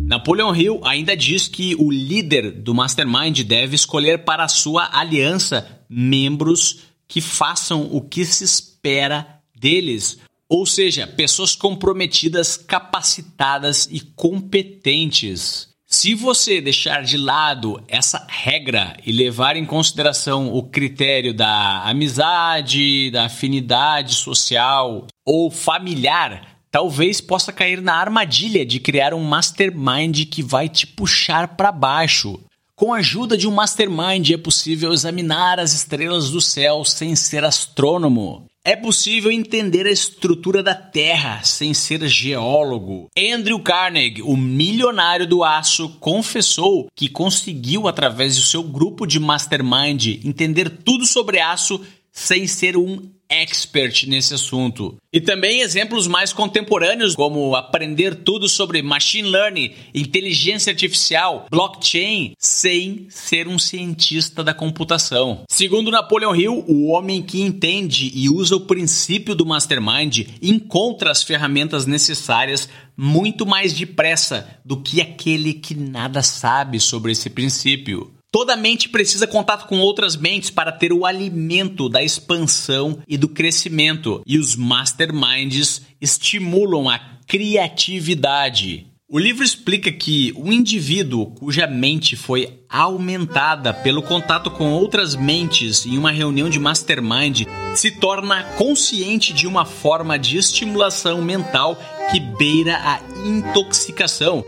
Napoleon 0.09 0.55
Hill 0.55 0.81
ainda 0.85 1.15
diz 1.15 1.49
que 1.49 1.75
o 1.75 1.91
líder 1.91 2.51
do 2.51 2.75
Mastermind 2.75 3.43
deve 3.43 3.77
escolher 3.77 4.25
para 4.25 4.49
sua 4.49 4.89
aliança 4.91 5.85
membros 5.87 6.85
que 7.07 7.21
façam 7.21 7.91
o 7.93 8.01
que 8.01 8.25
se 8.25 8.43
espera 8.43 9.39
deles, 9.55 10.19
ou 10.49 10.65
seja, 10.65 11.07
pessoas 11.07 11.55
comprometidas, 11.55 12.57
capacitadas 12.57 13.87
e 13.93 14.01
competentes. 14.01 15.69
Se 15.87 16.15
você 16.15 16.59
deixar 16.59 17.03
de 17.03 17.19
lado 17.19 17.79
essa 17.87 18.27
regra 18.31 18.97
e 19.05 19.13
levar 19.13 19.57
em 19.57 19.67
consideração 19.67 20.55
o 20.55 20.63
critério 20.63 21.35
da 21.35 21.83
amizade, 21.83 23.11
da 23.11 23.27
afinidade 23.27 24.15
social 24.15 25.07
ou 25.23 25.51
familiar, 25.51 26.58
talvez 26.79 27.21
possa 27.21 27.53
cair 27.53 27.83
na 27.83 27.95
armadilha 27.95 28.65
de 28.65 28.79
criar 28.79 29.13
um 29.13 29.25
mastermind 29.25 30.27
que 30.27 30.45
vai 30.45 30.69
te 30.69 30.87
puxar 30.87 31.57
para 31.57 31.73
baixo. 31.73 32.39
Com 32.77 32.95
a 32.95 32.99
ajuda 32.99 33.37
de 33.37 33.49
um 33.49 33.51
mastermind 33.51 34.31
é 34.31 34.37
possível 34.37 34.93
examinar 34.93 35.59
as 35.59 35.73
estrelas 35.73 36.31
do 36.31 36.41
céu 36.41 36.85
sem 36.85 37.17
ser 37.17 37.45
astrônomo. 37.45 38.47
É 38.65 38.77
possível 38.77 39.33
entender 39.33 39.89
a 39.89 39.91
estrutura 39.91 40.63
da 40.63 40.73
Terra 40.73 41.43
sem 41.43 41.75
ser 41.75 42.07
geólogo. 42.07 43.09
Andrew 43.19 43.59
Carnegie, 43.59 44.23
o 44.23 44.37
milionário 44.37 45.27
do 45.27 45.43
aço, 45.43 45.89
confessou 45.99 46.87
que 46.95 47.09
conseguiu, 47.09 47.89
através 47.89 48.37
do 48.37 48.43
seu 48.43 48.63
grupo 48.63 49.05
de 49.05 49.19
mastermind, 49.19 50.25
entender 50.25 50.71
tudo 50.71 51.05
sobre 51.05 51.41
aço 51.41 51.85
sem 52.13 52.47
ser 52.47 52.77
um 52.77 53.18
expert 53.31 54.07
nesse 54.07 54.35
assunto. 54.35 54.97
E 55.13 55.21
também 55.21 55.61
exemplos 55.61 56.07
mais 56.07 56.33
contemporâneos, 56.33 57.15
como 57.15 57.55
aprender 57.55 58.15
tudo 58.17 58.49
sobre 58.49 58.83
machine 58.83 59.29
learning, 59.29 59.75
inteligência 59.95 60.71
artificial, 60.71 61.47
blockchain, 61.51 62.33
sem 62.39 63.07
ser 63.11 63.49
um 63.49 63.59
cientista 63.59 64.43
da 64.43 64.55
computação. 64.55 65.43
Segundo 65.49 65.91
Napoleon 65.91 66.35
Hill, 66.35 66.65
o 66.67 66.89
homem 66.89 67.23
que 67.23 67.41
entende 67.41 68.11
e 68.15 68.29
usa 68.29 68.57
o 68.57 68.61
princípio 68.61 69.35
do 69.35 69.47
mastermind 69.47 70.27
encontra 70.43 71.11
as 71.11 71.23
ferramentas 71.23 71.87
necessárias 71.87 72.69
muito 72.97 73.47
mais 73.47 73.73
depressa 73.73 74.49
do 74.65 74.77
que 74.77 75.01
aquele 75.01 75.55
que 75.55 75.75
nada 75.75 76.23
sabe 76.23 76.81
sobre 76.81 77.13
esse 77.13 77.31
princípio. 77.31 78.18
Toda 78.31 78.57
mente 78.57 78.91
precisa 78.91 79.27
contato 79.27 79.67
com 79.67 79.79
outras 79.79 80.15
mentes 80.15 80.51
para 80.51 80.71
ter 80.71 80.93
o 80.93 81.07
alimento 81.07 81.89
da 81.89 82.03
expansão 82.03 82.99
e 83.09 83.17
do 83.17 83.27
crescimento, 83.27 84.23
e 84.27 84.39
os 84.39 84.55
masterminds 84.55 85.81
estimulam 85.99 86.91
a 86.91 86.99
criatividade. 87.27 88.87
O 89.11 89.19
livro 89.19 89.43
explica 89.43 89.91
que 89.91 90.35
o 90.37 90.53
indivíduo 90.53 91.31
cuja 91.37 91.67
mente 91.67 92.15
foi 92.15 92.61
aumentada 92.69 93.73
pelo 93.73 94.03
contato 94.03 94.51
com 94.51 94.73
outras 94.73 95.17
mentes 95.17 95.87
em 95.87 95.97
uma 95.97 96.11
reunião 96.11 96.51
de 96.51 96.59
mastermind 96.59 97.47
se 97.75 97.93
torna 97.93 98.43
consciente 98.59 99.33
de 99.33 99.47
uma 99.47 99.65
forma 99.65 100.19
de 100.19 100.37
estimulação 100.37 101.23
mental 101.23 101.79
que 102.11 102.21
beira 102.21 102.77
a 102.77 103.01
intoxicação. 103.27 104.45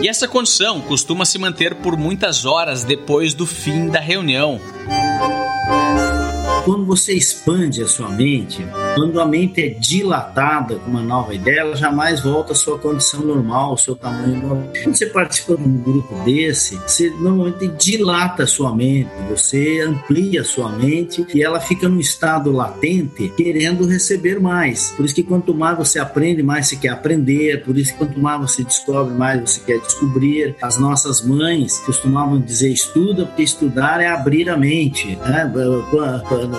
E 0.00 0.08
essa 0.08 0.28
condição 0.28 0.80
costuma 0.80 1.24
se 1.24 1.38
manter 1.38 1.74
por 1.74 1.96
muitas 1.96 2.44
horas 2.44 2.84
depois 2.84 3.34
do 3.34 3.44
fim 3.44 3.88
da 3.88 3.98
reunião. 3.98 4.60
Quando 6.64 6.84
você 6.84 7.14
expande 7.14 7.82
a 7.82 7.88
sua 7.88 8.08
mente, 8.08 8.64
quando 8.98 9.20
a 9.20 9.24
mente 9.24 9.62
é 9.62 9.68
dilatada 9.68 10.74
com 10.74 10.90
uma 10.90 11.00
nova 11.00 11.32
ideia, 11.32 11.60
ela 11.60 11.76
jamais 11.76 12.20
volta 12.20 12.52
à 12.52 12.56
sua 12.56 12.76
condição 12.80 13.20
normal, 13.20 13.70
ao 13.70 13.78
seu 13.78 13.94
tamanho 13.94 14.42
normal. 14.42 14.72
Quando 14.82 14.96
você 14.96 15.06
participa 15.06 15.56
de 15.56 15.62
um 15.62 15.78
grupo 15.78 16.12
desse, 16.24 16.74
você 16.78 17.08
normalmente 17.10 17.68
dilata 17.78 18.42
a 18.42 18.46
sua 18.46 18.74
mente, 18.74 19.08
você 19.30 19.82
amplia 19.86 20.40
a 20.40 20.44
sua 20.44 20.70
mente 20.70 21.24
e 21.32 21.44
ela 21.44 21.60
fica 21.60 21.88
num 21.88 22.00
estado 22.00 22.50
latente, 22.50 23.32
querendo 23.36 23.86
receber 23.86 24.40
mais. 24.40 24.90
Por 24.96 25.04
isso 25.04 25.14
que 25.14 25.22
quanto 25.22 25.54
mais 25.54 25.78
você 25.78 26.00
aprende, 26.00 26.42
mais 26.42 26.66
você 26.66 26.74
quer 26.74 26.88
aprender. 26.88 27.62
Por 27.64 27.78
isso 27.78 27.92
que 27.92 27.98
quanto 27.98 28.18
mais 28.18 28.40
você 28.40 28.64
descobre, 28.64 29.14
mais 29.14 29.40
você 29.48 29.60
quer 29.60 29.78
descobrir. 29.78 30.56
As 30.60 30.76
nossas 30.76 31.24
mães 31.24 31.78
costumavam 31.86 32.40
dizer: 32.40 32.72
estuda, 32.72 33.26
porque 33.26 33.44
estudar 33.44 34.00
é 34.00 34.08
abrir 34.08 34.50
a 34.50 34.56
mente. 34.56 35.16
Né? 35.16 35.52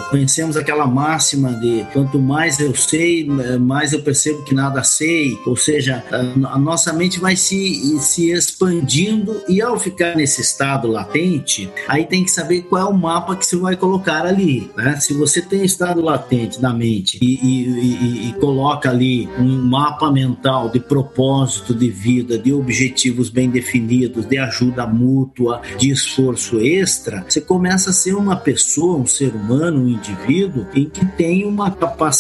conhecemos 0.10 0.56
aquela 0.56 0.88
máxima 0.88 1.52
de 1.56 1.86
quanto 1.92 2.18
mais 2.30 2.60
eu 2.60 2.76
sei, 2.76 3.26
mais 3.60 3.92
eu 3.92 4.04
percebo 4.04 4.44
que 4.44 4.54
nada 4.54 4.84
sei, 4.84 5.36
ou 5.48 5.56
seja, 5.56 6.04
a, 6.12 6.60
nossa 6.60 6.94
mente 6.94 7.20
vai 7.20 7.36
se, 7.36 8.00
se 8.00 8.30
expandindo 8.30 9.42
e 9.50 9.60
ao 9.60 9.80
ficar 9.80 10.16
nesse 10.16 10.40
estado 10.40 10.88
latente, 10.88 11.68
aí 11.88 12.06
tem 12.06 12.24
que 12.24 12.30
saber 12.30 12.62
qual 12.62 12.84
é 12.84 12.86
o 12.86 12.96
mapa 12.96 13.36
que 13.36 13.44
você 13.44 13.56
vai 13.56 13.76
colocar 13.76 14.28
ali. 14.28 14.70
Né? 14.78 15.00
Se 15.00 15.12
você 15.12 15.42
tem 15.42 15.66
estado 15.66 16.02
latente 16.02 16.62
na 16.62 16.72
mente 16.72 17.18
e, 17.20 17.40
e, 17.42 17.68
e, 17.68 18.30
e 18.30 18.34
coloca 18.34 18.92
ali 18.92 19.28
um 19.40 19.64
mapa 19.64 20.12
mental 20.12 20.70
de 20.70 20.80
propósito 20.80 21.74
de 21.74 21.90
vida, 21.90 22.38
de 22.38 22.54
objetivos 22.54 23.32
bem 23.32 23.50
definidos, 23.50 24.28
de 24.28 24.38
ajuda 24.38 24.86
mútua, 24.86 25.64
de 25.80 25.90
esforço 25.90 26.60
extra, 26.60 27.26
você 27.28 27.42
começa 27.42 27.90
a 27.90 27.94
ser 27.94 28.14
uma 28.14 28.36
pessoa, 28.36 28.98
um 28.98 29.08
ser 29.08 29.34
humano, 29.34 29.82
um 29.82 29.90
indivíduo 29.90 30.68
em 30.76 30.88
que 30.88 31.04
tem 31.04 31.44
uma 31.44 31.72
capacidade 31.72 32.19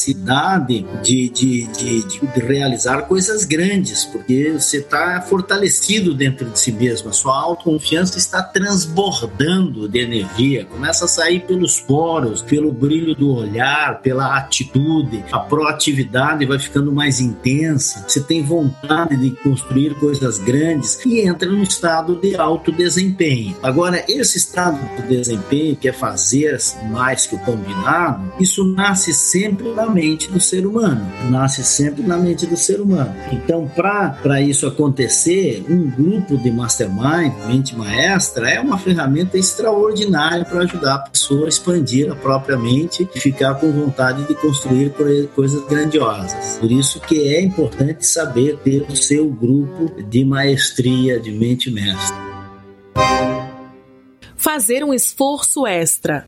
de, 1.03 1.29
de, 1.29 1.29
de, 1.29 2.03
de 2.03 2.39
realizar 2.39 3.03
coisas 3.03 3.43
grandes, 3.43 4.05
porque 4.05 4.51
você 4.51 4.77
está 4.77 5.21
fortalecido 5.21 6.13
dentro 6.13 6.49
de 6.49 6.59
si 6.59 6.71
mesmo, 6.71 7.09
a 7.09 7.13
sua 7.13 7.37
autoconfiança 7.37 8.17
está 8.17 8.41
transbordando 8.41 9.87
de 9.87 9.99
energia, 9.99 10.65
começa 10.65 11.05
a 11.05 11.07
sair 11.07 11.41
pelos 11.41 11.79
poros, 11.79 12.41
pelo 12.41 12.71
brilho 12.71 13.15
do 13.15 13.33
olhar, 13.33 14.01
pela 14.01 14.37
atitude, 14.37 15.23
a 15.31 15.39
proatividade 15.39 16.45
vai 16.45 16.59
ficando 16.59 16.91
mais 16.91 17.19
intensa, 17.19 18.05
você 18.07 18.21
tem 18.21 18.43
vontade 18.43 19.15
de 19.17 19.31
construir 19.31 19.95
coisas 19.95 20.37
grandes 20.37 20.99
e 21.05 21.21
entra 21.21 21.49
num 21.49 21.63
estado 21.63 22.15
de 22.15 22.35
alto 22.35 22.71
desempenho. 22.71 23.55
Agora, 23.61 24.03
esse 24.07 24.37
estado 24.37 24.79
de 24.95 25.07
desempenho, 25.07 25.75
que 25.75 25.87
é 25.87 25.93
fazer 25.93 26.57
mais 26.89 27.25
que 27.25 27.35
o 27.35 27.39
combinado, 27.39 28.31
isso 28.39 28.63
nasce 28.63 29.13
sempre 29.13 29.67
na 29.79 29.89
mente 29.89 30.29
do 30.29 30.41
ser 30.41 30.65
humano, 30.65 31.01
nasce 31.29 31.63
sempre 31.63 32.03
na 32.03 32.17
mente 32.17 32.45
do 32.45 32.57
ser 32.57 32.81
humano. 32.81 33.15
Então, 33.31 33.65
para 33.73 34.41
isso 34.41 34.67
acontecer, 34.67 35.63
um 35.69 35.89
grupo 35.89 36.37
de 36.37 36.51
mastermind, 36.51 37.33
mente 37.47 37.75
maestra, 37.77 38.49
é 38.49 38.59
uma 38.59 38.77
ferramenta 38.77 39.37
extraordinária 39.37 40.43
para 40.43 40.63
ajudar 40.63 40.95
a 40.95 40.99
pessoa 41.09 41.45
a 41.45 41.49
expandir 41.49 42.11
a 42.11 42.15
própria 42.15 42.57
mente 42.57 43.07
e 43.15 43.19
ficar 43.21 43.55
com 43.55 43.71
vontade 43.71 44.27
de 44.27 44.35
construir 44.35 44.91
coisas 45.33 45.65
grandiosas. 45.67 46.57
Por 46.59 46.69
isso 46.69 46.99
que 46.99 47.33
é 47.33 47.41
importante 47.41 48.05
saber 48.05 48.57
ter 48.57 48.81
o 48.81 48.95
seu 48.97 49.29
grupo 49.29 50.03
de 50.03 50.25
maestria, 50.25 51.19
de 51.19 51.31
mente 51.31 51.71
mestra. 51.71 52.17
Fazer 54.35 54.83
um 54.83 54.93
esforço 54.93 55.65
extra. 55.65 56.25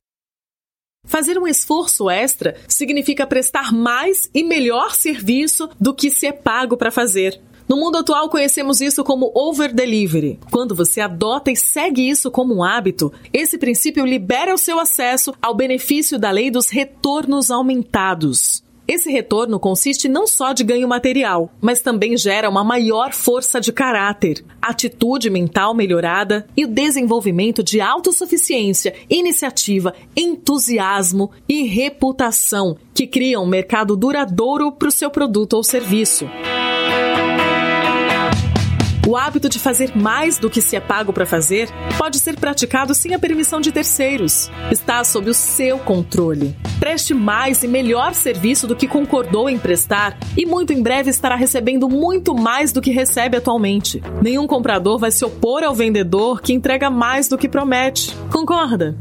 Fazer 1.03 1.37
um 1.37 1.47
esforço 1.47 2.09
extra 2.09 2.55
significa 2.67 3.25
prestar 3.25 3.73
mais 3.73 4.29
e 4.33 4.43
melhor 4.43 4.93
serviço 4.93 5.67
do 5.79 5.93
que 5.93 6.11
se 6.11 6.27
é 6.27 6.31
pago 6.31 6.77
para 6.77 6.91
fazer. 6.91 7.41
No 7.67 7.75
mundo 7.75 7.97
atual, 7.97 8.29
conhecemos 8.29 8.81
isso 8.81 9.03
como 9.03 9.31
over 9.33 9.73
delivery. 9.73 10.39
Quando 10.51 10.75
você 10.75 11.01
adota 11.01 11.49
e 11.51 11.55
segue 11.55 12.07
isso 12.07 12.29
como 12.29 12.55
um 12.55 12.63
hábito, 12.63 13.11
esse 13.33 13.57
princípio 13.57 14.05
libera 14.05 14.53
o 14.53 14.57
seu 14.57 14.79
acesso 14.79 15.33
ao 15.41 15.55
benefício 15.55 16.19
da 16.19 16.29
lei 16.29 16.51
dos 16.51 16.69
retornos 16.69 17.49
aumentados. 17.49 18.63
Esse 18.87 19.11
retorno 19.11 19.59
consiste 19.59 20.09
não 20.09 20.27
só 20.27 20.53
de 20.53 20.63
ganho 20.63 20.87
material, 20.87 21.51
mas 21.61 21.81
também 21.81 22.17
gera 22.17 22.49
uma 22.49 22.63
maior 22.63 23.13
força 23.13 23.61
de 23.61 23.71
caráter, 23.71 24.43
atitude 24.61 25.29
mental 25.29 25.73
melhorada 25.73 26.47
e 26.57 26.65
o 26.65 26.67
desenvolvimento 26.67 27.63
de 27.63 27.79
autossuficiência, 27.79 28.93
iniciativa, 29.09 29.93
entusiasmo 30.15 31.31
e 31.47 31.63
reputação, 31.63 32.75
que 32.93 33.07
criam 33.07 33.43
um 33.43 33.47
mercado 33.47 33.95
duradouro 33.95 34.71
para 34.71 34.89
o 34.89 34.91
seu 34.91 35.09
produto 35.09 35.53
ou 35.53 35.63
serviço. 35.63 36.27
O 39.07 39.17
hábito 39.17 39.49
de 39.49 39.57
fazer 39.57 39.97
mais 39.97 40.37
do 40.37 40.49
que 40.49 40.61
se 40.61 40.75
é 40.75 40.79
pago 40.79 41.11
para 41.11 41.25
fazer 41.25 41.69
pode 41.97 42.19
ser 42.19 42.35
praticado 42.37 42.93
sem 42.93 43.15
a 43.15 43.19
permissão 43.19 43.59
de 43.59 43.71
terceiros. 43.71 44.49
Está 44.71 45.03
sob 45.03 45.29
o 45.29 45.33
seu 45.33 45.79
controle. 45.79 46.55
Preste 46.79 47.13
mais 47.13 47.63
e 47.63 47.67
melhor 47.67 48.13
serviço 48.13 48.67
do 48.67 48.75
que 48.75 48.87
concordou 48.87 49.49
em 49.49 49.57
prestar 49.57 50.17
e 50.37 50.45
muito 50.45 50.71
em 50.71 50.83
breve 50.83 51.09
estará 51.09 51.35
recebendo 51.35 51.89
muito 51.89 52.35
mais 52.35 52.71
do 52.71 52.81
que 52.81 52.91
recebe 52.91 53.37
atualmente. 53.37 54.01
Nenhum 54.21 54.45
comprador 54.45 54.99
vai 54.99 55.09
se 55.09 55.25
opor 55.25 55.63
ao 55.63 55.73
vendedor 55.73 56.39
que 56.39 56.53
entrega 56.53 56.89
mais 56.89 57.27
do 57.27 57.37
que 57.37 57.49
promete. 57.49 58.15
Concorda? 58.31 58.95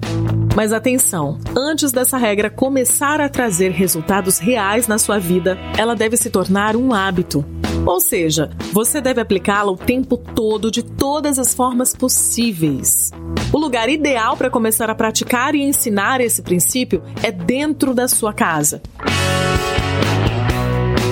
Mas 0.56 0.72
atenção, 0.72 1.38
antes 1.56 1.92
dessa 1.92 2.16
regra 2.16 2.50
começar 2.50 3.20
a 3.20 3.28
trazer 3.28 3.70
resultados 3.70 4.38
reais 4.38 4.88
na 4.88 4.98
sua 4.98 5.18
vida, 5.18 5.58
ela 5.76 5.94
deve 5.94 6.16
se 6.16 6.30
tornar 6.30 6.74
um 6.74 6.92
hábito. 6.92 7.44
Ou 7.86 7.98
seja, 7.98 8.50
você 8.72 9.00
deve 9.00 9.20
aplicá-la 9.20 9.72
o 9.72 9.76
tempo 9.76 10.16
todo 10.16 10.70
de 10.70 10.82
todas 10.82 11.38
as 11.38 11.54
formas 11.54 11.94
possíveis. 11.94 13.10
O 13.52 13.58
lugar 13.58 13.88
ideal 13.88 14.36
para 14.36 14.50
começar 14.50 14.90
a 14.90 14.94
praticar 14.94 15.54
e 15.54 15.62
ensinar 15.62 16.20
esse 16.20 16.42
princípio 16.42 17.02
é 17.22 17.32
dentro 17.32 17.94
da 17.94 18.06
sua 18.06 18.32
casa. 18.32 18.82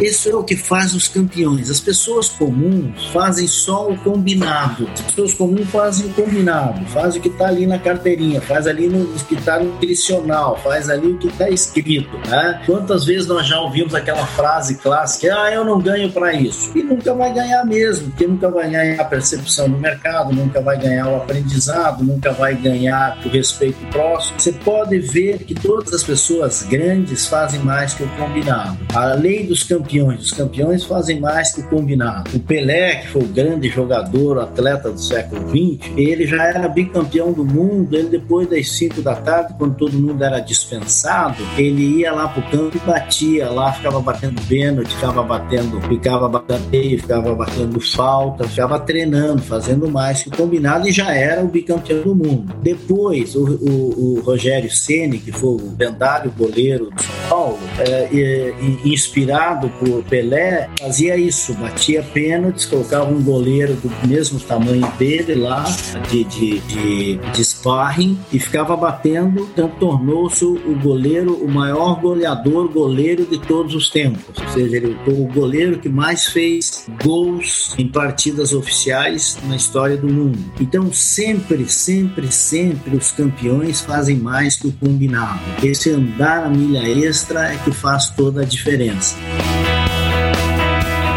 Isso 0.03 0.31
é 0.31 0.35
o 0.35 0.45
que 0.45 0.57
faz 0.57 0.95
os 0.95 1.09
campeões. 1.09 1.69
As 1.71 1.81
pessoas 1.81 2.29
comuns 2.29 3.07
fazem 3.07 3.47
só 3.49 3.91
o 3.91 3.99
combinado. 3.99 4.89
As 4.95 5.01
pessoas 5.01 5.35
comuns 5.35 5.69
fazem 5.71 6.07
o 6.07 6.11
combinado, 6.11 6.85
fazem 6.87 7.19
o 7.19 7.23
que 7.23 7.29
está 7.29 7.49
ali 7.49 7.67
na 7.67 7.79
carteirinha, 7.79 8.41
faz 8.41 8.67
ali 8.67 8.89
no 8.89 9.07
que 9.25 9.35
está 9.35 9.59
nutricional, 9.59 10.57
faz 10.63 10.89
ali 10.89 11.09
o 11.09 11.19
que 11.19 11.27
está 11.27 11.51
escrito. 11.51 12.17
Né? 12.29 12.63
Quantas 12.65 13.05
vezes 13.05 13.27
nós 13.27 13.47
já 13.47 13.61
ouvimos 13.61 13.95
aquela 13.95 14.25
frase 14.25 14.77
clássica: 14.77 15.35
ah, 15.35 15.53
eu 15.53 15.65
não 15.65 15.81
ganho 15.81 16.13
para 16.13 16.33
isso. 16.33 16.71
E 16.77 16.83
nunca 16.83 17.13
vai 17.13 17.33
ganhar 17.33 17.65
mesmo, 17.65 18.11
porque 18.11 18.27
nunca 18.27 18.49
vai 18.49 18.71
ganhar 18.71 19.01
a 19.01 19.05
percepção 19.05 19.69
do 19.69 19.79
mercado, 19.79 20.33
nunca 20.33 20.61
vai 20.61 20.79
ganhar 20.79 21.09
o 21.09 21.17
aprendizado, 21.17 22.05
nunca 22.05 22.33
vai 22.33 22.55
ganhar 22.55 23.19
o 23.25 23.29
respeito 23.29 23.79
próximo. 23.91 24.39
Você 24.39 24.53
pode 24.53 24.99
ver 24.99 25.39
que 25.39 25.55
todas 25.55 25.93
as 25.93 26.03
pessoas 26.05 26.63
grandes 26.63 27.27
fazem 27.27 27.61
mais 27.61 27.95
que 27.95 28.05
o 28.05 28.09
combinado. 28.17 28.79
A 28.95 29.07
lei 29.15 29.47
dos 29.47 29.63
campeões 29.65 29.88
campeões. 29.89 30.21
Os 30.21 30.33
campeões 30.33 30.85
fazem 30.85 31.19
mais 31.19 31.53
que 31.53 31.63
combinado. 31.63 32.37
O 32.37 32.41
Pelé, 32.41 32.97
que 32.97 33.09
foi 33.09 33.23
o 33.23 33.27
grande 33.27 33.69
jogador, 33.69 34.39
atleta 34.39 34.91
do 34.91 35.01
século 35.01 35.49
XX, 35.49 35.91
ele 35.97 36.27
já 36.27 36.45
era 36.45 36.69
bicampeão 36.69 37.33
do 37.33 37.45
mundo. 37.45 37.97
Ele, 37.97 38.09
depois 38.09 38.49
das 38.49 38.69
5 38.69 39.01
da 39.01 39.17
tarde, 39.17 39.55
quando 39.57 39.75
todo 39.77 39.99
mundo 39.99 40.23
era 40.23 40.39
dispensado, 40.41 41.43
ele 41.57 42.01
ia 42.01 42.13
lá 42.13 42.29
pro 42.29 42.43
campo 42.43 42.77
e 42.77 42.81
batia 42.81 43.49
lá, 43.49 43.73
ficava 43.73 44.01
batendo 44.01 44.41
pênalti, 44.43 44.95
ficava 44.95 45.23
batendo, 45.23 45.81
ficava 45.81 46.29
batendo, 46.29 46.99
ficava 47.01 47.35
batendo 47.35 47.81
falta, 47.81 48.45
ficava 48.45 48.79
treinando, 48.79 49.43
fazendo 49.43 49.89
mais 49.89 50.23
que 50.23 50.31
combinado 50.31 50.87
e 50.87 50.93
já 50.93 51.15
era 51.15 51.43
o 51.43 51.49
bicampeão 51.49 52.03
do 52.03 52.15
mundo. 52.15 52.55
Depois, 52.63 53.35
o, 53.35 53.45
o, 53.45 54.19
o 54.19 54.21
Rogério 54.21 54.71
Ceni, 54.71 55.19
que 55.19 55.33
foi 55.33 55.51
o 55.51 55.77
lendário 55.79 56.33
goleiro 56.37 56.91
do 56.91 57.03
São 57.03 57.15
Paulo, 57.29 57.59
é, 57.79 58.09
é, 58.13 58.55
inspirado 58.85 59.71
por 59.79 60.03
Pelé 60.05 60.69
fazia 60.79 61.17
isso, 61.17 61.55
batia 61.55 62.03
pênaltis, 62.03 62.67
colocava 62.67 63.11
um 63.11 63.23
goleiro 63.23 63.75
do 63.75 64.09
mesmo 64.09 64.39
tamanho 64.41 64.91
dele 64.99 65.35
lá, 65.35 65.65
de, 66.11 66.25
de, 66.25 66.59
de, 66.61 67.17
de 67.17 67.45
sparring, 67.45 68.19
e 68.33 68.39
ficava 68.39 68.77
batendo, 68.77 69.49
então 69.53 69.69
tornou-se 69.69 70.45
o 70.45 70.79
goleiro, 70.83 71.35
o 71.35 71.49
maior 71.49 72.01
goleador 72.01 72.69
goleiro 72.69 73.25
de 73.25 73.39
todos 73.39 73.75
os 73.75 73.91
tempos. 73.91 74.39
Ou 74.39 74.49
seja, 74.49 74.77
ele 74.77 74.97
foi 75.05 75.15
o 75.15 75.27
goleiro 75.27 75.79
que 75.79 75.89
mais 75.89 76.27
fez 76.27 76.87
gols 77.03 77.75
em 77.79 77.89
partidas 77.89 78.53
oficiais 78.53 79.39
na 79.47 79.57
história 79.57 79.97
do 79.97 80.09
mundo. 80.09 80.39
Então, 80.61 80.93
sempre, 80.93 81.69
sempre, 81.69 82.31
sempre 82.31 82.97
os 82.97 83.13
campeões 83.13 83.81
fazem 83.81 84.17
mais 84.17 84.57
que 84.57 84.69
o 84.69 84.73
combinado. 84.73 85.41
Esse 85.63 85.91
andar 85.91 86.45
a 86.45 86.49
milha 86.49 86.89
extra 86.89 87.53
é 87.53 87.57
que 87.57 87.71
faz 87.71 88.11
toda 88.11 88.43
a 88.43 88.45
diferença. 88.45 89.17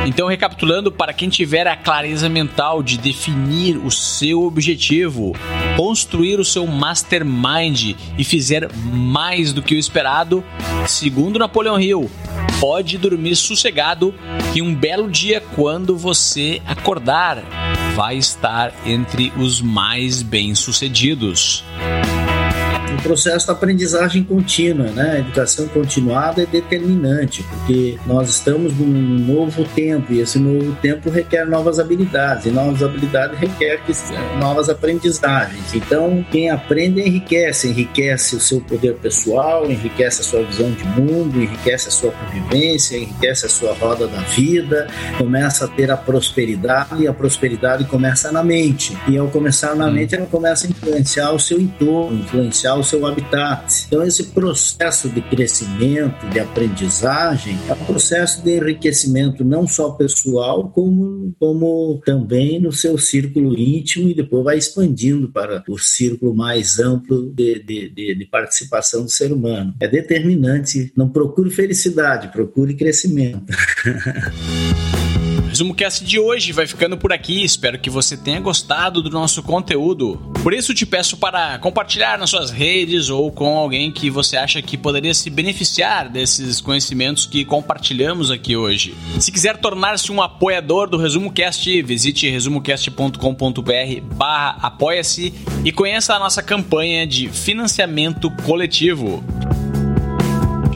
Então, 0.05 0.27
recapitulando, 0.27 0.91
para 0.91 1.13
quem 1.13 1.29
tiver 1.29 1.67
a 1.67 1.75
clareza 1.75 2.27
mental 2.27 2.81
de 2.81 2.97
definir 2.97 3.77
o 3.77 3.91
seu 3.91 4.43
objetivo, 4.43 5.35
construir 5.77 6.39
o 6.39 6.45
seu 6.45 6.65
mastermind 6.65 7.95
e 8.17 8.23
fizer 8.23 8.69
mais 8.73 9.53
do 9.53 9.61
que 9.61 9.75
o 9.75 9.77
esperado, 9.77 10.43
segundo 10.87 11.37
Napoleão 11.37 11.79
Hill, 11.79 12.09
pode 12.59 12.97
dormir 12.97 13.35
sossegado 13.35 14.13
que 14.51 14.61
um 14.61 14.73
belo 14.73 15.09
dia, 15.09 15.41
quando 15.55 15.95
você 15.95 16.61
acordar, 16.65 17.43
vai 17.95 18.17
estar 18.17 18.73
entre 18.85 19.31
os 19.37 19.61
mais 19.61 20.23
bem-sucedidos 20.23 21.63
processo 23.01 23.47
da 23.47 23.53
aprendizagem 23.53 24.23
contínua, 24.23 24.87
né? 24.91 25.11
A 25.11 25.19
educação 25.19 25.67
continuada 25.67 26.43
é 26.43 26.45
determinante, 26.45 27.43
porque 27.43 27.97
nós 28.05 28.29
estamos 28.29 28.73
num 28.77 28.87
novo 28.87 29.63
tempo 29.75 30.13
e 30.13 30.19
esse 30.19 30.39
novo 30.39 30.75
tempo 30.81 31.09
requer 31.09 31.45
novas 31.45 31.79
habilidades 31.79 32.45
e 32.45 32.51
novas 32.51 32.81
habilidades 32.81 33.39
requer 33.39 33.81
novas 34.39 34.69
aprendizagens. 34.69 35.73
Então, 35.73 36.25
quem 36.31 36.49
aprende 36.49 37.01
enriquece, 37.01 37.69
enriquece 37.69 38.35
o 38.35 38.39
seu 38.39 38.61
poder 38.61 38.95
pessoal, 38.95 39.69
enriquece 39.69 40.21
a 40.21 40.23
sua 40.23 40.43
visão 40.43 40.71
de 40.71 40.83
mundo, 40.83 41.41
enriquece 41.41 41.87
a 41.87 41.91
sua 41.91 42.11
convivência, 42.11 42.97
enriquece 42.97 43.45
a 43.45 43.49
sua 43.49 43.73
roda 43.73 44.07
da 44.07 44.19
vida, 44.21 44.87
começa 45.17 45.65
a 45.65 45.67
ter 45.67 45.91
a 45.91 45.97
prosperidade 45.97 47.03
e 47.03 47.07
a 47.07 47.13
prosperidade 47.13 47.85
começa 47.85 48.31
na 48.31 48.43
mente. 48.43 48.97
E 49.07 49.17
ao 49.17 49.27
começar 49.27 49.75
na 49.75 49.87
hum. 49.87 49.91
mente, 49.91 50.15
ela 50.15 50.25
começa 50.25 50.67
a 50.67 50.69
influenciar 50.69 51.31
o 51.31 51.39
seu 51.39 51.59
entorno, 51.59 52.19
influenciar 52.19 52.75
o 52.75 52.83
seu 52.91 53.05
habitat. 53.05 53.85
Então, 53.87 54.03
esse 54.03 54.25
processo 54.25 55.07
de 55.09 55.21
crescimento, 55.21 56.27
de 56.29 56.39
aprendizagem, 56.39 57.57
é 57.69 57.73
um 57.73 57.85
processo 57.85 58.43
de 58.43 58.57
enriquecimento 58.57 59.45
não 59.45 59.65
só 59.65 59.91
pessoal, 59.91 60.69
como, 60.69 61.33
como 61.39 62.01
também 62.05 62.59
no 62.59 62.71
seu 62.71 62.97
círculo 62.97 63.57
íntimo 63.57 64.09
e 64.09 64.13
depois 64.13 64.43
vai 64.43 64.57
expandindo 64.57 65.31
para 65.31 65.63
o 65.69 65.77
círculo 65.77 66.35
mais 66.35 66.79
amplo 66.79 67.31
de, 67.33 67.63
de, 67.63 67.89
de, 67.89 68.15
de 68.15 68.25
participação 68.25 69.03
do 69.03 69.09
ser 69.09 69.31
humano. 69.31 69.73
É 69.79 69.87
determinante. 69.87 70.91
Não 70.95 71.09
procure 71.09 71.49
felicidade, 71.49 72.27
procure 72.27 72.73
crescimento. 72.73 73.45
resumo 75.51 75.75
cast 75.75 76.03
de 76.05 76.17
hoje 76.17 76.53
vai 76.53 76.65
ficando 76.65 76.97
por 76.97 77.11
aqui. 77.11 77.43
Espero 77.43 77.77
que 77.77 77.89
você 77.89 78.15
tenha 78.15 78.39
gostado 78.39 79.01
do 79.01 79.09
nosso 79.09 79.43
conteúdo. 79.43 80.15
Por 80.41 80.53
isso 80.53 80.73
te 80.73 80.85
peço 80.85 81.17
para 81.17 81.59
compartilhar 81.59 82.17
nas 82.17 82.29
suas 82.29 82.51
redes 82.51 83.09
ou 83.09 83.29
com 83.29 83.57
alguém 83.57 83.91
que 83.91 84.09
você 84.09 84.37
acha 84.37 84.61
que 84.61 84.77
poderia 84.77 85.13
se 85.13 85.29
beneficiar 85.29 86.07
desses 86.07 86.61
conhecimentos 86.61 87.25
que 87.25 87.43
compartilhamos 87.43 88.31
aqui 88.31 88.55
hoje. 88.55 88.95
Se 89.19 89.29
quiser 89.29 89.57
tornar-se 89.57 90.09
um 90.09 90.21
apoiador 90.21 90.89
do 90.89 90.95
Resumo 90.95 91.33
Cast, 91.33 91.81
visite 91.81 92.29
resumocast.com.br/barra 92.29 94.57
apoia-se 94.61 95.33
e 95.65 95.71
conheça 95.73 96.15
a 96.15 96.19
nossa 96.19 96.41
campanha 96.41 97.05
de 97.05 97.27
financiamento 97.27 98.31
coletivo. 98.45 99.21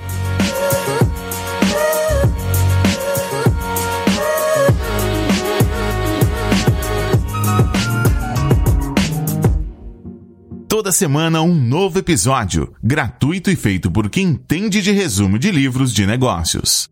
Toda 10.92 10.98
semana 10.98 11.40
um 11.40 11.54
novo 11.54 11.98
episódio, 11.98 12.74
gratuito 12.82 13.50
e 13.50 13.56
feito 13.56 13.90
por 13.90 14.10
quem 14.10 14.26
entende 14.26 14.82
de 14.82 14.92
resumo 14.92 15.38
de 15.38 15.50
livros 15.50 15.90
de 15.90 16.06
negócios. 16.06 16.91